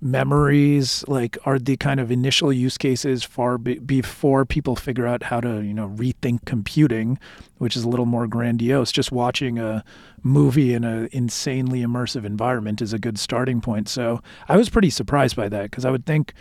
memories 0.00 1.04
like 1.08 1.38
are 1.44 1.58
the 1.58 1.76
kind 1.76 2.00
of 2.00 2.10
initial 2.10 2.52
use 2.52 2.76
cases 2.76 3.24
far 3.24 3.56
be- 3.58 3.78
before 3.78 4.44
people 4.44 4.76
figure 4.76 5.06
out 5.06 5.22
how 5.24 5.40
to 5.40 5.62
you 5.62 5.72
know 5.72 5.88
rethink 5.88 6.44
computing 6.44 7.18
which 7.58 7.76
is 7.76 7.84
a 7.84 7.88
little 7.88 8.06
more 8.06 8.26
grandiose. 8.26 8.92
Just 8.92 9.10
watching 9.10 9.58
a 9.58 9.82
movie 10.22 10.74
in 10.74 10.84
an 10.84 11.08
insanely 11.12 11.80
immersive 11.80 12.24
environment 12.24 12.82
is 12.82 12.92
a 12.92 12.98
good 12.98 13.18
starting 13.18 13.60
point. 13.60 13.88
So 13.88 14.20
i 14.48 14.56
was 14.56 14.68
pretty 14.68 14.90
surprised 14.90 15.36
by 15.36 15.48
that 15.48 15.70
because 15.70 15.84
i 15.84 15.90
would 15.90 16.06
think 16.06 16.32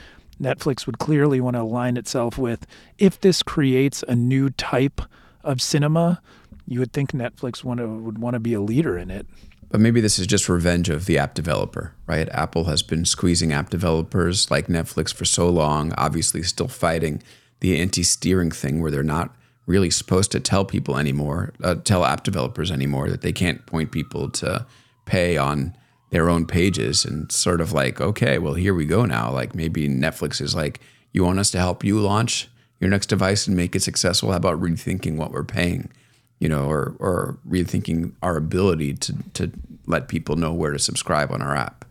netflix 0.42 0.86
would 0.86 1.00
clearly 1.00 1.40
want 1.40 1.56
to 1.56 1.62
align 1.62 1.98
itself 1.98 2.38
with 2.38 2.66
if 2.98 3.20
this 3.20 3.42
creates 3.42 4.04
a 4.08 4.16
new 4.16 4.50
type 4.50 5.02
of 5.44 5.62
cinema 5.62 6.22
you 6.68 6.80
would 6.80 6.92
think 6.92 7.12
netflix 7.12 7.64
want 7.64 7.80
to, 7.80 7.88
would 7.88 8.18
want 8.18 8.34
to 8.34 8.40
be 8.40 8.54
a 8.54 8.60
leader 8.60 8.98
in 8.98 9.10
it 9.10 9.26
But 9.70 9.82
maybe 9.82 10.00
this 10.00 10.20
is 10.20 10.28
just 10.28 10.48
revenge 10.48 10.90
of 10.90 11.06
the 11.06 11.18
app 11.18 11.34
developer, 11.34 11.94
right? 12.08 12.30
Apple 12.30 12.66
has 12.66 12.82
been 12.82 13.06
squeezing 13.06 13.52
app 13.52 13.70
developers 13.70 14.50
like 14.50 14.68
Netflix 14.68 15.14
for 15.14 15.26
so 15.26 15.50
long, 15.50 15.94
obviously 15.98 16.44
still 16.44 16.68
fighting 16.68 17.22
the 17.60 17.80
anti-steering 17.80 18.52
thing 18.52 18.82
where 18.82 18.92
they're 18.92 19.04
not 19.04 19.36
really 19.66 19.90
supposed 19.90 20.32
to 20.32 20.40
tell 20.40 20.64
people 20.66 20.98
anymore, 20.98 21.52
uh, 21.64 21.76
tell 21.76 22.06
app 22.06 22.24
developers 22.24 22.72
anymore 22.72 23.10
that 23.10 23.22
they 23.22 23.34
can't 23.34 23.66
point 23.66 23.92
people 23.92 24.30
to 24.30 24.66
pay 25.06 25.38
on 25.38 25.76
their 26.12 26.30
own 26.30 26.46
pages 26.46 27.04
and 27.04 27.32
sort 27.32 27.60
of 27.60 27.74
like, 27.74 28.00
okay, 28.00 28.38
well, 28.38 28.54
here 28.54 28.74
we 28.74 28.86
go 28.86 29.06
now. 29.06 29.32
Like 29.32 29.56
maybe 29.56 29.90
Netflix 29.90 30.40
is 30.40 30.56
like, 30.56 30.80
you 31.12 31.24
want 31.24 31.40
us 31.40 31.52
to 31.52 31.58
help 31.58 31.84
you 31.84 32.00
launch 32.00 32.48
your 32.80 32.90
next 32.90 33.08
device 33.08 33.48
and 33.48 33.56
make 33.56 33.76
it 33.76 33.82
successful? 33.82 34.32
How 34.32 34.38
about 34.38 34.62
rethinking 34.62 35.16
what 35.16 35.32
we're 35.32 35.44
paying? 35.44 35.92
You 36.40 36.50
know, 36.50 36.66
or 36.70 36.96
or 37.00 37.38
rethinking 37.48 38.14
our 38.22 38.38
ability 38.38 38.94
to 38.96 39.16
to 39.34 39.52
let 39.88 40.08
people 40.08 40.36
know 40.36 40.54
where 40.54 40.72
to 40.72 40.80
subscribe 40.80 41.32
on 41.32 41.42
our 41.42 41.56
app. 41.56 41.86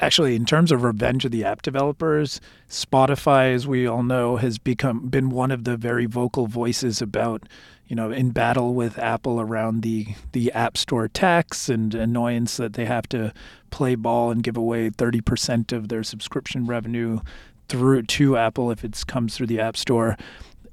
actually 0.00 0.34
in 0.34 0.44
terms 0.44 0.72
of 0.72 0.82
revenge 0.82 1.24
of 1.24 1.30
the 1.30 1.44
app 1.44 1.62
developers 1.62 2.40
spotify 2.68 3.52
as 3.54 3.66
we 3.66 3.86
all 3.86 4.02
know 4.02 4.36
has 4.36 4.58
become 4.58 5.08
been 5.08 5.28
one 5.30 5.50
of 5.50 5.64
the 5.64 5.76
very 5.76 6.06
vocal 6.06 6.46
voices 6.46 7.02
about 7.02 7.46
you 7.86 7.94
know 7.94 8.10
in 8.10 8.30
battle 8.30 8.74
with 8.74 8.98
apple 8.98 9.40
around 9.40 9.82
the 9.82 10.06
the 10.32 10.50
app 10.52 10.76
store 10.76 11.06
tax 11.08 11.68
and 11.68 11.94
annoyance 11.94 12.56
that 12.56 12.72
they 12.72 12.86
have 12.86 13.06
to 13.08 13.32
play 13.70 13.94
ball 13.94 14.30
and 14.30 14.42
give 14.42 14.56
away 14.56 14.90
30% 14.90 15.70
of 15.72 15.88
their 15.88 16.02
subscription 16.02 16.66
revenue 16.66 17.20
through 17.68 18.02
to 18.02 18.36
apple 18.36 18.70
if 18.70 18.82
it 18.84 19.04
comes 19.06 19.36
through 19.36 19.46
the 19.46 19.60
app 19.60 19.76
store 19.76 20.16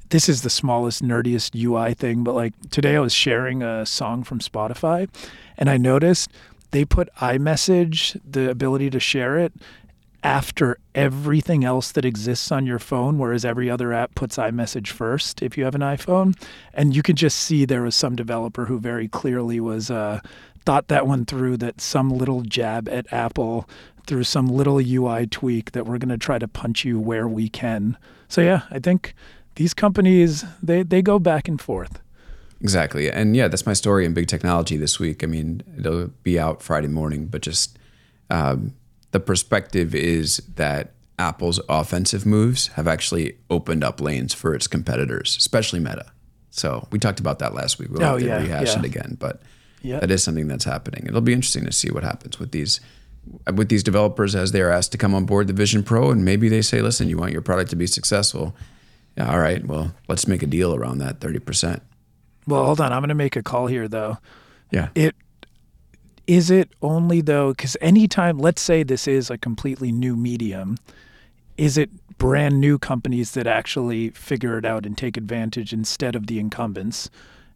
this 0.10 0.30
is 0.30 0.42
the 0.42 0.50
smallest 0.50 1.04
nerdiest 1.04 1.56
ui 1.56 1.94
thing 1.94 2.24
but 2.24 2.34
like 2.34 2.54
today 2.70 2.96
i 2.96 3.00
was 3.00 3.14
sharing 3.14 3.62
a 3.62 3.86
song 3.86 4.24
from 4.24 4.40
spotify 4.40 5.08
and 5.58 5.70
i 5.70 5.78
noticed 5.78 6.30
they 6.72 6.86
put 6.86 7.10
iMessage, 7.16 8.20
the 8.30 8.50
ability 8.50 8.90
to 8.90 9.00
share 9.00 9.38
it, 9.38 9.54
after 10.24 10.78
everything 10.96 11.64
else 11.64 11.92
that 11.92 12.04
exists 12.04 12.52
on 12.52 12.66
your 12.66 12.80
phone, 12.80 13.18
whereas 13.18 13.46
every 13.46 13.70
other 13.70 13.94
app 13.94 14.16
puts 14.16 14.38
iMessage 14.38 14.88
first 14.88 15.42
if 15.42 15.58
you 15.58 15.64
have 15.64 15.76
an 15.76 15.82
iPhone. 15.82 16.36
And 16.74 16.96
you 16.96 17.04
could 17.04 17.16
just 17.16 17.38
see 17.38 17.66
there 17.66 17.84
was 17.84 17.96
some 17.96 18.16
developer 18.16 18.66
who 18.66 18.80
very 18.80 19.08
clearly 19.08 19.60
was 19.60 19.90
uh, 19.90 20.20
thought 20.66 20.88
that 20.90 21.08
one 21.08 21.26
through 21.26 21.58
that 21.58 21.80
some 21.80 22.10
little 22.10 22.42
jab 22.42 22.90
at 22.90 23.12
Apple 23.14 23.70
through 24.06 24.24
some 24.24 24.48
little 24.48 24.80
UI 24.80 25.28
tweak 25.28 25.72
that 25.72 25.86
we're 25.86 25.98
going 25.98 26.10
to 26.10 26.18
try 26.18 26.40
to 26.40 26.48
punch 26.48 26.84
you 26.84 27.00
where 27.00 27.28
we 27.28 27.48
can. 27.48 27.98
So 28.28 28.42
yeah, 28.42 28.64
I 28.72 28.80
think 28.80 29.14
these 29.58 29.74
companies 29.74 30.44
they 30.64 30.84
they 30.84 31.02
go 31.02 31.20
back 31.20 31.48
and 31.48 31.60
forth. 31.62 32.00
Exactly. 32.62 33.12
And 33.12 33.36
yeah, 33.36 33.48
that's 33.48 33.66
my 33.68 33.74
story 33.74 34.04
in 34.06 34.14
big 34.16 34.28
technology 34.28 34.78
this 34.78 35.00
week. 35.00 35.24
I 35.24 35.28
mean, 35.28 35.62
it'll 35.78 36.08
be 36.24 36.40
out 36.40 36.64
Friday 36.64 36.88
morning, 36.88 37.28
but 37.28 37.42
just 37.44 37.78
um, 38.32 38.74
the 39.12 39.20
perspective 39.20 39.94
is 39.94 40.38
that 40.56 40.94
Apple's 41.20 41.60
offensive 41.70 42.26
moves 42.26 42.68
have 42.70 42.88
actually 42.88 43.38
opened 43.52 43.84
up 43.84 44.02
lanes 44.02 44.34
for 44.34 44.56
its 44.56 44.66
competitors, 44.68 45.36
especially 45.38 45.80
Meta. 45.80 46.12
So 46.50 46.88
we 46.92 46.98
talked 46.98 47.20
about 47.20 47.38
that 47.40 47.54
last 47.54 47.78
week. 47.78 47.90
We 47.90 48.00
won't 48.00 48.04
Oh, 48.04 48.12
have 48.14 48.20
to 48.22 48.26
yeah, 48.26 48.42
rehash 48.42 48.74
yeah. 48.74 48.80
it 48.80 48.86
again, 48.86 49.18
but 49.20 49.42
Yeah. 49.84 50.00
that 50.00 50.10
is 50.10 50.24
something 50.24 50.48
that's 50.48 50.66
happening. 50.66 51.06
It'll 51.08 51.22
be 51.22 51.34
interesting 51.34 51.66
to 51.66 51.72
see 51.72 51.92
what 51.92 52.04
happens 52.04 52.40
with 52.40 52.52
these 52.52 52.80
with 53.54 53.68
these 53.70 53.84
developers 53.84 54.36
as 54.36 54.52
they 54.54 54.62
are 54.62 54.72
asked 54.72 54.94
to 54.94 54.98
come 54.98 55.14
on 55.14 55.26
board 55.26 55.48
the 55.48 55.54
Vision 55.54 55.84
Pro, 55.84 56.10
and 56.12 56.24
maybe 56.24 56.48
they 56.50 56.62
say, 56.62 56.82
"Listen, 56.82 57.10
you 57.10 57.18
want 57.18 57.34
your 57.34 57.42
product 57.42 57.70
to 57.72 57.76
be 57.76 57.86
successful." 57.86 58.56
Yeah, 59.18 59.32
all 59.32 59.40
right. 59.40 59.66
Well, 59.66 59.94
let's 60.08 60.28
make 60.28 60.44
a 60.44 60.48
deal 60.48 60.76
around 60.76 61.00
that 61.00 61.20
thirty 61.20 61.40
percent. 61.40 61.82
Well, 62.46 62.66
hold 62.66 62.80
on. 62.80 62.94
I'm 62.94 63.02
going 63.02 63.10
to 63.10 63.16
make 63.16 63.36
a 63.36 63.44
call 63.44 63.68
here 63.68 63.88
though. 63.88 64.18
Yeah. 64.72 64.90
it 64.96 65.16
is 66.28 66.52
it 66.52 66.70
only 66.82 67.22
though 67.22 67.52
because 67.52 67.78
anytime 67.80 68.38
let's 68.38 68.62
say 68.62 68.84
this 68.84 69.08
is 69.08 69.30
a 69.30 69.38
completely 69.38 69.92
new 69.92 70.16
medium 70.16 70.78
is 71.58 71.78
it 71.78 71.90
brand 72.18 72.60
new 72.60 72.78
companies 72.78 73.32
that 73.32 73.48
actually 73.48 74.10
figure 74.10 74.58
it 74.58 74.66
out 74.66 74.86
and 74.86 74.98
take 74.98 75.16
advantage 75.16 75.72
instead 75.72 76.16
of 76.16 76.28
the 76.28 76.38
incumbents 76.38 77.10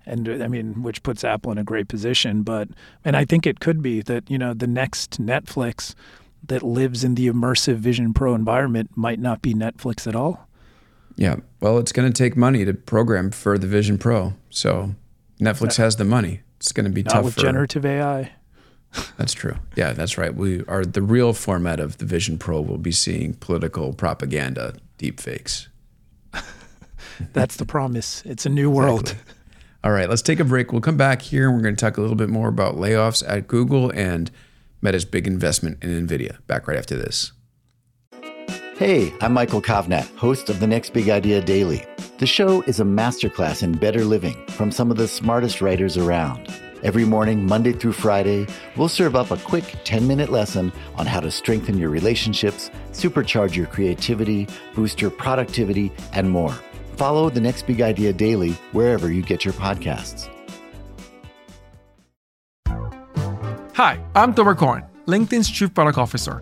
and 0.06 0.30
i 0.42 0.48
mean 0.48 0.82
which 0.84 1.04
puts 1.04 1.24
apple 1.24 1.52
in 1.52 1.58
a 1.58 1.64
great 1.64 1.90
position 1.90 2.44
but 2.44 2.70
and 3.04 3.18
i 3.18 3.26
think 3.26 3.46
it 3.46 3.60
could 3.60 3.82
be 3.82 4.02
that 4.02 4.30
you 4.32 4.38
know 4.38 4.54
the 4.54 4.68
next 4.68 5.22
netflix 5.22 5.94
that 6.42 6.64
lives 6.64 7.04
in 7.04 7.16
the 7.16 7.28
immersive 7.28 7.76
vision 7.76 8.14
pro 8.14 8.34
environment 8.34 8.90
might 8.96 9.20
not 9.20 9.42
be 9.42 9.54
netflix 9.54 10.08
at 10.08 10.16
all 10.16 10.48
Yeah. 11.16 11.38
Well, 11.60 11.78
it's 11.78 11.92
going 11.92 12.12
to 12.12 12.18
take 12.18 12.36
money 12.36 12.66
to 12.66 12.74
program 12.74 13.32
for 13.32 13.58
the 13.58 13.68
Vision 13.68 13.98
Pro. 13.98 14.34
So 14.50 14.96
Netflix 15.40 15.78
has 15.78 15.96
the 15.96 16.06
money. 16.06 16.42
It's 16.58 16.72
going 16.72 16.86
to 16.86 16.92
be 16.92 17.04
not 17.04 17.14
tough 17.14 17.26
with 17.26 17.34
for 17.36 17.42
generative 17.42 17.86
ai 17.86 18.32
That's 19.18 19.34
true. 19.34 19.56
Yeah, 19.76 19.94
that's 19.94 20.18
right. 20.18 20.34
We 20.36 20.64
are 20.66 20.86
the 20.86 21.02
real 21.02 21.34
format 21.34 21.80
of 21.80 21.98
the 21.98 22.06
Vision 22.06 22.38
Pro 22.38 22.62
will 22.62 22.78
be 22.78 22.92
seeing 22.92 23.34
political 23.36 23.94
propaganda 23.94 24.76
deepfakes. 25.00 25.68
that's 27.34 27.58
the 27.58 27.66
promise 27.66 28.24
it's 28.26 28.46
a 28.46 28.50
new 28.50 28.70
world 28.70 29.16
All 29.84 29.92
right, 29.92 30.08
let's 30.08 30.22
take 30.22 30.40
a 30.40 30.44
break. 30.44 30.72
We'll 30.72 30.82
come 30.82 30.98
back 30.98 31.24
here 31.24 31.48
and 31.48 31.56
we're 31.56 31.64
going 31.64 31.76
to 31.76 31.80
talk 31.80 31.98
a 31.98 32.02
little 32.02 32.16
bit 32.16 32.30
more 32.30 32.48
about 32.48 32.76
layoffs 32.76 33.24
at 33.28 33.48
Google 33.48 33.90
and 33.92 34.30
Meta's 34.80 35.06
big 35.06 35.26
investment 35.26 35.84
in 35.84 36.08
Nvidia. 36.08 36.38
Back 36.46 36.68
right 36.68 36.78
after 36.78 36.96
this. 36.96 37.32
Hey, 38.82 39.14
I'm 39.22 39.34
Michael 39.34 39.62
Kovnat, 39.62 40.08
host 40.18 40.50
of 40.50 40.60
the 40.60 40.66
Next 40.66 40.92
Big 40.92 41.08
Idea 41.08 41.40
Daily. 41.40 41.86
The 42.18 42.26
show 42.26 42.64
is 42.64 42.80
a 42.80 42.84
masterclass 42.84 43.62
in 43.62 43.74
better 43.74 44.04
living 44.04 44.44
from 44.48 44.72
some 44.72 44.90
of 44.90 44.98
the 44.98 45.08
smartest 45.08 45.62
writers 45.62 45.98
around. 45.98 46.52
Every 46.82 47.06
morning, 47.06 47.46
Monday 47.46 47.74
through 47.74 47.92
Friday, 47.92 48.48
we'll 48.76 48.90
serve 48.90 49.16
up 49.16 49.30
a 49.30 49.38
quick 49.38 49.76
10 49.84 50.08
minute 50.08 50.32
lesson 50.32 50.74
on 50.96 51.06
how 51.06 51.20
to 51.20 51.30
strengthen 51.30 51.78
your 51.78 51.92
relationships, 51.92 52.72
supercharge 52.92 53.56
your 53.56 53.68
creativity, 53.68 54.48
boost 54.74 55.00
your 55.00 55.12
productivity, 55.12 55.92
and 56.14 56.32
more. 56.32 56.58
Follow 56.96 57.30
the 57.30 57.40
Next 57.40 57.68
Big 57.68 57.82
Idea 57.82 58.14
Daily 58.14 58.54
wherever 58.72 59.12
you 59.12 59.22
get 59.22 59.46
your 59.46 59.54
podcasts. 59.54 60.28
Hi, 63.76 64.04
I'm 64.16 64.34
Tomer 64.34 64.58
Cohen, 64.58 64.86
LinkedIn's 65.06 65.52
Chief 65.52 65.72
Product 65.72 66.00
Officer. 66.00 66.42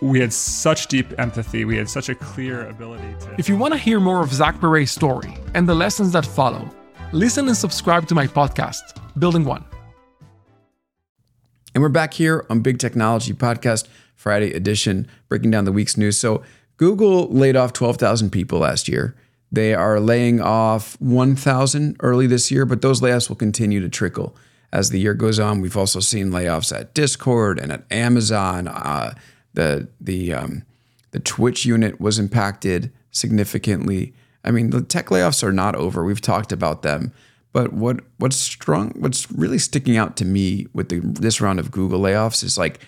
we 0.00 0.20
had 0.20 0.32
such 0.32 0.86
deep 0.86 1.18
empathy. 1.18 1.64
We 1.64 1.76
had 1.76 1.88
such 1.88 2.08
a 2.08 2.14
clear 2.14 2.68
ability 2.68 3.14
to. 3.20 3.34
If 3.38 3.48
you 3.48 3.56
want 3.56 3.74
to 3.74 3.78
hear 3.78 4.00
more 4.00 4.22
of 4.22 4.32
Zach 4.32 4.60
Perret's 4.60 4.92
story 4.92 5.36
and 5.54 5.68
the 5.68 5.74
lessons 5.74 6.12
that 6.12 6.24
follow, 6.24 6.70
listen 7.12 7.48
and 7.48 7.56
subscribe 7.56 8.06
to 8.08 8.14
my 8.14 8.26
podcast, 8.26 8.80
Building 9.18 9.44
One. 9.44 9.64
And 11.74 11.82
we're 11.82 11.88
back 11.88 12.14
here 12.14 12.46
on 12.48 12.60
Big 12.60 12.78
Technology 12.78 13.32
Podcast, 13.32 13.88
Friday 14.14 14.52
edition, 14.52 15.06
breaking 15.28 15.50
down 15.50 15.64
the 15.64 15.72
week's 15.72 15.96
news. 15.96 16.18
So, 16.18 16.42
Google 16.76 17.28
laid 17.28 17.56
off 17.56 17.72
12,000 17.72 18.30
people 18.30 18.60
last 18.60 18.88
year. 18.88 19.16
They 19.50 19.74
are 19.74 19.98
laying 19.98 20.40
off 20.40 21.00
1,000 21.00 21.96
early 22.00 22.28
this 22.28 22.52
year, 22.52 22.64
but 22.64 22.82
those 22.82 23.00
layoffs 23.00 23.28
will 23.28 23.36
continue 23.36 23.80
to 23.80 23.88
trickle 23.88 24.36
as 24.72 24.90
the 24.90 25.00
year 25.00 25.14
goes 25.14 25.40
on. 25.40 25.60
We've 25.60 25.76
also 25.76 25.98
seen 25.98 26.30
layoffs 26.30 26.76
at 26.78 26.94
Discord 26.94 27.58
and 27.58 27.72
at 27.72 27.84
Amazon. 27.90 28.68
Uh, 28.68 29.14
the 29.58 29.88
the 30.00 30.32
um, 30.32 30.62
the 31.10 31.18
Twitch 31.18 31.66
unit 31.66 32.00
was 32.00 32.18
impacted 32.18 32.92
significantly. 33.10 34.14
I 34.44 34.52
mean, 34.52 34.70
the 34.70 34.82
tech 34.82 35.06
layoffs 35.06 35.42
are 35.42 35.52
not 35.52 35.74
over. 35.74 36.04
We've 36.04 36.20
talked 36.20 36.52
about 36.52 36.82
them, 36.82 37.12
but 37.52 37.72
what 37.72 38.00
what's 38.18 38.36
strong, 38.36 38.92
what's 38.96 39.30
really 39.32 39.58
sticking 39.58 39.96
out 39.96 40.16
to 40.18 40.24
me 40.24 40.68
with 40.72 40.90
the, 40.90 41.00
this 41.00 41.40
round 41.40 41.58
of 41.58 41.72
Google 41.72 42.00
layoffs 42.00 42.44
is 42.44 42.56
like 42.56 42.78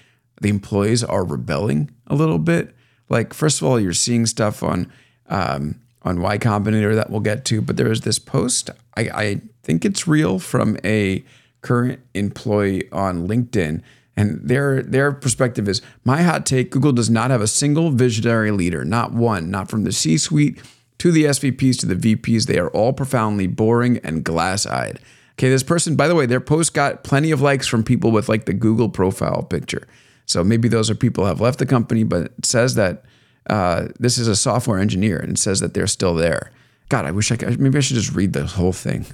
the 0.41 0.49
employees 0.49 1.03
are 1.03 1.25
rebelling 1.25 1.91
a 2.07 2.15
little 2.15 2.39
bit. 2.39 2.75
Like, 3.09 3.35
first 3.35 3.61
of 3.61 3.67
all, 3.67 3.81
you're 3.81 3.93
seeing 3.93 4.25
stuff 4.27 4.63
on 4.63 4.93
um, 5.29 5.81
on 6.03 6.21
Y 6.21 6.39
Combinator 6.39 6.95
that 6.95 7.11
we'll 7.11 7.19
get 7.19 7.45
to, 7.47 7.61
but 7.61 7.77
there 7.77 7.91
is 7.91 8.03
this 8.03 8.21
post. 8.21 8.71
I, 8.97 9.11
I 9.13 9.41
think 9.65 9.85
it's 9.85 10.07
real 10.07 10.39
from 10.39 10.77
a 10.85 11.25
current 11.63 11.99
employee 12.15 12.91
on 12.93 13.27
LinkedIn 13.27 13.83
and 14.17 14.41
their 14.43 14.83
their 14.83 15.13
perspective 15.13 15.69
is 15.69 15.83
my 16.05 16.23
hot 16.23 16.45
take 16.45 16.71
Google 16.71 16.93
does 16.93 17.11
not 17.11 17.31
have 17.31 17.41
a 17.41 17.47
single 17.47 17.91
visionary 17.91 18.51
leader, 18.51 18.85
not 18.85 19.13
one, 19.13 19.51
not 19.51 19.71
from 19.71 19.85
the 19.85 19.93
C-suite 19.93 20.61
to 20.99 21.11
the 21.11 21.25
SVPs 21.25 21.79
to 21.81 21.87
the 21.87 22.17
VPs. 22.17 22.47
They 22.47 22.59
are 22.59 22.71
all 22.71 22.93
profoundly 22.93 23.47
boring 23.47 23.99
and 23.99 24.23
glass-eyed. 24.25 24.99
Okay, 25.39 25.49
this 25.49 25.63
person, 25.63 25.97
by 25.97 26.07
the 26.07 26.15
way, 26.15 26.27
their 26.27 26.41
post 26.41 26.75
got 26.75 27.03
plenty 27.03 27.31
of 27.31 27.41
likes 27.41 27.67
from 27.67 27.83
people 27.83 28.11
with 28.11 28.29
like 28.29 28.45
the 28.45 28.53
Google 28.53 28.91
profile 28.91 29.43
picture. 29.43 29.89
So 30.27 30.45
maybe 30.45 30.69
those 30.69 30.91
are 30.91 30.95
people 30.95 31.25
have 31.25 31.41
left 31.41 31.59
the 31.59 31.67
company, 31.67 32.05
but 32.05 32.27
it 32.27 32.45
says 32.45 32.75
that 32.75 33.05
uh, 33.49 33.89
this 33.99 34.19
is 34.19 34.29
a 34.29 34.37
software 34.37 34.79
engineer 34.79 35.19
and 35.19 35.39
says 35.39 35.61
that 35.61 35.73
they're 35.73 35.87
still 35.87 36.15
there. 36.15 36.53
God, 36.91 37.07
I 37.07 37.13
wish 37.13 37.31
I 37.31 37.37
could. 37.37 37.61
Maybe 37.61 37.79
I 37.79 37.81
should 37.81 37.95
just 37.95 38.17
read 38.17 38.33
the 38.33 38.45
whole 38.45 38.73
thing. 38.73 39.07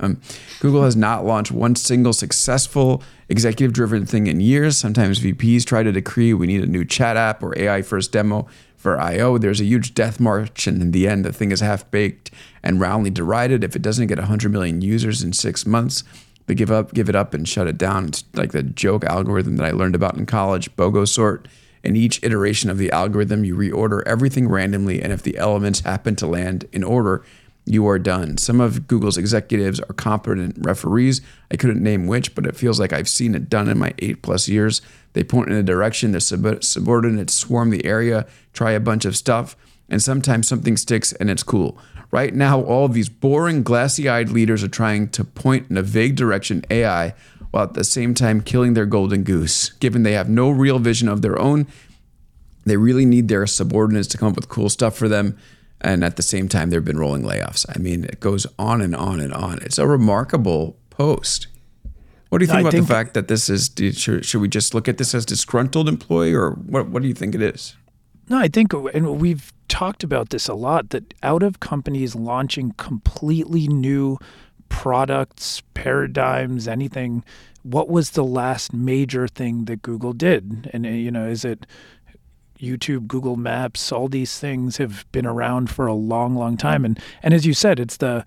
um, 0.00 0.20
Google 0.58 0.82
has 0.82 0.96
not 0.96 1.24
launched 1.24 1.52
one 1.52 1.76
single 1.76 2.12
successful 2.12 3.00
executive 3.28 3.72
driven 3.72 4.04
thing 4.04 4.26
in 4.26 4.40
years. 4.40 4.76
Sometimes 4.76 5.20
VPs 5.20 5.64
try 5.64 5.84
to 5.84 5.92
decree 5.92 6.34
we 6.34 6.48
need 6.48 6.64
a 6.64 6.66
new 6.66 6.84
chat 6.84 7.16
app 7.16 7.40
or 7.40 7.56
AI 7.56 7.80
first 7.82 8.10
demo 8.10 8.48
for 8.76 9.00
IO. 9.00 9.38
There's 9.38 9.60
a 9.60 9.64
huge 9.64 9.94
death 9.94 10.18
march, 10.18 10.66
and 10.66 10.82
in 10.82 10.90
the 10.90 11.06
end, 11.06 11.24
the 11.24 11.32
thing 11.32 11.52
is 11.52 11.60
half 11.60 11.88
baked 11.92 12.32
and 12.60 12.80
roundly 12.80 13.10
derided. 13.10 13.62
If 13.62 13.76
it 13.76 13.82
doesn't 13.82 14.08
get 14.08 14.18
100 14.18 14.50
million 14.50 14.82
users 14.82 15.22
in 15.22 15.32
six 15.32 15.64
months, 15.64 16.02
they 16.46 16.56
give 16.56 16.72
up, 16.72 16.92
give 16.92 17.08
it 17.08 17.14
up, 17.14 17.34
and 17.34 17.48
shut 17.48 17.68
it 17.68 17.78
down. 17.78 18.06
It's 18.06 18.24
like 18.34 18.50
the 18.50 18.64
joke 18.64 19.04
algorithm 19.04 19.58
that 19.58 19.64
I 19.64 19.70
learned 19.70 19.94
about 19.94 20.16
in 20.16 20.26
college, 20.26 20.74
bogosort. 20.74 21.46
In 21.84 21.96
each 21.96 22.22
iteration 22.22 22.70
of 22.70 22.78
the 22.78 22.92
algorithm, 22.92 23.44
you 23.44 23.56
reorder 23.56 24.02
everything 24.06 24.48
randomly, 24.48 25.02
and 25.02 25.12
if 25.12 25.22
the 25.22 25.36
elements 25.36 25.80
happen 25.80 26.14
to 26.16 26.26
land 26.26 26.66
in 26.72 26.84
order, 26.84 27.24
you 27.64 27.86
are 27.86 27.98
done. 27.98 28.38
Some 28.38 28.60
of 28.60 28.88
Google's 28.88 29.16
executives 29.16 29.80
are 29.80 29.94
competent 29.94 30.56
referees. 30.60 31.20
I 31.50 31.56
couldn't 31.56 31.82
name 31.82 32.06
which, 32.06 32.34
but 32.34 32.46
it 32.46 32.56
feels 32.56 32.80
like 32.80 32.92
I've 32.92 33.08
seen 33.08 33.34
it 33.34 33.48
done 33.48 33.68
in 33.68 33.78
my 33.78 33.94
eight 33.98 34.22
plus 34.22 34.48
years. 34.48 34.82
They 35.12 35.22
point 35.22 35.50
in 35.50 35.56
a 35.56 35.62
direction, 35.62 36.12
their 36.12 36.20
sub- 36.20 36.64
subordinates 36.64 37.34
swarm 37.34 37.70
the 37.70 37.84
area, 37.84 38.26
try 38.52 38.72
a 38.72 38.80
bunch 38.80 39.04
of 39.04 39.16
stuff, 39.16 39.56
and 39.88 40.02
sometimes 40.02 40.48
something 40.48 40.76
sticks 40.76 41.12
and 41.14 41.30
it's 41.30 41.42
cool. 41.42 41.78
Right 42.10 42.34
now, 42.34 42.60
all 42.60 42.84
of 42.84 42.94
these 42.94 43.08
boring, 43.08 43.62
glassy 43.62 44.08
eyed 44.08 44.28
leaders 44.28 44.62
are 44.62 44.68
trying 44.68 45.08
to 45.10 45.24
point 45.24 45.70
in 45.70 45.76
a 45.76 45.82
vague 45.82 46.14
direction 46.14 46.64
AI 46.70 47.14
while 47.52 47.64
at 47.64 47.74
the 47.74 47.84
same 47.84 48.14
time 48.14 48.40
killing 48.40 48.74
their 48.74 48.86
golden 48.86 49.22
goose. 49.22 49.70
Given 49.70 50.02
they 50.02 50.12
have 50.12 50.28
no 50.28 50.50
real 50.50 50.80
vision 50.80 51.08
of 51.08 51.22
their 51.22 51.38
own, 51.38 51.68
they 52.64 52.76
really 52.76 53.06
need 53.06 53.28
their 53.28 53.46
subordinates 53.46 54.08
to 54.08 54.18
come 54.18 54.28
up 54.28 54.36
with 54.36 54.48
cool 54.48 54.68
stuff 54.68 54.96
for 54.96 55.08
them. 55.08 55.38
And 55.80 56.04
at 56.04 56.16
the 56.16 56.22
same 56.22 56.48
time, 56.48 56.70
they've 56.70 56.84
been 56.84 56.98
rolling 56.98 57.22
layoffs. 57.22 57.66
I 57.68 57.78
mean, 57.78 58.04
it 58.04 58.20
goes 58.20 58.46
on 58.58 58.80
and 58.80 58.94
on 58.94 59.20
and 59.20 59.34
on. 59.34 59.58
It's 59.62 59.78
a 59.78 59.86
remarkable 59.86 60.78
post. 60.90 61.48
What 62.28 62.38
do 62.38 62.44
you 62.44 62.46
think 62.46 62.58
I 62.58 62.60
about 62.60 62.72
think 62.72 62.86
the 62.86 62.94
fact 62.94 63.14
that 63.14 63.28
this 63.28 63.50
is? 63.50 63.70
Should, 63.76 64.24
should 64.24 64.40
we 64.40 64.48
just 64.48 64.74
look 64.74 64.88
at 64.88 64.96
this 64.96 65.14
as 65.14 65.26
disgruntled 65.26 65.88
employee, 65.88 66.32
or 66.32 66.52
what? 66.52 66.88
What 66.88 67.02
do 67.02 67.08
you 67.08 67.14
think 67.14 67.34
it 67.34 67.42
is? 67.42 67.76
No, 68.28 68.38
I 68.38 68.48
think, 68.48 68.72
and 68.72 69.20
we've 69.20 69.52
talked 69.68 70.02
about 70.02 70.30
this 70.30 70.48
a 70.48 70.54
lot. 70.54 70.90
That 70.90 71.12
out 71.22 71.42
of 71.42 71.60
companies 71.60 72.14
launching 72.14 72.72
completely 72.78 73.68
new 73.68 74.18
products, 74.72 75.62
paradigms, 75.74 76.66
anything. 76.66 77.22
What 77.62 77.88
was 77.88 78.10
the 78.10 78.24
last 78.24 78.72
major 78.72 79.28
thing 79.28 79.66
that 79.66 79.82
Google 79.82 80.12
did? 80.12 80.70
And, 80.72 80.86
uh, 80.86 80.88
you 80.88 81.10
know, 81.10 81.28
is 81.28 81.44
it 81.44 81.66
YouTube, 82.58 83.06
Google 83.06 83.36
Maps, 83.36 83.92
all 83.92 84.08
these 84.08 84.38
things 84.38 84.78
have 84.78 85.04
been 85.12 85.26
around 85.26 85.68
for 85.68 85.86
a 85.86 85.94
long, 85.94 86.34
long 86.34 86.56
time. 86.56 86.84
And, 86.84 86.98
and 87.22 87.34
as 87.34 87.44
you 87.44 87.54
said, 87.54 87.78
it's 87.78 87.98
the, 87.98 88.24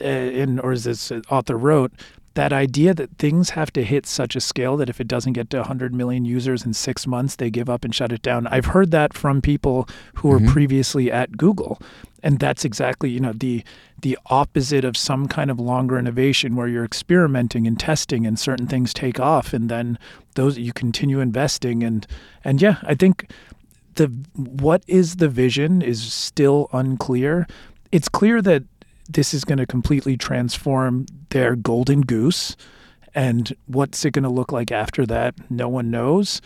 uh, 0.00 0.04
in, 0.04 0.58
or 0.60 0.72
as 0.72 0.84
this 0.84 1.10
author 1.30 1.56
wrote, 1.56 1.92
that 2.36 2.52
idea 2.52 2.92
that 2.92 3.16
things 3.18 3.50
have 3.50 3.72
to 3.72 3.82
hit 3.82 4.04
such 4.04 4.36
a 4.36 4.40
scale 4.40 4.76
that 4.76 4.90
if 4.90 5.00
it 5.00 5.08
doesn't 5.08 5.32
get 5.32 5.48
to 5.50 5.56
100 5.56 5.94
million 5.94 6.26
users 6.26 6.66
in 6.66 6.74
six 6.74 7.06
months, 7.06 7.36
they 7.36 7.50
give 7.50 7.70
up 7.70 7.82
and 7.82 7.94
shut 7.94 8.12
it 8.12 8.20
down. 8.20 8.46
I've 8.48 8.66
heard 8.66 8.90
that 8.90 9.14
from 9.14 9.40
people 9.40 9.88
who 10.16 10.28
were 10.28 10.38
mm-hmm. 10.38 10.52
previously 10.52 11.10
at 11.10 11.38
Google. 11.38 11.80
And 12.22 12.38
that's 12.38 12.64
exactly, 12.64 13.08
you 13.08 13.20
know, 13.20 13.32
the 13.32 13.64
the 14.02 14.18
opposite 14.26 14.84
of 14.84 14.96
some 14.96 15.26
kind 15.26 15.50
of 15.50 15.58
longer 15.58 15.98
innovation 15.98 16.54
where 16.54 16.68
you're 16.68 16.84
experimenting 16.84 17.66
and 17.66 17.80
testing 17.80 18.26
and 18.26 18.38
certain 18.38 18.66
things 18.66 18.92
take 18.92 19.18
off 19.18 19.54
and 19.54 19.70
then 19.70 19.98
those 20.34 20.58
you 20.58 20.72
continue 20.74 21.20
investing 21.20 21.82
and 21.82 22.06
and 22.44 22.60
yeah, 22.60 22.76
I 22.82 22.94
think 22.94 23.30
the 23.94 24.08
what 24.34 24.82
is 24.86 25.16
the 25.16 25.28
vision 25.28 25.80
is 25.80 26.12
still 26.12 26.68
unclear. 26.74 27.46
It's 27.92 28.10
clear 28.10 28.42
that 28.42 28.64
this 29.08 29.32
is 29.34 29.44
going 29.44 29.58
to 29.58 29.66
completely 29.66 30.16
transform 30.16 31.06
their 31.30 31.56
golden 31.56 32.02
goose. 32.02 32.56
And 33.14 33.54
what's 33.66 34.04
it 34.04 34.12
going 34.12 34.24
to 34.24 34.28
look 34.28 34.52
like 34.52 34.70
after 34.70 35.06
that? 35.06 35.34
No 35.50 35.68
one 35.68 35.90
knows. 35.90 36.42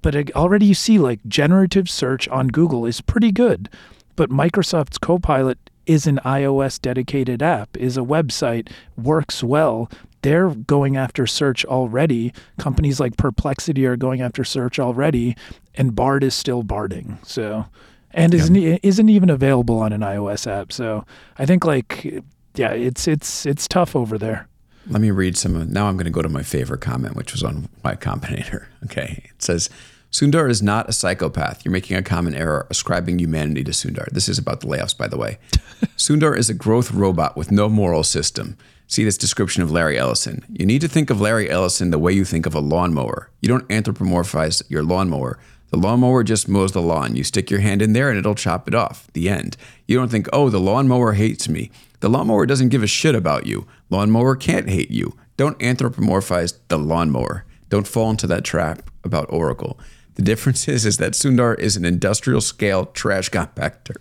But 0.00 0.30
already 0.34 0.66
you 0.66 0.74
see 0.74 0.98
like 0.98 1.20
generative 1.26 1.88
search 1.88 2.26
on 2.28 2.48
Google 2.48 2.86
is 2.86 3.00
pretty 3.00 3.32
good. 3.32 3.68
But 4.16 4.30
Microsoft's 4.30 4.98
Copilot 4.98 5.58
is 5.86 6.06
an 6.06 6.18
iOS 6.24 6.80
dedicated 6.80 7.42
app, 7.42 7.76
is 7.76 7.98
a 7.98 8.00
website, 8.02 8.70
works 8.96 9.42
well. 9.44 9.90
they're 10.24 10.48
going 10.48 10.96
after 10.96 11.26
search 11.26 11.66
already. 11.66 12.32
Companies 12.58 12.98
like 12.98 13.18
Perplexity 13.18 13.84
are 13.84 13.94
going 13.96 14.22
after 14.22 14.42
search 14.42 14.78
already, 14.78 15.36
and 15.74 15.94
Bard 15.94 16.24
is 16.24 16.34
still 16.34 16.62
barding. 16.62 17.18
So, 17.22 17.66
and 18.14 18.34
isn't 18.34 18.56
isn't 18.56 19.08
even 19.08 19.30
available 19.30 19.78
on 19.78 19.92
an 19.92 20.00
iOS 20.00 20.46
app. 20.50 20.72
So 20.72 21.04
I 21.38 21.46
think 21.46 21.64
like 21.64 22.22
yeah, 22.54 22.70
it's 22.70 23.06
it's 23.08 23.46
it's 23.46 23.68
tough 23.68 23.94
over 23.94 24.18
there. 24.18 24.48
Let 24.86 25.00
me 25.00 25.10
read 25.10 25.36
some. 25.36 25.56
of 25.56 25.68
Now 25.68 25.86
I'm 25.86 25.96
going 25.96 26.04
to 26.04 26.10
go 26.10 26.22
to 26.22 26.28
my 26.28 26.42
favorite 26.42 26.80
comment, 26.80 27.16
which 27.16 27.32
was 27.32 27.42
on 27.42 27.68
Y 27.84 27.94
Combinator. 28.00 28.66
Okay, 28.84 29.24
it 29.24 29.42
says. 29.42 29.68
Sundar 30.10 30.48
is 30.48 30.62
not 30.62 30.88
a 30.88 30.92
psychopath. 30.92 31.64
You're 31.64 31.72
making 31.72 31.96
a 31.96 32.02
common 32.02 32.36
error 32.36 32.68
ascribing 32.70 33.18
humanity 33.18 33.64
to 33.64 33.72
Sundar. 33.72 34.08
This 34.12 34.28
is 34.28 34.38
about 34.38 34.60
the 34.60 34.68
layoffs, 34.68 34.96
by 34.96 35.08
the 35.08 35.16
way. 35.16 35.38
Sundar 35.96 36.38
is 36.38 36.48
a 36.48 36.54
growth 36.54 36.92
robot 36.92 37.36
with 37.36 37.50
no 37.50 37.68
moral 37.68 38.04
system. 38.04 38.56
See 38.86 39.02
this 39.02 39.18
description 39.18 39.64
of 39.64 39.72
Larry 39.72 39.98
Ellison. 39.98 40.44
You 40.48 40.66
need 40.66 40.82
to 40.82 40.88
think 40.88 41.10
of 41.10 41.20
Larry 41.20 41.50
Ellison 41.50 41.90
the 41.90 41.98
way 41.98 42.12
you 42.12 42.24
think 42.24 42.46
of 42.46 42.54
a 42.54 42.60
lawnmower. 42.60 43.28
You 43.40 43.48
don't 43.48 43.66
anthropomorphize 43.68 44.62
your 44.70 44.84
lawnmower. 44.84 45.36
The 45.74 45.80
lawnmower 45.80 46.22
just 46.22 46.48
mows 46.48 46.70
the 46.70 46.80
lawn. 46.80 47.16
You 47.16 47.24
stick 47.24 47.50
your 47.50 47.58
hand 47.58 47.82
in 47.82 47.94
there 47.94 48.08
and 48.08 48.16
it'll 48.16 48.36
chop 48.36 48.68
it 48.68 48.76
off. 48.76 49.08
The 49.12 49.28
end. 49.28 49.56
You 49.88 49.98
don't 49.98 50.08
think, 50.08 50.28
oh, 50.32 50.48
the 50.48 50.60
lawnmower 50.60 51.14
hates 51.14 51.48
me. 51.48 51.72
The 51.98 52.08
lawnmower 52.08 52.46
doesn't 52.46 52.68
give 52.68 52.84
a 52.84 52.86
shit 52.86 53.16
about 53.16 53.46
you. 53.46 53.66
Lawnmower 53.90 54.36
can't 54.36 54.68
hate 54.68 54.92
you. 54.92 55.16
Don't 55.36 55.58
anthropomorphize 55.58 56.56
the 56.68 56.78
lawnmower. 56.78 57.44
Don't 57.70 57.88
fall 57.88 58.08
into 58.10 58.28
that 58.28 58.44
trap 58.44 58.88
about 59.02 59.26
Oracle. 59.30 59.76
The 60.14 60.22
difference 60.22 60.68
is, 60.68 60.86
is 60.86 60.98
that 60.98 61.14
Sundar 61.14 61.58
is 61.58 61.76
an 61.76 61.84
industrial 61.84 62.40
scale 62.40 62.86
trash 62.86 63.28
compactor, 63.30 63.96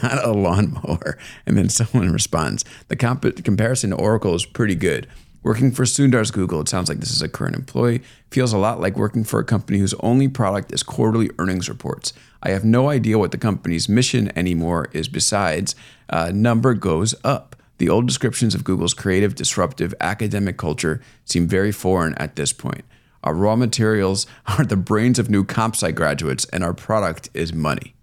not 0.04 0.24
a 0.24 0.30
lawnmower. 0.30 1.18
And 1.46 1.58
then 1.58 1.68
someone 1.68 2.12
responds, 2.12 2.64
the 2.86 2.96
comp- 2.96 3.42
comparison 3.42 3.90
to 3.90 3.96
Oracle 3.96 4.36
is 4.36 4.46
pretty 4.46 4.76
good. 4.76 5.08
Working 5.42 5.70
for 5.70 5.84
Sundar's 5.84 6.32
Google, 6.32 6.60
it 6.60 6.68
sounds 6.68 6.88
like 6.88 6.98
this 6.98 7.12
is 7.12 7.22
a 7.22 7.28
current 7.28 7.54
employee, 7.54 8.02
feels 8.30 8.52
a 8.52 8.58
lot 8.58 8.80
like 8.80 8.96
working 8.96 9.22
for 9.22 9.38
a 9.38 9.44
company 9.44 9.78
whose 9.78 9.94
only 10.00 10.26
product 10.26 10.72
is 10.72 10.82
quarterly 10.82 11.30
earnings 11.38 11.68
reports. 11.68 12.12
I 12.42 12.50
have 12.50 12.64
no 12.64 12.90
idea 12.90 13.18
what 13.18 13.30
the 13.30 13.38
company's 13.38 13.88
mission 13.88 14.36
anymore 14.36 14.88
is 14.92 15.08
besides 15.08 15.76
uh, 16.10 16.32
number 16.34 16.74
goes 16.74 17.14
up. 17.22 17.54
The 17.78 17.88
old 17.88 18.08
descriptions 18.08 18.54
of 18.56 18.64
Google's 18.64 18.94
creative, 18.94 19.36
disruptive, 19.36 19.94
academic 20.00 20.56
culture 20.56 21.00
seem 21.24 21.46
very 21.46 21.70
foreign 21.70 22.14
at 22.14 22.34
this 22.34 22.52
point. 22.52 22.84
Our 23.22 23.34
raw 23.34 23.54
materials 23.54 24.26
are 24.58 24.64
the 24.64 24.76
brains 24.76 25.20
of 25.20 25.30
new 25.30 25.44
comp 25.44 25.76
sci 25.76 25.92
graduates, 25.92 26.46
and 26.46 26.64
our 26.64 26.74
product 26.74 27.30
is 27.32 27.52
money. 27.52 27.94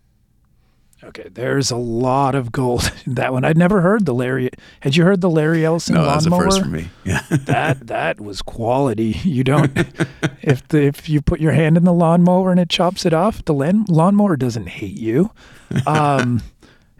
Okay, 1.05 1.29
there's 1.31 1.69
a 1.69 1.77
lot 1.77 2.33
of 2.33 2.51
gold 2.51 2.91
in 3.05 3.13
that 3.13 3.31
one. 3.31 3.45
I'd 3.45 3.57
never 3.57 3.81
heard 3.81 4.05
the 4.05 4.13
Larry. 4.13 4.49
Had 4.79 4.95
you 4.95 5.03
heard 5.03 5.21
the 5.21 5.29
Larry 5.29 5.63
Ellison 5.63 5.95
No, 5.95 6.05
that's 6.05 6.25
the 6.25 6.31
first 6.31 6.61
for 6.61 6.67
me. 6.67 6.89
Yeah. 7.05 7.21
that 7.29 7.87
that 7.87 8.19
was 8.19 8.41
quality. 8.41 9.19
You 9.23 9.43
don't 9.43 9.71
if 10.41 10.67
the, 10.69 10.81
if 10.83 11.07
you 11.07 11.21
put 11.21 11.39
your 11.39 11.51
hand 11.51 11.77
in 11.77 11.83
the 11.83 11.93
lawnmower 11.93 12.49
and 12.49 12.59
it 12.59 12.69
chops 12.69 13.05
it 13.05 13.13
off, 13.13 13.45
the 13.45 13.53
lawn, 13.53 13.85
lawnmower 13.87 14.35
doesn't 14.35 14.67
hate 14.67 14.97
you. 14.97 15.31
Um, 15.87 16.43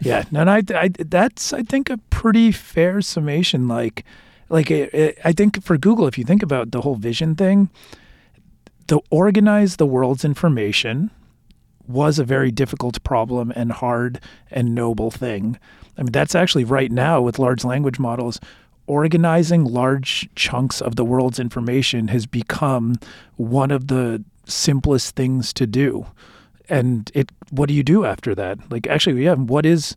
yeah, 0.00 0.24
no, 0.32 0.40
and 0.40 0.50
I, 0.50 0.62
I 0.74 0.88
that's 0.88 1.52
I 1.52 1.62
think 1.62 1.88
a 1.88 1.98
pretty 2.10 2.50
fair 2.50 3.00
summation. 3.00 3.68
Like, 3.68 4.04
like 4.48 4.70
it, 4.70 4.92
it, 4.92 5.18
I 5.24 5.32
think 5.32 5.62
for 5.62 5.78
Google, 5.78 6.06
if 6.08 6.18
you 6.18 6.24
think 6.24 6.42
about 6.42 6.72
the 6.72 6.80
whole 6.80 6.96
vision 6.96 7.36
thing, 7.36 7.70
to 8.88 9.00
organize 9.08 9.76
the 9.76 9.86
world's 9.86 10.24
information 10.24 11.10
was 11.88 12.18
a 12.18 12.24
very 12.24 12.50
difficult 12.50 13.02
problem 13.02 13.52
and 13.54 13.72
hard 13.72 14.20
and 14.50 14.74
noble 14.74 15.10
thing. 15.10 15.58
I 15.98 16.02
mean, 16.02 16.12
that's 16.12 16.34
actually 16.34 16.64
right 16.64 16.90
now 16.90 17.20
with 17.20 17.38
large 17.38 17.64
language 17.64 17.98
models, 17.98 18.38
organizing 18.86 19.64
large 19.64 20.28
chunks 20.34 20.80
of 20.80 20.96
the 20.96 21.04
world's 21.04 21.38
information 21.38 22.08
has 22.08 22.26
become 22.26 22.96
one 23.36 23.70
of 23.70 23.88
the 23.88 24.22
simplest 24.44 25.16
things 25.16 25.52
to 25.54 25.66
do. 25.66 26.06
And 26.68 27.10
it 27.14 27.30
what 27.50 27.68
do 27.68 27.74
you 27.74 27.82
do 27.82 28.04
after 28.04 28.34
that? 28.34 28.70
Like 28.70 28.86
actually, 28.86 29.24
yeah, 29.24 29.34
what 29.34 29.64
is 29.64 29.96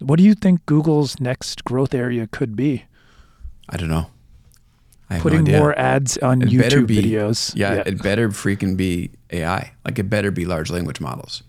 what 0.00 0.16
do 0.16 0.24
you 0.24 0.34
think 0.34 0.64
Google's 0.66 1.20
next 1.20 1.64
growth 1.64 1.94
area 1.94 2.26
could 2.26 2.56
be? 2.56 2.84
I 3.68 3.76
don't 3.76 3.88
know. 3.88 4.10
Putting 5.20 5.44
no 5.44 5.58
more 5.58 5.78
ads 5.78 6.18
on 6.18 6.42
It 6.42 6.48
YouTube 6.50 6.86
be- 6.86 7.02
videos. 7.02 7.54
Yeah, 7.56 7.82
it 7.86 8.02
better 8.02 8.28
freaking 8.28 8.76
be 8.76 9.10
AI. 9.30 9.72
Like 9.84 9.98
it 9.98 10.10
better 10.10 10.30
be 10.30 10.44
large 10.44 10.70
language 10.70 11.00
models. 11.00 11.42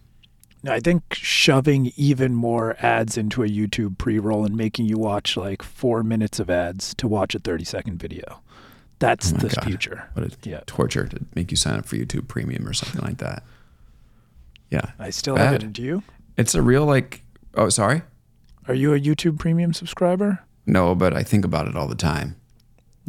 No, 0.63 0.71
I 0.73 0.79
think 0.79 1.03
shoving 1.13 1.91
even 1.95 2.33
more 2.33 2.75
ads 2.79 3.17
into 3.17 3.43
a 3.43 3.47
YouTube 3.47 3.97
pre-roll 3.97 4.45
and 4.45 4.55
making 4.55 4.85
you 4.85 4.97
watch 4.97 5.35
like 5.37 5.61
four 5.63 6.03
minutes 6.03 6.39
of 6.39 6.49
ads 6.49 6.93
to 6.95 7.07
watch 7.07 7.33
a 7.35 7.39
30-second 7.39 7.97
video. 7.97 8.41
That's 8.99 9.31
Oh 9.33 9.37
the 9.37 9.49
God. 9.49 9.63
future. 9.65 10.09
What 10.13 10.25
a 10.25 10.49
Yeah. 10.49 10.59
torture 10.65 11.05
to 11.07 11.21
make 11.35 11.51
you 11.51 11.57
sign 11.57 11.77
up 11.79 11.85
for 11.85 11.95
YouTube 11.95 12.27
Premium 12.27 12.67
or 12.67 12.73
something 12.73 13.01
like 13.01 13.17
that. 13.19 13.43
Yeah, 14.69 14.91
I 14.99 15.09
still 15.09 15.35
Bad. 15.35 15.53
haven't. 15.53 15.73
Do 15.73 15.81
you? 15.81 16.03
it's 16.37 16.55
a 16.55 16.61
real 16.61 16.85
like. 16.85 17.23
Oh, 17.55 17.69
sorry. 17.69 18.03
Are 18.67 18.73
you 18.73 18.93
a 18.93 18.99
YouTube 18.99 19.39
Premium 19.39 19.73
subscriber? 19.73 20.39
No, 20.65 20.93
but 20.95 21.13
I 21.13 21.23
think 21.23 21.43
about 21.43 21.67
it 21.67 21.75
all 21.75 21.87
the 21.87 21.95
time. 21.95 22.35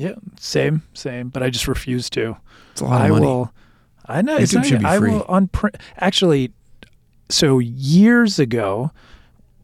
Yeah, 0.00 0.14
same, 0.38 0.82
same. 0.94 1.28
But 1.28 1.42
I 1.42 1.50
just 1.50 1.68
refuse 1.68 2.08
to. 2.10 2.36
It's 2.72 2.80
a 2.80 2.84
lot 2.84 3.00
of 3.02 3.06
I 3.06 3.08
money. 3.10 3.26
will. 3.26 3.52
I 4.06 4.22
know. 4.22 4.36
it's 4.36 4.52
YouTube 4.52 4.56
not- 4.56 4.66
should 4.66 4.78
be 4.80 4.84
I 4.86 4.98
free. 4.98 5.10
will 5.12 5.24
on 5.28 5.48
print. 5.48 5.76
Actually, 5.98 6.52
so 7.28 7.58
years 7.58 8.38
ago, 8.38 8.92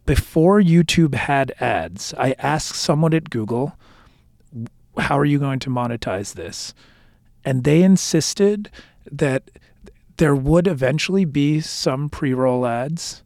before 0.04 0.60
YouTube 0.60 1.14
had 1.14 1.52
ads, 1.58 2.12
I 2.18 2.34
asked 2.38 2.76
someone 2.76 3.14
at 3.14 3.30
Google, 3.30 3.76
"How 4.98 5.18
are 5.18 5.24
you 5.24 5.38
going 5.38 5.58
to 5.60 5.70
monetize 5.70 6.34
this?" 6.34 6.74
And 7.44 7.64
they 7.64 7.82
insisted 7.82 8.70
that 9.10 9.50
there 10.18 10.34
would 10.34 10.66
eventually 10.66 11.24
be 11.24 11.60
some 11.60 12.08
pre-roll 12.08 12.66
ads. 12.66 13.22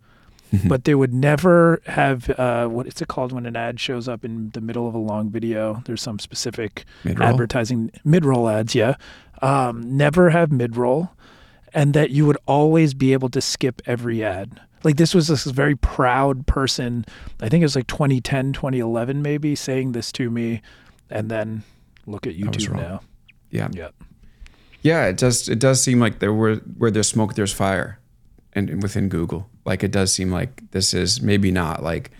But 0.64 0.84
they 0.84 0.94
would 0.94 1.14
never 1.14 1.80
have 1.86 2.28
uh, 2.30 2.66
what 2.66 2.86
is 2.86 3.00
it 3.00 3.08
called 3.08 3.32
when 3.32 3.46
an 3.46 3.56
ad 3.56 3.78
shows 3.78 4.08
up 4.08 4.24
in 4.24 4.50
the 4.50 4.60
middle 4.60 4.88
of 4.88 4.94
a 4.94 4.98
long 4.98 5.30
video? 5.30 5.82
There's 5.86 6.02
some 6.02 6.18
specific 6.18 6.84
Mid-roll? 7.04 7.28
advertising 7.28 7.90
mid-roll 8.04 8.48
ads, 8.48 8.74
yeah. 8.74 8.94
Um, 9.42 9.96
never 9.96 10.30
have 10.30 10.50
mid-roll, 10.52 11.10
and 11.72 11.94
that 11.94 12.10
you 12.10 12.26
would 12.26 12.38
always 12.46 12.94
be 12.94 13.12
able 13.12 13.28
to 13.30 13.40
skip 13.40 13.80
every 13.86 14.24
ad. 14.24 14.60
Like 14.82 14.96
this 14.96 15.14
was 15.14 15.28
this 15.28 15.44
very 15.44 15.76
proud 15.76 16.46
person. 16.46 17.04
I 17.40 17.48
think 17.48 17.62
it 17.62 17.66
was 17.66 17.76
like 17.76 17.86
2010, 17.86 18.52
2011, 18.52 19.22
maybe 19.22 19.54
saying 19.54 19.92
this 19.92 20.10
to 20.12 20.30
me, 20.30 20.62
and 21.10 21.30
then 21.30 21.62
look 22.06 22.26
at 22.26 22.34
YouTube 22.34 22.74
now. 22.74 23.00
Yeah. 23.50 23.68
Yeah. 23.72 23.90
Yeah, 24.82 25.06
it 25.06 25.18
does. 25.18 25.48
It 25.48 25.58
does 25.58 25.82
seem 25.82 26.00
like 26.00 26.20
there 26.20 26.32
were 26.32 26.56
where 26.56 26.90
there's 26.90 27.08
smoke, 27.08 27.34
there's 27.34 27.52
fire, 27.52 27.98
and, 28.54 28.70
and 28.70 28.82
within 28.82 29.08
Google, 29.10 29.50
like 29.64 29.82
it 29.82 29.90
does 29.90 30.12
seem 30.12 30.30
like 30.30 30.70
this 30.70 30.94
is 30.94 31.20
maybe 31.20 31.50
not 31.50 31.82
like 31.82 32.10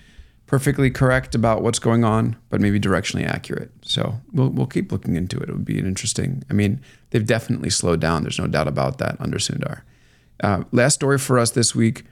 perfectly 0.47 0.91
correct 0.91 1.35
about 1.35 1.63
what's 1.63 1.79
going 1.79 2.03
on, 2.03 2.37
but 2.49 2.61
maybe 2.61 2.81
directionally 2.81 3.25
accurate. 3.27 3.71
So 3.83 4.21
we'll 4.33 4.51
we'll 4.51 4.67
keep 4.67 4.91
looking 4.91 5.17
into 5.17 5.39
it. 5.39 5.49
It 5.49 5.53
would 5.53 5.65
be 5.65 5.79
an 5.79 5.87
interesting. 5.87 6.43
I 6.51 6.55
mean, 6.55 6.81
they've 7.11 7.25
definitely 7.25 7.71
slowed 7.71 8.01
down. 8.01 8.23
There's 8.23 8.39
no 8.39 8.47
doubt 8.47 8.69
about 8.69 8.99
that 8.99 9.17
under 9.21 9.39
Sundar. 9.39 9.83
Uh, 10.43 10.65
last 10.73 10.95
story 10.95 11.19
for 11.19 11.39
us 11.39 11.51
this 11.53 11.75
week. 11.75 12.05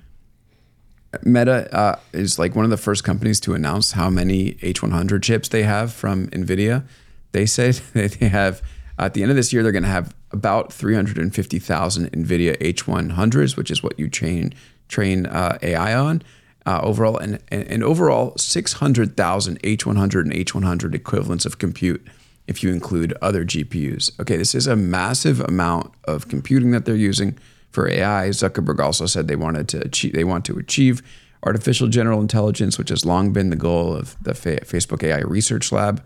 Meta 1.22 1.74
uh, 1.74 1.98
is 2.12 2.38
like 2.38 2.54
one 2.54 2.64
of 2.64 2.70
the 2.70 2.76
first 2.76 3.02
companies 3.02 3.40
to 3.40 3.54
announce 3.54 3.92
how 3.92 4.10
many 4.10 4.54
H100 4.54 5.22
chips 5.22 5.48
they 5.48 5.62
have 5.62 5.92
from 5.92 6.28
NVIDIA. 6.28 6.84
They 7.32 7.46
said 7.46 7.74
that 7.94 8.12
they 8.12 8.28
have, 8.28 8.62
at 8.98 9.14
the 9.14 9.22
end 9.22 9.30
of 9.30 9.36
this 9.36 9.52
year, 9.52 9.62
they're 9.62 9.72
going 9.72 9.84
to 9.84 9.88
have 9.88 10.14
about 10.30 10.72
350,000 10.72 12.12
NVIDIA 12.12 12.58
H100s, 12.58 13.56
which 13.56 13.70
is 13.70 13.82
what 13.82 13.98
you 13.98 14.08
train, 14.08 14.52
train 14.88 15.26
uh, 15.26 15.58
AI 15.62 15.94
on 15.94 16.22
uh, 16.66 16.80
overall, 16.82 17.16
and, 17.16 17.38
and, 17.48 17.66
and 17.68 17.82
overall 17.82 18.36
600,000 18.36 19.62
H100 19.62 20.20
and 20.20 20.32
H100 20.32 20.94
equivalents 20.94 21.46
of 21.46 21.58
compute 21.58 22.06
if 22.46 22.62
you 22.62 22.72
include 22.72 23.14
other 23.22 23.44
GPUs. 23.44 24.18
Okay, 24.20 24.36
this 24.36 24.54
is 24.54 24.66
a 24.66 24.76
massive 24.76 25.40
amount 25.40 25.92
of 26.04 26.28
computing 26.28 26.70
that 26.72 26.84
they're 26.84 26.96
using 26.96 27.38
for 27.70 27.88
AI. 27.88 28.28
Zuckerberg 28.30 28.80
also 28.80 29.06
said 29.06 29.28
they 29.28 29.36
wanted 29.36 29.68
to 29.68 29.80
achieve, 29.80 30.12
they 30.14 30.24
want 30.24 30.44
to 30.46 30.58
achieve 30.58 31.02
artificial 31.42 31.88
general 31.88 32.20
intelligence, 32.20 32.78
which 32.78 32.88
has 32.88 33.04
long 33.04 33.32
been 33.32 33.50
the 33.50 33.56
goal 33.56 33.94
of 33.94 34.16
the 34.22 34.34
Fa- 34.34 34.60
Facebook 34.64 35.02
AI 35.02 35.20
Research 35.20 35.70
Lab. 35.70 36.04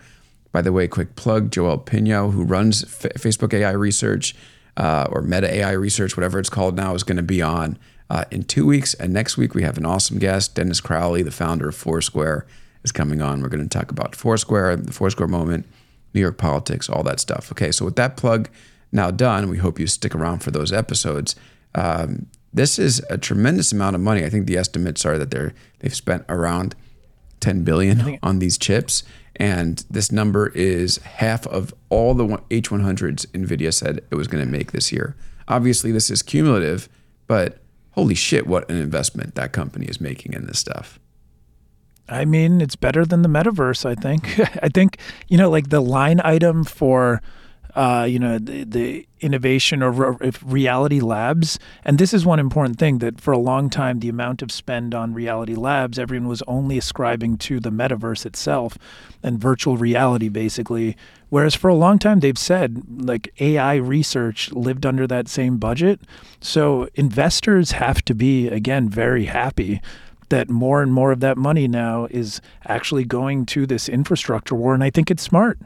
By 0.51 0.63
the 0.63 0.73
way, 0.73 0.87
quick 0.87 1.17
plug: 1.17 1.51
Joelle 1.51 1.85
Pineau, 1.85 2.31
who 2.31 2.45
runs 2.45 2.85
F- 2.85 3.15
Facebook 3.15 3.55
AI 3.55 3.71
Research 3.71 4.35
uh, 4.77 5.07
or 5.11 5.23
Meta 5.23 5.53
AI 5.53 5.73
Research, 5.73 6.17
whatever 6.17 6.39
it's 6.39 6.51
called 6.51 6.77
now, 6.77 6.95
is 6.95 7.03
going 7.03 7.17
to 7.17 7.23
be 7.23 7.41
on 7.41 7.79
uh, 8.13 8.27
in 8.31 8.45
two 8.45 8.67
weeks. 8.67 8.93
And 8.95 9.11
next 9.11 9.39
week 9.39 9.55
we 9.55 9.63
have 9.63 9.79
an 9.79 9.87
awesome 9.87 10.19
guest, 10.19 10.55
Dennis 10.55 10.83
Crowley, 10.83 11.23
the 11.23 11.31
founder 11.31 11.71
of 11.71 11.75
Foursquare, 11.75 12.47
is 12.85 12.93
coming 12.93 13.23
on. 13.23 13.41
We're 13.41 13.49
going 13.49 13.67
to 13.67 13.79
talk 13.79 13.91
about 13.91 14.15
Foursquare, 14.15 14.77
the 14.77 14.93
Foursquare 14.93 15.29
moment, 15.29 15.65
New 16.13 16.21
York 16.21 16.37
politics, 16.37 16.91
all 16.91 17.03
that 17.05 17.21
stuff. 17.21 17.51
Okay, 17.53 17.73
so 17.73 17.87
with 17.87 17.97
that 17.97 18.19
plug 18.19 18.51
now 18.93 19.11
done, 19.11 19.49
we 19.49 19.57
hope 19.57 19.81
you 19.81 19.87
stick 19.87 20.15
around 20.15 20.41
for 20.41 20.51
those 20.51 20.75
episodes. 20.75 21.35
Um, 21.75 22.27
this 22.53 22.79
is 22.79 23.03
a 23.09 23.17
tremendous 23.17 23.73
amount 23.73 23.97
of 23.97 24.03
money. 24.03 24.27
I 24.27 24.29
think 24.29 24.47
the 24.47 24.59
estimates 24.59 25.07
are 25.07 25.17
that 25.17 25.31
they're 25.31 25.55
they've 25.79 25.95
spent 25.95 26.27
around 26.29 26.75
10 27.41 27.65
billion 27.65 28.19
on 28.23 28.41
these 28.41 28.59
chips 28.59 29.05
And 29.37 29.83
this 29.91 30.13
number 30.13 30.49
is 30.49 30.99
half 30.99 31.47
of 31.47 31.73
all 31.89 32.13
the 32.13 32.27
H100s 32.51 33.27
NVIDIA 33.29 33.73
said 33.73 34.03
it 34.11 34.15
was 34.17 34.29
going 34.29 34.45
to 34.45 34.51
make 34.51 34.73
this 34.73 34.93
year. 34.93 35.17
Obviously, 35.49 35.91
this 35.91 36.11
is 36.11 36.23
cumulative, 36.23 36.91
but 37.27 37.62
holy 37.93 38.15
shit, 38.15 38.47
what 38.47 38.69
an 38.71 38.77
investment 38.77 39.35
that 39.35 39.53
company 39.53 39.87
is 39.87 40.01
making 40.01 40.33
in 40.33 40.47
this 40.47 40.59
stuff. 40.59 40.99
I 42.09 42.25
mean, 42.25 42.61
it's 42.61 42.77
better 42.77 43.07
than 43.07 43.23
the 43.23 43.29
metaverse, 43.29 43.87
I 43.87 43.95
think. 43.95 44.39
I 44.63 44.69
think, 44.69 44.99
you 45.29 45.39
know, 45.39 45.49
like 45.49 45.71
the 45.71 45.81
line 45.81 46.21
item 46.25 46.65
for 46.65 47.23
uh, 47.75 48.07
you 48.09 48.19
know, 48.19 48.39
the, 48.39 48.65
the 48.65 49.07
innovation 49.21 49.83
or 49.83 49.91
re- 49.91 50.33
reality 50.45 51.01
labs. 51.01 51.59
And 51.85 51.99
this 51.99 52.13
is 52.13 52.27
one 52.27 52.39
important 52.39 52.79
thing 52.79 52.99
that 52.99 53.21
for 53.21 53.33
a 53.33 53.39
long 53.39 53.71
time, 53.71 54.01
the 54.01 54.11
amount 54.11 54.43
of 54.43 54.53
spend 54.53 54.95
on 54.95 55.15
reality 55.15 55.55
labs, 55.55 55.99
everyone 55.99 56.29
was 56.29 56.43
only 56.47 56.77
ascribing 56.77 57.39
to 57.39 57.61
the 57.61 57.71
metaverse 57.71 58.27
itself 58.27 58.77
and 59.23 59.39
virtual 59.39 59.77
reality, 59.77 60.29
basically. 60.29 60.97
Whereas 61.31 61.55
for 61.55 61.69
a 61.69 61.75
long 61.75 61.99
time, 61.99 62.21
they've 62.21 62.37
said 62.37 62.83
like 62.89 63.33
AI 63.41 63.77
research 63.77 64.53
lived 64.53 64.85
under 64.85 65.07
that 65.07 65.29
same 65.29 65.57
budget. 65.57 66.01
So 66.41 66.89
investors 66.95 67.73
have 67.73 68.03
to 68.05 68.15
be, 68.15 68.49
again, 68.49 68.91
very 68.91 69.25
happy 69.25 69.81
that 70.29 70.51
more 70.51 70.83
and 70.83 70.93
more 70.93 71.13
of 71.13 71.21
that 71.21 71.37
money 71.39 71.69
now 71.69 72.07
is 72.11 72.41
actually 72.67 73.05
going 73.05 73.45
to 73.45 73.67
this 73.67 73.89
infrastructure 73.89 74.55
war. 74.55 74.75
And 74.75 74.83
I 74.83 74.91
think 74.91 75.11
it's 75.11 75.23
smart 75.23 75.59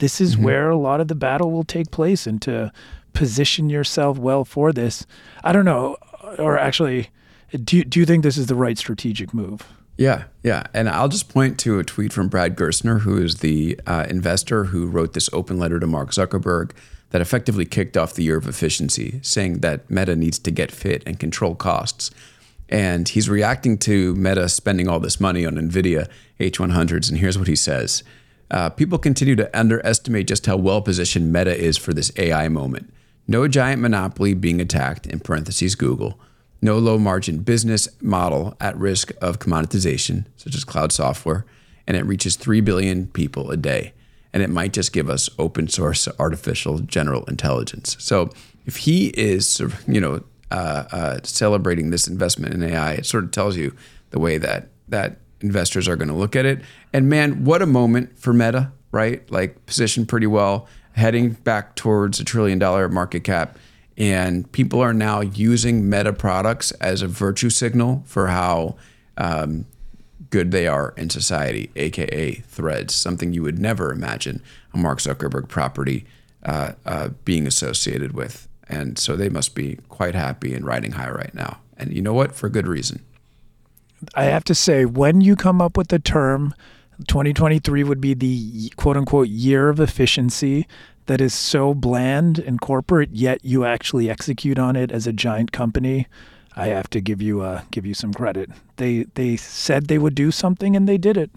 this 0.00 0.20
is 0.20 0.34
mm-hmm. 0.34 0.44
where 0.44 0.70
a 0.70 0.76
lot 0.76 1.00
of 1.00 1.08
the 1.08 1.14
battle 1.14 1.50
will 1.50 1.64
take 1.64 1.90
place 1.90 2.26
and 2.26 2.42
to 2.42 2.72
position 3.12 3.70
yourself 3.70 4.18
well 4.18 4.44
for 4.44 4.72
this. 4.72 5.06
I 5.44 5.52
don't 5.52 5.64
know, 5.64 5.96
or 6.38 6.58
actually, 6.58 7.10
do 7.64 7.78
you, 7.78 7.84
do 7.84 8.00
you 8.00 8.06
think 8.06 8.22
this 8.22 8.36
is 8.36 8.46
the 8.46 8.54
right 8.54 8.76
strategic 8.76 9.32
move? 9.32 9.66
Yeah, 9.96 10.24
yeah. 10.42 10.64
And 10.72 10.88
I'll 10.88 11.08
just 11.08 11.28
point 11.28 11.58
to 11.60 11.78
a 11.78 11.84
tweet 11.84 12.12
from 12.12 12.28
Brad 12.28 12.56
Gerstner, 12.56 13.00
who 13.00 13.22
is 13.22 13.36
the 13.36 13.78
uh, 13.86 14.06
investor 14.08 14.64
who 14.64 14.86
wrote 14.86 15.12
this 15.12 15.28
open 15.32 15.58
letter 15.58 15.78
to 15.78 15.86
Mark 15.86 16.10
Zuckerberg 16.10 16.72
that 17.10 17.20
effectively 17.20 17.66
kicked 17.66 17.96
off 17.96 18.14
the 18.14 18.22
year 18.22 18.38
of 18.38 18.46
efficiency, 18.46 19.20
saying 19.22 19.58
that 19.58 19.90
Meta 19.90 20.16
needs 20.16 20.38
to 20.38 20.50
get 20.50 20.72
fit 20.72 21.02
and 21.04 21.20
control 21.20 21.54
costs. 21.54 22.10
And 22.68 23.08
he's 23.08 23.28
reacting 23.28 23.76
to 23.78 24.14
Meta 24.14 24.48
spending 24.48 24.88
all 24.88 25.00
this 25.00 25.20
money 25.20 25.44
on 25.44 25.56
NVIDIA 25.56 26.08
H100s. 26.38 27.10
And 27.10 27.18
here's 27.18 27.36
what 27.36 27.48
he 27.48 27.56
says 27.56 28.02
uh, 28.50 28.70
people 28.70 28.98
continue 28.98 29.36
to 29.36 29.58
underestimate 29.58 30.26
just 30.26 30.46
how 30.46 30.56
well 30.56 30.82
positioned 30.82 31.32
Meta 31.32 31.56
is 31.56 31.76
for 31.76 31.92
this 31.92 32.12
AI 32.16 32.48
moment. 32.48 32.92
No 33.28 33.46
giant 33.46 33.80
monopoly 33.80 34.34
being 34.34 34.60
attacked, 34.60 35.06
in 35.06 35.20
parentheses, 35.20 35.74
Google. 35.74 36.18
No 36.62 36.78
low 36.78 36.98
margin 36.98 37.38
business 37.38 37.88
model 38.00 38.56
at 38.60 38.76
risk 38.76 39.12
of 39.22 39.38
commoditization, 39.38 40.26
such 40.36 40.54
as 40.54 40.64
cloud 40.64 40.92
software. 40.92 41.46
And 41.86 41.96
it 41.96 42.04
reaches 42.04 42.36
3 42.36 42.60
billion 42.60 43.06
people 43.06 43.50
a 43.50 43.56
day. 43.56 43.94
And 44.32 44.42
it 44.42 44.50
might 44.50 44.72
just 44.72 44.92
give 44.92 45.08
us 45.08 45.30
open 45.38 45.68
source 45.68 46.06
artificial 46.18 46.80
general 46.80 47.24
intelligence. 47.24 47.96
So 47.98 48.30
if 48.66 48.78
he 48.78 49.08
is, 49.08 49.60
you 49.86 50.00
know, 50.00 50.22
uh, 50.50 50.84
uh, 50.90 51.18
celebrating 51.22 51.90
this 51.90 52.08
investment 52.08 52.54
in 52.54 52.62
AI, 52.62 52.94
it 52.94 53.06
sort 53.06 53.24
of 53.24 53.30
tells 53.30 53.56
you 53.56 53.74
the 54.10 54.18
way 54.18 54.38
that 54.38 54.68
that 54.88 55.18
investors 55.40 55.88
are 55.88 55.96
going 55.96 56.08
to 56.08 56.14
look 56.14 56.36
at 56.36 56.46
it. 56.46 56.60
And 56.92 57.08
man, 57.08 57.44
what 57.44 57.62
a 57.62 57.66
moment 57.66 58.18
for 58.18 58.32
Meta, 58.32 58.72
right? 58.92 59.28
Like 59.30 59.66
positioned 59.66 60.08
pretty 60.08 60.26
well, 60.26 60.66
heading 60.92 61.30
back 61.30 61.76
towards 61.76 62.20
a 62.20 62.24
trillion 62.24 62.58
dollar 62.58 62.88
market 62.88 63.24
cap. 63.24 63.58
And 63.96 64.50
people 64.52 64.80
are 64.80 64.94
now 64.94 65.20
using 65.20 65.88
Meta 65.88 66.12
products 66.12 66.72
as 66.72 67.02
a 67.02 67.06
virtue 67.06 67.50
signal 67.50 68.02
for 68.06 68.28
how 68.28 68.76
um, 69.18 69.66
good 70.30 70.52
they 70.52 70.66
are 70.66 70.94
in 70.96 71.10
society, 71.10 71.70
aka 71.76 72.34
threads, 72.34 72.94
something 72.94 73.32
you 73.32 73.42
would 73.42 73.58
never 73.58 73.92
imagine 73.92 74.42
a 74.72 74.78
Mark 74.78 75.00
Zuckerberg 75.00 75.48
property 75.48 76.06
uh, 76.44 76.72
uh, 76.86 77.08
being 77.24 77.46
associated 77.46 78.12
with. 78.12 78.48
And 78.68 78.98
so 78.98 79.16
they 79.16 79.28
must 79.28 79.54
be 79.54 79.78
quite 79.88 80.14
happy 80.14 80.54
and 80.54 80.64
riding 80.64 80.92
high 80.92 81.10
right 81.10 81.34
now. 81.34 81.58
And 81.76 81.92
you 81.92 82.00
know 82.00 82.14
what? 82.14 82.34
For 82.34 82.48
good 82.48 82.66
reason. 82.66 83.04
I 84.14 84.24
have 84.24 84.44
to 84.44 84.54
say, 84.54 84.84
when 84.84 85.20
you 85.20 85.36
come 85.36 85.60
up 85.60 85.76
with 85.76 85.88
the 85.88 85.98
term, 85.98 86.54
2023 87.06 87.84
would 87.84 88.00
be 88.00 88.14
the 88.14 88.70
quote 88.76 88.96
unquote 88.96 89.28
year 89.28 89.68
of 89.68 89.80
efficiency 89.80 90.66
that 91.06 91.20
is 91.20 91.34
so 91.34 91.74
bland 91.74 92.38
and 92.38 92.60
corporate, 92.60 93.10
yet 93.12 93.44
you 93.44 93.64
actually 93.64 94.10
execute 94.10 94.58
on 94.58 94.76
it 94.76 94.92
as 94.92 95.06
a 95.06 95.12
giant 95.12 95.52
company. 95.52 96.06
I 96.56 96.66
have 96.68 96.90
to 96.90 97.00
give 97.00 97.22
you 97.22 97.40
uh, 97.40 97.62
give 97.70 97.86
you 97.86 97.94
some 97.94 98.12
credit. 98.12 98.50
They 98.76 99.04
they 99.14 99.36
said 99.36 99.86
they 99.86 99.98
would 99.98 100.14
do 100.14 100.30
something 100.30 100.76
and 100.76 100.88
they 100.88 100.98
did 100.98 101.16
it. 101.16 101.30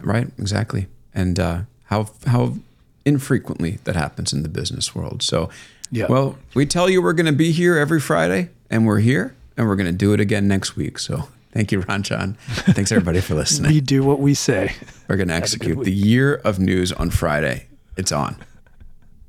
Right, 0.00 0.28
exactly. 0.38 0.86
And 1.14 1.40
uh, 1.40 1.60
how 1.84 2.10
how 2.26 2.54
infrequently 3.04 3.78
that 3.84 3.96
happens 3.96 4.32
in 4.32 4.42
the 4.42 4.48
business 4.48 4.94
world. 4.94 5.22
So, 5.22 5.48
yeah. 5.90 6.06
Well, 6.08 6.38
we 6.54 6.66
tell 6.66 6.90
you 6.90 7.00
we're 7.00 7.14
going 7.14 7.26
to 7.26 7.32
be 7.32 7.52
here 7.52 7.78
every 7.78 8.00
Friday, 8.00 8.50
and 8.70 8.86
we're 8.86 8.98
here 8.98 9.34
and 9.56 9.66
we're 9.66 9.76
going 9.76 9.86
to 9.86 9.92
do 9.92 10.12
it 10.12 10.20
again 10.20 10.48
next 10.48 10.76
week. 10.76 10.98
So 10.98 11.28
thank 11.52 11.72
you, 11.72 11.80
Ron 11.80 12.02
Ranjan. 12.02 12.36
Thanks 12.74 12.92
everybody 12.92 13.20
for 13.20 13.34
listening. 13.34 13.70
we 13.72 13.80
do 13.80 14.02
what 14.02 14.20
we 14.20 14.34
say. 14.34 14.74
We're 15.08 15.16
going 15.16 15.28
to 15.28 15.34
execute 15.34 15.84
the 15.84 15.92
year 15.92 16.34
of 16.34 16.58
news 16.58 16.92
on 16.92 17.10
Friday. 17.10 17.66
It's 17.96 18.12
on. 18.12 18.36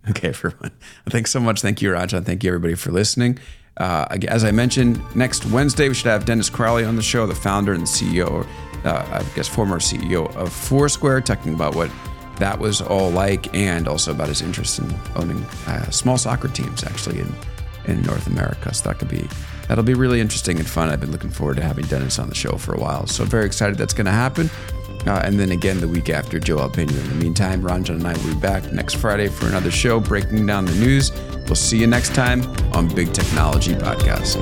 Okay, 0.09 0.29
everyone. 0.29 0.71
Thanks 1.09 1.31
so 1.31 1.39
much. 1.39 1.61
Thank 1.61 1.81
you, 1.81 1.91
Ron 1.91 2.07
Ranjan. 2.07 2.25
Thank 2.25 2.43
you, 2.43 2.49
everybody, 2.49 2.75
for 2.75 2.91
listening. 2.91 3.39
Uh, 3.77 4.17
as 4.27 4.43
I 4.43 4.51
mentioned, 4.51 4.99
next 5.15 5.45
Wednesday 5.45 5.87
we 5.87 5.93
should 5.93 6.07
have 6.07 6.25
Dennis 6.25 6.49
Crowley 6.49 6.83
on 6.83 6.95
the 6.95 7.01
show, 7.01 7.27
the 7.27 7.35
founder 7.35 7.73
and 7.73 7.83
the 7.83 7.87
CEO, 7.87 8.47
uh, 8.83 9.05
I 9.11 9.23
guess 9.35 9.47
former 9.47 9.79
CEO 9.79 10.35
of 10.35 10.51
Foursquare, 10.51 11.21
talking 11.21 11.53
about 11.53 11.75
what 11.75 11.91
that 12.39 12.57
was 12.57 12.81
all 12.81 13.11
like, 13.11 13.53
and 13.55 13.87
also 13.87 14.11
about 14.11 14.29
his 14.29 14.41
interest 14.41 14.79
in 14.79 14.95
owning 15.15 15.43
uh, 15.67 15.89
small 15.91 16.17
soccer 16.17 16.47
teams, 16.47 16.83
actually 16.83 17.19
in 17.19 17.33
in 17.85 18.01
North 18.01 18.27
America. 18.27 18.73
So 18.73 18.89
that 18.89 18.99
could 18.99 19.09
be 19.09 19.27
that'll 19.67 19.83
be 19.83 19.93
really 19.93 20.19
interesting 20.19 20.57
and 20.57 20.67
fun. 20.67 20.89
I've 20.89 20.99
been 20.99 21.11
looking 21.11 21.29
forward 21.29 21.57
to 21.57 21.63
having 21.63 21.85
Dennis 21.85 22.19
on 22.19 22.29
the 22.29 22.35
show 22.35 22.57
for 22.57 22.73
a 22.73 22.79
while. 22.79 23.07
So 23.07 23.23
very 23.25 23.45
excited 23.45 23.77
that's 23.77 23.93
going 23.93 24.05
to 24.05 24.11
happen. 24.11 24.49
Uh, 25.05 25.21
and 25.23 25.39
then 25.39 25.51
again 25.51 25.79
the 25.79 25.87
week 25.87 26.09
after 26.09 26.39
Joelle 26.39 26.73
Pineau. 26.73 26.99
In 26.99 27.09
the 27.09 27.15
meantime, 27.15 27.61
Ranjan 27.61 27.91
and 27.91 28.07
I 28.07 28.13
will 28.17 28.33
be 28.33 28.39
back 28.39 28.71
next 28.73 28.95
Friday 28.95 29.29
for 29.29 29.47
another 29.47 29.71
show 29.71 29.99
breaking 29.99 30.45
down 30.45 30.65
the 30.65 30.75
news. 30.75 31.11
We'll 31.45 31.55
see 31.55 31.77
you 31.77 31.87
next 31.87 32.13
time 32.13 32.43
on 32.73 32.93
Big 32.93 33.13
Technology 33.13 33.73
Podcast. 33.73 34.35